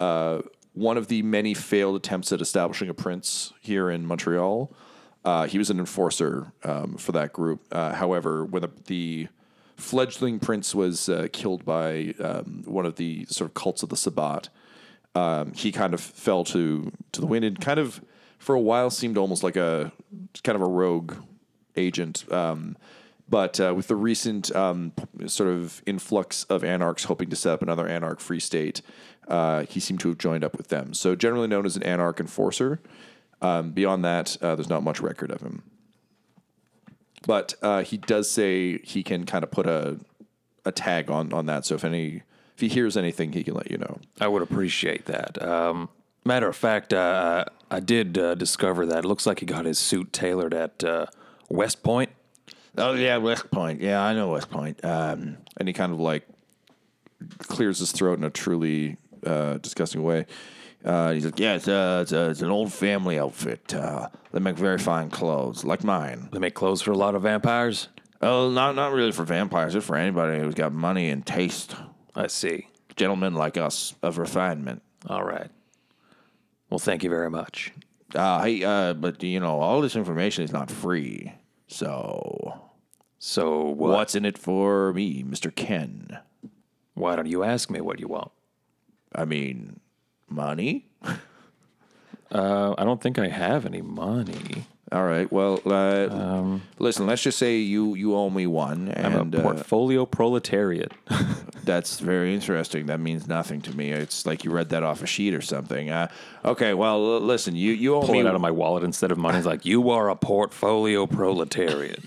uh, 0.00 0.42
one 0.72 0.96
of 0.96 1.08
the 1.08 1.22
many 1.22 1.54
failed 1.54 1.96
attempts 1.96 2.32
at 2.32 2.40
establishing 2.40 2.88
a 2.88 2.94
prince 2.94 3.52
here 3.60 3.90
in 3.90 4.06
Montreal. 4.06 4.72
Uh, 5.24 5.46
he 5.46 5.58
was 5.58 5.70
an 5.70 5.78
enforcer 5.78 6.52
um, 6.64 6.96
for 6.96 7.12
that 7.12 7.32
group. 7.32 7.64
Uh, 7.72 7.92
however, 7.94 8.44
when 8.44 8.62
the, 8.62 8.70
the 8.86 9.28
fledgling 9.76 10.38
prince 10.38 10.74
was 10.74 11.08
uh, 11.08 11.28
killed 11.32 11.64
by 11.64 12.14
um, 12.20 12.62
one 12.66 12.86
of 12.86 12.96
the 12.96 13.24
sort 13.26 13.48
of 13.50 13.54
cults 13.54 13.82
of 13.82 13.88
the 13.88 13.96
Sabbat, 13.96 14.48
um, 15.14 15.52
he 15.52 15.72
kind 15.72 15.94
of 15.94 16.00
fell 16.00 16.44
to 16.44 16.90
to 17.12 17.20
the 17.20 17.26
wind 17.26 17.44
and 17.44 17.60
kind 17.60 17.78
of 17.78 18.00
for 18.38 18.54
a 18.54 18.60
while 18.60 18.90
seemed 18.90 19.16
almost 19.16 19.42
like 19.42 19.56
a 19.56 19.92
kind 20.42 20.56
of 20.56 20.62
a 20.62 20.66
rogue 20.66 21.14
agent. 21.76 22.30
Um, 22.32 22.76
but 23.28 23.58
uh, 23.58 23.72
with 23.74 23.88
the 23.88 23.96
recent 23.96 24.54
um, 24.54 24.92
sort 25.26 25.50
of 25.50 25.82
influx 25.86 26.44
of 26.44 26.62
anarchs 26.62 27.04
hoping 27.04 27.30
to 27.30 27.36
set 27.36 27.54
up 27.54 27.62
another 27.62 27.86
anarch 27.86 28.20
free 28.20 28.40
state, 28.40 28.82
uh, 29.28 29.64
he 29.64 29.80
seemed 29.80 30.00
to 30.00 30.08
have 30.08 30.18
joined 30.18 30.44
up 30.44 30.56
with 30.56 30.68
them. 30.68 30.92
So 30.94 31.14
generally 31.14 31.48
known 31.48 31.64
as 31.64 31.76
an 31.76 31.82
anarch 31.82 32.20
enforcer. 32.20 32.80
Um, 33.40 33.72
beyond 33.72 34.04
that, 34.04 34.36
uh, 34.40 34.54
there's 34.54 34.68
not 34.68 34.82
much 34.82 35.00
record 35.00 35.30
of 35.30 35.40
him. 35.40 35.62
But 37.26 37.54
uh, 37.62 37.82
he 37.82 37.96
does 37.96 38.30
say 38.30 38.78
he 38.78 39.02
can 39.02 39.24
kind 39.24 39.42
of 39.44 39.50
put 39.50 39.66
a 39.66 39.98
a 40.66 40.72
tag 40.72 41.10
on 41.10 41.32
on 41.32 41.46
that. 41.46 41.64
So 41.64 41.74
if 41.74 41.84
any 41.84 42.22
if 42.54 42.60
he 42.60 42.68
hears 42.68 42.96
anything, 42.96 43.32
he 43.32 43.42
can 43.42 43.54
let 43.54 43.70
you 43.70 43.78
know. 43.78 43.98
I 44.20 44.28
would 44.28 44.42
appreciate 44.42 45.06
that. 45.06 45.42
Um, 45.42 45.88
matter 46.24 46.48
of 46.48 46.56
fact, 46.56 46.92
uh, 46.92 47.44
I 47.70 47.80
did 47.80 48.16
uh, 48.16 48.34
discover 48.34 48.86
that 48.86 49.04
it 49.04 49.04
looks 49.04 49.26
like 49.26 49.40
he 49.40 49.46
got 49.46 49.64
his 49.64 49.78
suit 49.78 50.12
tailored 50.12 50.54
at 50.54 50.84
uh, 50.84 51.06
West 51.48 51.82
Point. 51.82 52.10
Oh 52.76 52.94
yeah, 52.94 53.18
West 53.18 53.50
Point. 53.50 53.80
Yeah, 53.80 54.02
I 54.02 54.14
know 54.14 54.30
West 54.30 54.50
Point. 54.50 54.84
Um, 54.84 55.38
and 55.56 55.68
he 55.68 55.72
kind 55.72 55.92
of 55.92 56.00
like 56.00 56.26
clears 57.38 57.78
his 57.78 57.92
throat 57.92 58.18
in 58.18 58.24
a 58.24 58.30
truly 58.30 58.96
uh, 59.24 59.58
disgusting 59.58 60.02
way. 60.02 60.26
Uh, 60.84 61.12
he's 61.12 61.24
like, 61.24 61.38
yeah, 61.38 61.54
it's, 61.54 61.66
uh, 61.66 62.00
it's, 62.02 62.12
uh, 62.12 62.28
it's 62.30 62.42
an 62.42 62.50
old 62.50 62.70
family 62.70 63.18
outfit. 63.18 63.74
Uh, 63.74 64.08
they 64.32 64.40
make 64.40 64.56
very 64.56 64.76
fine 64.76 65.08
clothes, 65.08 65.64
like 65.64 65.82
mine. 65.82 66.28
They 66.30 66.38
make 66.38 66.54
clothes 66.54 66.82
for 66.82 66.92
a 66.92 66.96
lot 66.96 67.14
of 67.14 67.22
vampires. 67.22 67.88
Oh, 68.20 68.50
not 68.50 68.74
not 68.74 68.92
really 68.92 69.12
for 69.12 69.24
vampires, 69.24 69.72
just 69.74 69.86
for 69.86 69.96
anybody 69.96 70.40
who's 70.40 70.54
got 70.54 70.72
money 70.72 71.10
and 71.10 71.24
taste. 71.24 71.74
I 72.14 72.26
see. 72.28 72.68
Gentlemen 72.96 73.34
like 73.34 73.56
us 73.56 73.94
of 74.02 74.18
refinement. 74.18 74.82
All 75.08 75.24
right. 75.24 75.50
Well, 76.70 76.78
thank 76.78 77.02
you 77.02 77.10
very 77.10 77.30
much. 77.30 77.72
Uh, 78.14 78.42
hey, 78.42 78.64
uh, 78.64 78.94
but 78.94 79.22
you 79.22 79.40
know, 79.40 79.60
all 79.60 79.80
this 79.80 79.96
information 79.96 80.44
is 80.44 80.52
not 80.52 80.70
free. 80.70 81.32
So, 81.66 82.60
So 83.18 83.60
what? 83.62 83.90
what's 83.92 84.14
in 84.14 84.24
it 84.24 84.38
for 84.38 84.92
me, 84.92 85.22
Mister 85.22 85.50
Ken? 85.50 86.18
Why 86.94 87.16
don't 87.16 87.26
you 87.26 87.42
ask 87.42 87.70
me 87.70 87.80
what 87.80 87.98
you 88.00 88.06
want? 88.08 88.30
I 89.14 89.24
mean, 89.24 89.80
money. 90.28 90.86
Uh, 92.32 92.74
I 92.76 92.82
don't 92.84 93.00
think 93.00 93.16
I 93.18 93.28
have 93.28 93.64
any 93.64 93.80
money. 93.82 94.64
All 94.94 95.02
right. 95.02 95.30
Well, 95.32 95.60
uh, 95.66 96.58
listen. 96.78 97.08
Let's 97.08 97.22
just 97.22 97.36
say 97.36 97.56
you 97.56 97.96
you 97.96 98.14
owe 98.14 98.30
me 98.30 98.46
one, 98.46 98.92
I'm 98.96 99.16
and 99.16 99.34
a 99.34 99.40
uh, 99.40 99.42
portfolio 99.42 100.06
proletariat. 100.06 100.92
that's 101.64 101.98
very 101.98 102.32
interesting. 102.32 102.86
That 102.86 103.00
means 103.00 103.26
nothing 103.26 103.60
to 103.62 103.76
me. 103.76 103.90
It's 103.90 104.24
like 104.24 104.44
you 104.44 104.52
read 104.52 104.68
that 104.68 104.84
off 104.84 105.02
a 105.02 105.06
sheet 105.06 105.34
or 105.34 105.40
something. 105.40 105.90
Uh, 105.90 106.06
okay. 106.44 106.74
Well, 106.74 107.18
listen. 107.18 107.56
You 107.56 107.72
you 107.72 107.96
owe 107.96 108.02
Pull 108.02 108.12
me 108.12 108.20
it 108.20 108.26
out 108.26 108.36
of 108.36 108.40
my 108.40 108.52
wallet 108.52 108.84
instead 108.84 109.10
of 109.10 109.18
money. 109.18 109.36
It's 109.36 109.46
like 109.48 109.66
you 109.66 109.90
are 109.90 110.10
a 110.10 110.16
portfolio 110.16 111.08
proletariat. 111.08 112.04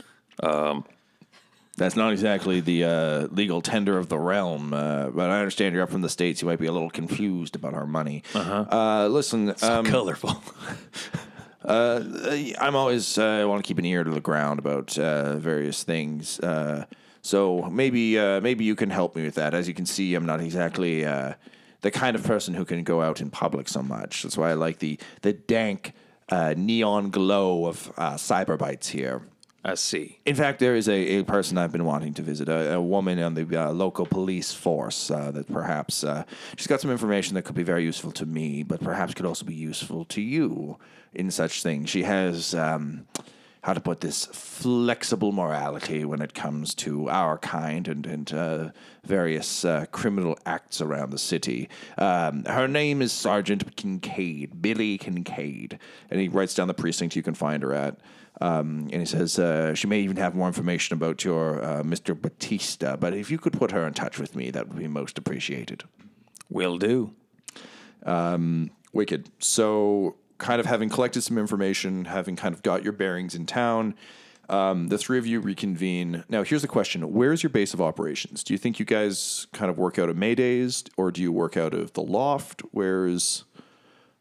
That's 1.75 1.95
not 1.95 2.11
exactly 2.11 2.59
the 2.59 2.85
uh, 2.85 3.27
legal 3.27 3.61
tender 3.61 3.99
of 3.99 4.09
the 4.09 4.17
realm, 4.17 4.73
uh, 4.73 5.09
but 5.09 5.29
I 5.29 5.37
understand 5.37 5.75
you're 5.75 5.83
up 5.83 5.91
from 5.91 6.01
the 6.01 6.09
states. 6.09 6.41
You 6.41 6.47
might 6.47 6.57
be 6.57 6.65
a 6.65 6.71
little 6.71 6.89
confused 6.89 7.55
about 7.55 7.75
our 7.75 7.85
money. 7.85 8.23
Uh-huh. 8.33 9.07
listen, 9.09 9.53
um, 9.61 9.85
colorful. 9.85 10.41
uh, 11.63 12.03
I'm 12.59 12.75
always 12.75 13.17
uh, 13.17 13.23
I 13.25 13.45
want 13.45 13.63
to 13.63 13.67
keep 13.67 13.77
an 13.77 13.85
ear 13.85 14.03
to 14.03 14.11
the 14.11 14.21
ground 14.21 14.59
about 14.59 14.97
uh, 14.97 15.37
various 15.37 15.83
things. 15.83 16.39
Uh, 16.39 16.85
so 17.21 17.63
maybe 17.63 18.15
maybe 18.39 18.63
you 18.63 18.75
can 18.75 18.89
help 18.89 19.15
me 19.15 19.23
with 19.23 19.35
that. 19.35 19.53
As 19.53 19.67
you 19.67 19.73
can 19.73 19.85
see, 19.85 20.15
I'm 20.15 20.25
not 20.25 20.39
exactly 20.39 21.03
the 21.03 21.91
kind 21.91 22.15
of 22.15 22.23
person 22.23 22.53
who 22.53 22.63
can 22.63 22.83
go 22.83 23.01
out 23.01 23.21
in 23.21 23.29
public 23.29 23.67
so 23.67 23.81
much. 23.81 24.23
That's 24.23 24.37
why 24.37 24.51
I 24.51 24.53
like 24.53 24.79
the 24.79 24.97
the 25.23 25.33
dank 25.33 25.93
neon 26.31 27.09
glow 27.09 27.65
of 27.65 27.91
uh, 27.97 28.13
cyberbites 28.13 28.87
here. 28.87 29.23
I 29.67 29.75
see. 29.75 30.19
In 30.25 30.33
fact, 30.33 30.59
there 30.59 30.77
is 30.77 30.87
a, 30.87 31.17
a 31.17 31.23
person 31.23 31.57
I've 31.57 31.73
been 31.73 31.83
wanting 31.83 32.13
to 32.13 32.21
visit, 32.21 32.47
a, 32.47 32.75
a 32.75 32.81
woman 32.81 33.19
on 33.19 33.33
the 33.33 33.65
uh, 33.65 33.71
local 33.73 34.05
police 34.05 34.53
force 34.53 35.11
uh, 35.11 35.29
that 35.31 35.51
perhaps 35.51 36.05
uh, 36.05 36.23
she's 36.55 36.67
got 36.67 36.79
some 36.79 36.89
information 36.89 37.35
that 37.35 37.41
could 37.41 37.53
be 37.53 37.63
very 37.63 37.83
useful 37.83 38.13
to 38.13 38.25
me, 38.25 38.63
but 38.63 38.79
perhaps 38.79 39.13
could 39.13 39.25
also 39.25 39.43
be 39.43 39.53
useful 39.53 40.05
to 40.05 40.21
you 40.21 40.77
in 41.13 41.29
such 41.29 41.63
things. 41.63 41.89
She 41.89 42.03
has, 42.03 42.55
um, 42.55 43.07
how 43.59 43.73
to 43.73 43.81
put 43.81 43.99
this, 43.99 44.27
flexible 44.27 45.33
morality 45.33 46.05
when 46.05 46.21
it 46.21 46.33
comes 46.33 46.73
to 46.75 47.09
our 47.09 47.37
kind 47.37 47.89
and, 47.89 48.05
and 48.05 48.33
uh, 48.33 48.69
various 49.03 49.65
uh, 49.65 49.85
criminal 49.91 50.39
acts 50.45 50.79
around 50.79 51.09
the 51.09 51.17
city. 51.17 51.67
Um, 51.97 52.45
her 52.45 52.69
name 52.69 53.01
is 53.01 53.11
Sergeant 53.11 53.75
Kincaid, 53.75 54.61
Billy 54.61 54.97
Kincaid, 54.97 55.77
and 56.09 56.21
he 56.21 56.29
writes 56.29 56.53
down 56.55 56.69
the 56.69 56.73
precinct 56.73 57.17
you 57.17 57.21
can 57.21 57.33
find 57.33 57.63
her 57.63 57.73
at. 57.73 57.97
Um, 58.41 58.89
and 58.91 59.01
he 59.01 59.05
says 59.05 59.39
uh, 59.39 59.73
she 59.73 59.87
may 59.87 60.01
even 60.01 60.17
have 60.17 60.35
more 60.35 60.47
information 60.47 60.95
about 60.95 61.23
your 61.23 61.63
uh, 61.63 61.83
Mr. 61.83 62.19
Batista, 62.19 62.95
but 62.95 63.13
if 63.13 63.31
you 63.31 63.37
could 63.37 63.53
put 63.53 63.71
her 63.71 63.87
in 63.87 63.93
touch 63.93 64.19
with 64.19 64.35
me, 64.35 64.51
that 64.51 64.67
would 64.67 64.77
be 64.77 64.87
most 64.87 65.17
appreciated. 65.17 65.83
Will 66.49 66.77
do. 66.77 67.13
Wicked. 68.93 69.29
So, 69.39 70.15
kind 70.37 70.59
of 70.59 70.65
having 70.65 70.89
collected 70.89 71.21
some 71.21 71.37
information, 71.37 72.05
having 72.05 72.35
kind 72.35 72.53
of 72.53 72.63
got 72.63 72.83
your 72.83 72.93
bearings 72.93 73.35
in 73.35 73.45
town, 73.45 73.95
um, 74.49 74.87
the 74.87 74.97
three 74.97 75.17
of 75.17 75.27
you 75.27 75.39
reconvene. 75.39 76.23
Now, 76.29 76.43
here's 76.43 76.61
the 76.61 76.67
question 76.67 77.01
Where's 77.13 77.43
your 77.43 77.49
base 77.49 77.73
of 77.73 77.81
operations? 77.81 78.43
Do 78.43 78.53
you 78.53 78.57
think 78.57 78.79
you 78.79 78.85
guys 78.85 79.47
kind 79.53 79.69
of 79.69 79.77
work 79.77 79.99
out 79.99 80.09
of 80.09 80.15
Maydays, 80.15 80.89
or 80.97 81.11
do 81.11 81.21
you 81.21 81.31
work 81.31 81.57
out 81.57 81.73
of 81.73 81.93
the 81.93 82.01
loft? 82.01 82.61
Where's. 82.71 83.43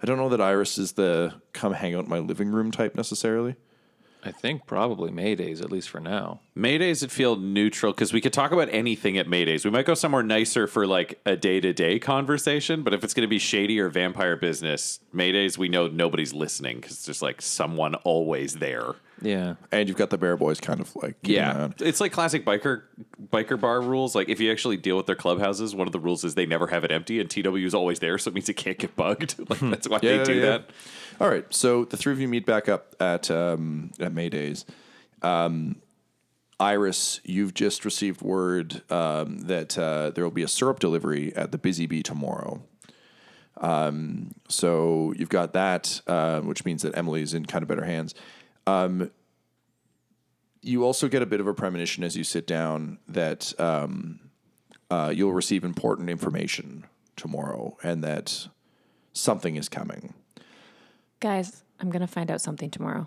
I 0.02 0.06
don't 0.06 0.18
know 0.18 0.28
that 0.28 0.42
Iris 0.42 0.76
is 0.76 0.92
the 0.92 1.34
come 1.54 1.72
hang 1.72 1.94
out 1.94 2.04
in 2.04 2.10
my 2.10 2.18
living 2.18 2.50
room 2.50 2.70
type 2.70 2.94
necessarily. 2.94 3.56
I 4.24 4.32
think 4.32 4.66
probably 4.66 5.10
Maydays, 5.10 5.60
at 5.62 5.70
least 5.70 5.88
for 5.88 6.00
now. 6.00 6.40
Maydays 6.56 7.00
would 7.02 7.12
feel 7.12 7.36
neutral 7.36 7.92
because 7.92 8.12
we 8.12 8.20
could 8.20 8.32
talk 8.32 8.50
about 8.50 8.68
anything 8.72 9.16
at 9.18 9.26
Maydays. 9.28 9.64
We 9.64 9.70
might 9.70 9.86
go 9.86 9.94
somewhere 9.94 10.22
nicer 10.24 10.66
for 10.66 10.86
like 10.86 11.20
a 11.24 11.36
day 11.36 11.60
to 11.60 11.72
day 11.72 11.98
conversation, 12.00 12.82
but 12.82 12.92
if 12.92 13.04
it's 13.04 13.14
going 13.14 13.22
to 13.26 13.28
be 13.30 13.38
shady 13.38 13.78
or 13.78 13.88
vampire 13.88 14.34
business, 14.36 14.98
Maydays, 15.14 15.58
we 15.58 15.68
know 15.68 15.86
nobody's 15.86 16.32
listening 16.34 16.80
because 16.80 17.04
there's 17.04 17.22
like 17.22 17.40
someone 17.40 17.94
always 17.96 18.54
there. 18.56 18.94
Yeah. 19.22 19.54
And 19.72 19.88
you've 19.88 19.96
got 19.96 20.10
the 20.10 20.18
Bear 20.18 20.36
Boys 20.36 20.60
kind 20.60 20.80
of 20.80 20.94
like. 20.96 21.22
keeping 21.22 21.42
an 21.42 21.44
eye 21.48 21.58
Yeah, 21.58 21.64
on- 21.64 21.74
it's 21.78 22.00
like 22.00 22.12
classic 22.12 22.44
biker 22.44 22.82
biker 23.32 23.58
bar 23.58 23.80
rules. 23.80 24.14
Like 24.14 24.28
if 24.28 24.40
you 24.40 24.50
actually 24.50 24.76
deal 24.76 24.96
with 24.96 25.06
their 25.06 25.14
clubhouses, 25.16 25.74
one 25.74 25.86
of 25.86 25.92
the 25.92 26.00
rules 26.00 26.24
is 26.24 26.34
they 26.34 26.46
never 26.46 26.66
have 26.66 26.84
it 26.84 26.90
empty, 26.92 27.20
and 27.20 27.30
TW 27.30 27.56
is 27.64 27.74
always 27.74 27.98
there, 28.00 28.18
so 28.18 28.28
it 28.30 28.34
means 28.34 28.48
it 28.48 28.54
can't 28.54 28.76
get 28.78 28.94
bugged. 28.96 29.36
like 29.50 29.60
that's 29.60 29.88
why 29.88 30.00
Yeah, 30.02 30.18
they 30.18 30.24
do 30.24 30.34
yeah. 30.34 30.40
that. 30.46 30.70
All 31.18 31.30
right, 31.30 31.46
so 31.48 31.86
the 31.86 31.96
three 31.96 32.12
of 32.12 32.20
you 32.20 32.28
meet 32.28 32.44
back 32.44 32.68
up 32.68 32.94
at 33.00 33.30
um, 33.30 33.90
at 33.98 34.12
Maydays. 34.12 34.66
Um, 35.22 35.76
Iris, 36.60 37.20
you've 37.24 37.54
just 37.54 37.86
received 37.86 38.20
word 38.20 38.82
um, 38.90 39.40
that 39.40 39.78
uh, 39.78 40.10
there 40.10 40.24
will 40.24 40.30
be 40.30 40.42
a 40.42 40.48
syrup 40.48 40.78
delivery 40.78 41.34
at 41.34 41.52
the 41.52 41.58
Busy 41.58 41.86
Bee 41.86 42.02
tomorrow. 42.02 42.62
Um, 43.58 44.32
so 44.48 45.14
you've 45.16 45.30
got 45.30 45.54
that, 45.54 46.02
uh, 46.06 46.40
which 46.40 46.66
means 46.66 46.82
that 46.82 46.96
Emily's 46.96 47.32
in 47.32 47.46
kind 47.46 47.62
of 47.62 47.68
better 47.68 47.84
hands. 47.84 48.14
Um, 48.66 49.10
you 50.60 50.84
also 50.84 51.08
get 51.08 51.22
a 51.22 51.26
bit 51.26 51.40
of 51.40 51.46
a 51.46 51.54
premonition 51.54 52.04
as 52.04 52.16
you 52.16 52.24
sit 52.24 52.46
down 52.46 52.98
that 53.08 53.58
um, 53.58 54.20
uh, 54.90 55.12
you'll 55.14 55.32
receive 55.32 55.64
important 55.64 56.10
information 56.10 56.84
tomorrow, 57.16 57.76
and 57.82 58.04
that 58.04 58.48
something 59.14 59.56
is 59.56 59.70
coming. 59.70 60.12
Guys, 61.20 61.62
I'm 61.80 61.90
going 61.90 62.00
to 62.00 62.06
find 62.06 62.30
out 62.30 62.40
something 62.40 62.70
tomorrow. 62.70 63.06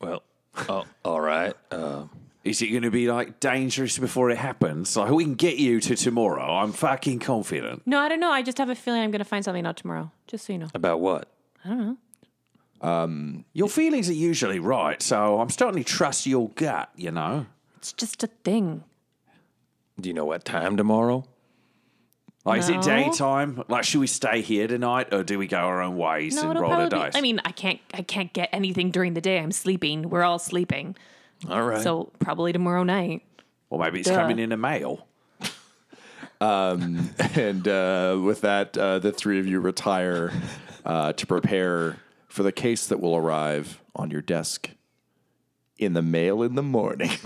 Well, 0.00 0.22
oh, 0.68 0.84
all 1.04 1.20
right. 1.20 1.54
Uh, 1.70 2.04
Is 2.44 2.62
it 2.62 2.68
going 2.68 2.82
to 2.82 2.90
be 2.90 3.10
like 3.10 3.40
dangerous 3.40 3.98
before 3.98 4.30
it 4.30 4.38
happens? 4.38 4.96
Like 4.96 5.10
we 5.10 5.24
can 5.24 5.34
get 5.34 5.56
you 5.58 5.80
to 5.80 5.94
tomorrow. 5.96 6.56
I'm 6.56 6.72
fucking 6.72 7.20
confident. 7.20 7.82
No, 7.86 7.98
I 8.00 8.08
don't 8.08 8.20
know. 8.20 8.30
I 8.30 8.42
just 8.42 8.58
have 8.58 8.70
a 8.70 8.74
feeling 8.74 9.02
I'm 9.02 9.10
going 9.10 9.20
to 9.20 9.24
find 9.24 9.44
something 9.44 9.66
out 9.66 9.76
tomorrow. 9.76 10.10
Just 10.26 10.46
so 10.46 10.52
you 10.52 10.58
know. 10.58 10.68
about 10.74 11.00
what? 11.00 11.28
I 11.64 11.68
don't 11.68 11.98
know. 12.82 13.44
Your 13.52 13.68
feelings 13.68 14.08
are 14.08 14.14
usually 14.14 14.58
right, 14.58 15.02
so 15.02 15.38
I'm 15.40 15.50
starting 15.50 15.84
to 15.84 15.88
trust 15.88 16.26
your 16.26 16.48
gut. 16.50 16.90
You 16.96 17.10
know. 17.10 17.46
It's 17.76 17.92
just 17.92 18.24
a 18.24 18.26
thing. 18.26 18.84
Do 20.00 20.08
you 20.08 20.14
know 20.14 20.24
what 20.24 20.44
time 20.46 20.76
tomorrow? 20.78 21.24
Like, 22.44 22.60
is 22.60 22.68
it 22.70 22.76
No. 22.76 22.82
daytime? 22.82 23.62
Like, 23.68 23.84
should 23.84 24.00
we 24.00 24.06
stay 24.06 24.40
here 24.40 24.66
tonight, 24.66 25.12
or 25.12 25.22
do 25.22 25.38
we 25.38 25.46
go 25.46 25.58
our 25.58 25.82
own 25.82 25.96
ways 25.98 26.34
No, 26.36 26.42
and 26.42 26.50
it'll 26.52 26.62
roll 26.62 26.70
the 26.70 26.76
probably 26.88 26.98
dice? 26.98 27.12
be. 27.12 27.18
I 27.18 27.20
mean, 27.22 27.40
I 27.44 27.52
can't. 27.52 27.80
I 27.92 28.02
can't 28.02 28.32
get 28.32 28.48
anything 28.52 28.90
during 28.90 29.12
the 29.14 29.20
day. 29.20 29.38
I'm 29.38 29.52
sleeping. 29.52 30.08
We're 30.08 30.22
all 30.22 30.38
sleeping. 30.38 30.96
All 31.50 31.62
right. 31.62 31.82
So 31.82 32.10
probably 32.18 32.52
tomorrow 32.52 32.82
night. 32.82 33.22
or 33.68 33.78
maybe 33.78 34.00
it's 34.00 34.08
Duh. 34.08 34.16
coming 34.16 34.38
in 34.38 34.52
a 34.52 34.56
mail. 34.56 35.06
And 36.40 37.68
uh, 37.68 38.18
with 38.24 38.40
that, 38.40 38.76
uh, 38.78 38.98
the 38.98 39.12
three 39.12 39.38
of 39.38 39.46
you 39.46 39.60
retire 39.60 40.32
uh, 40.86 41.12
to 41.12 41.26
prepare 41.26 41.98
for 42.28 42.42
the 42.42 42.52
case 42.52 42.86
that 42.86 42.98
will 43.00 43.14
arrive 43.14 43.82
on 43.94 44.10
your 44.10 44.22
desk 44.22 44.70
in 45.78 45.92
the 45.92 46.00
mail 46.02 46.42
in 46.42 46.54
the 46.54 46.62
morning. 46.62 47.10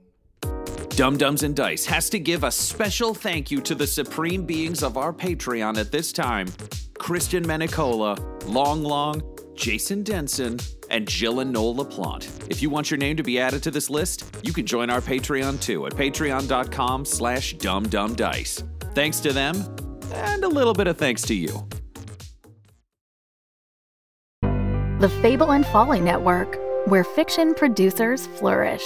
Dumb 0.91 1.17
Dumbs 1.17 1.43
and 1.43 1.57
Dice 1.57 1.87
has 1.87 2.11
to 2.11 2.19
give 2.19 2.45
a 2.45 2.51
special 2.51 3.15
thank 3.15 3.51
you 3.51 3.63
to 3.63 3.75
the 3.75 3.87
supreme 3.87 4.45
beings 4.45 4.83
of 4.83 4.99
our 4.99 5.11
Patreon 5.11 5.79
at 5.79 5.91
this 5.91 6.13
time 6.13 6.49
Christian 6.99 7.43
Menicola, 7.43 8.19
Long 8.47 8.83
Long, 8.83 9.23
Jason 9.55 10.03
Denson, 10.03 10.59
and 10.91 11.09
Jill 11.09 11.41
and 11.41 11.51
Noel 11.51 11.77
LaPlante. 11.77 12.51
If 12.51 12.61
you 12.61 12.69
want 12.69 12.91
your 12.91 12.99
name 12.99 13.17
to 13.17 13.23
be 13.23 13.41
added 13.41 13.63
to 13.63 13.71
this 13.71 13.89
list, 13.89 14.37
you 14.43 14.53
can 14.53 14.67
join 14.67 14.91
our 14.91 15.01
Patreon 15.01 15.63
too 15.63 15.87
at 15.87 15.95
patreon.com 15.95 17.07
slash 17.07 17.57
dumbdumbdice. 17.57 18.69
Thanks 18.95 19.21
to 19.21 19.33
them, 19.33 19.57
and 20.13 20.45
a 20.45 20.49
little 20.49 20.75
bit 20.75 20.87
of 20.87 20.99
thanks 20.99 21.23
to 21.23 21.35
you. 21.35 21.67
The 25.01 25.09
Fable 25.21 25.53
and 25.53 25.67
Folly 25.67 26.01
Network, 26.01 26.59
where 26.87 27.03
fiction 27.03 27.55
producers 27.55 28.27
flourish. 28.39 28.85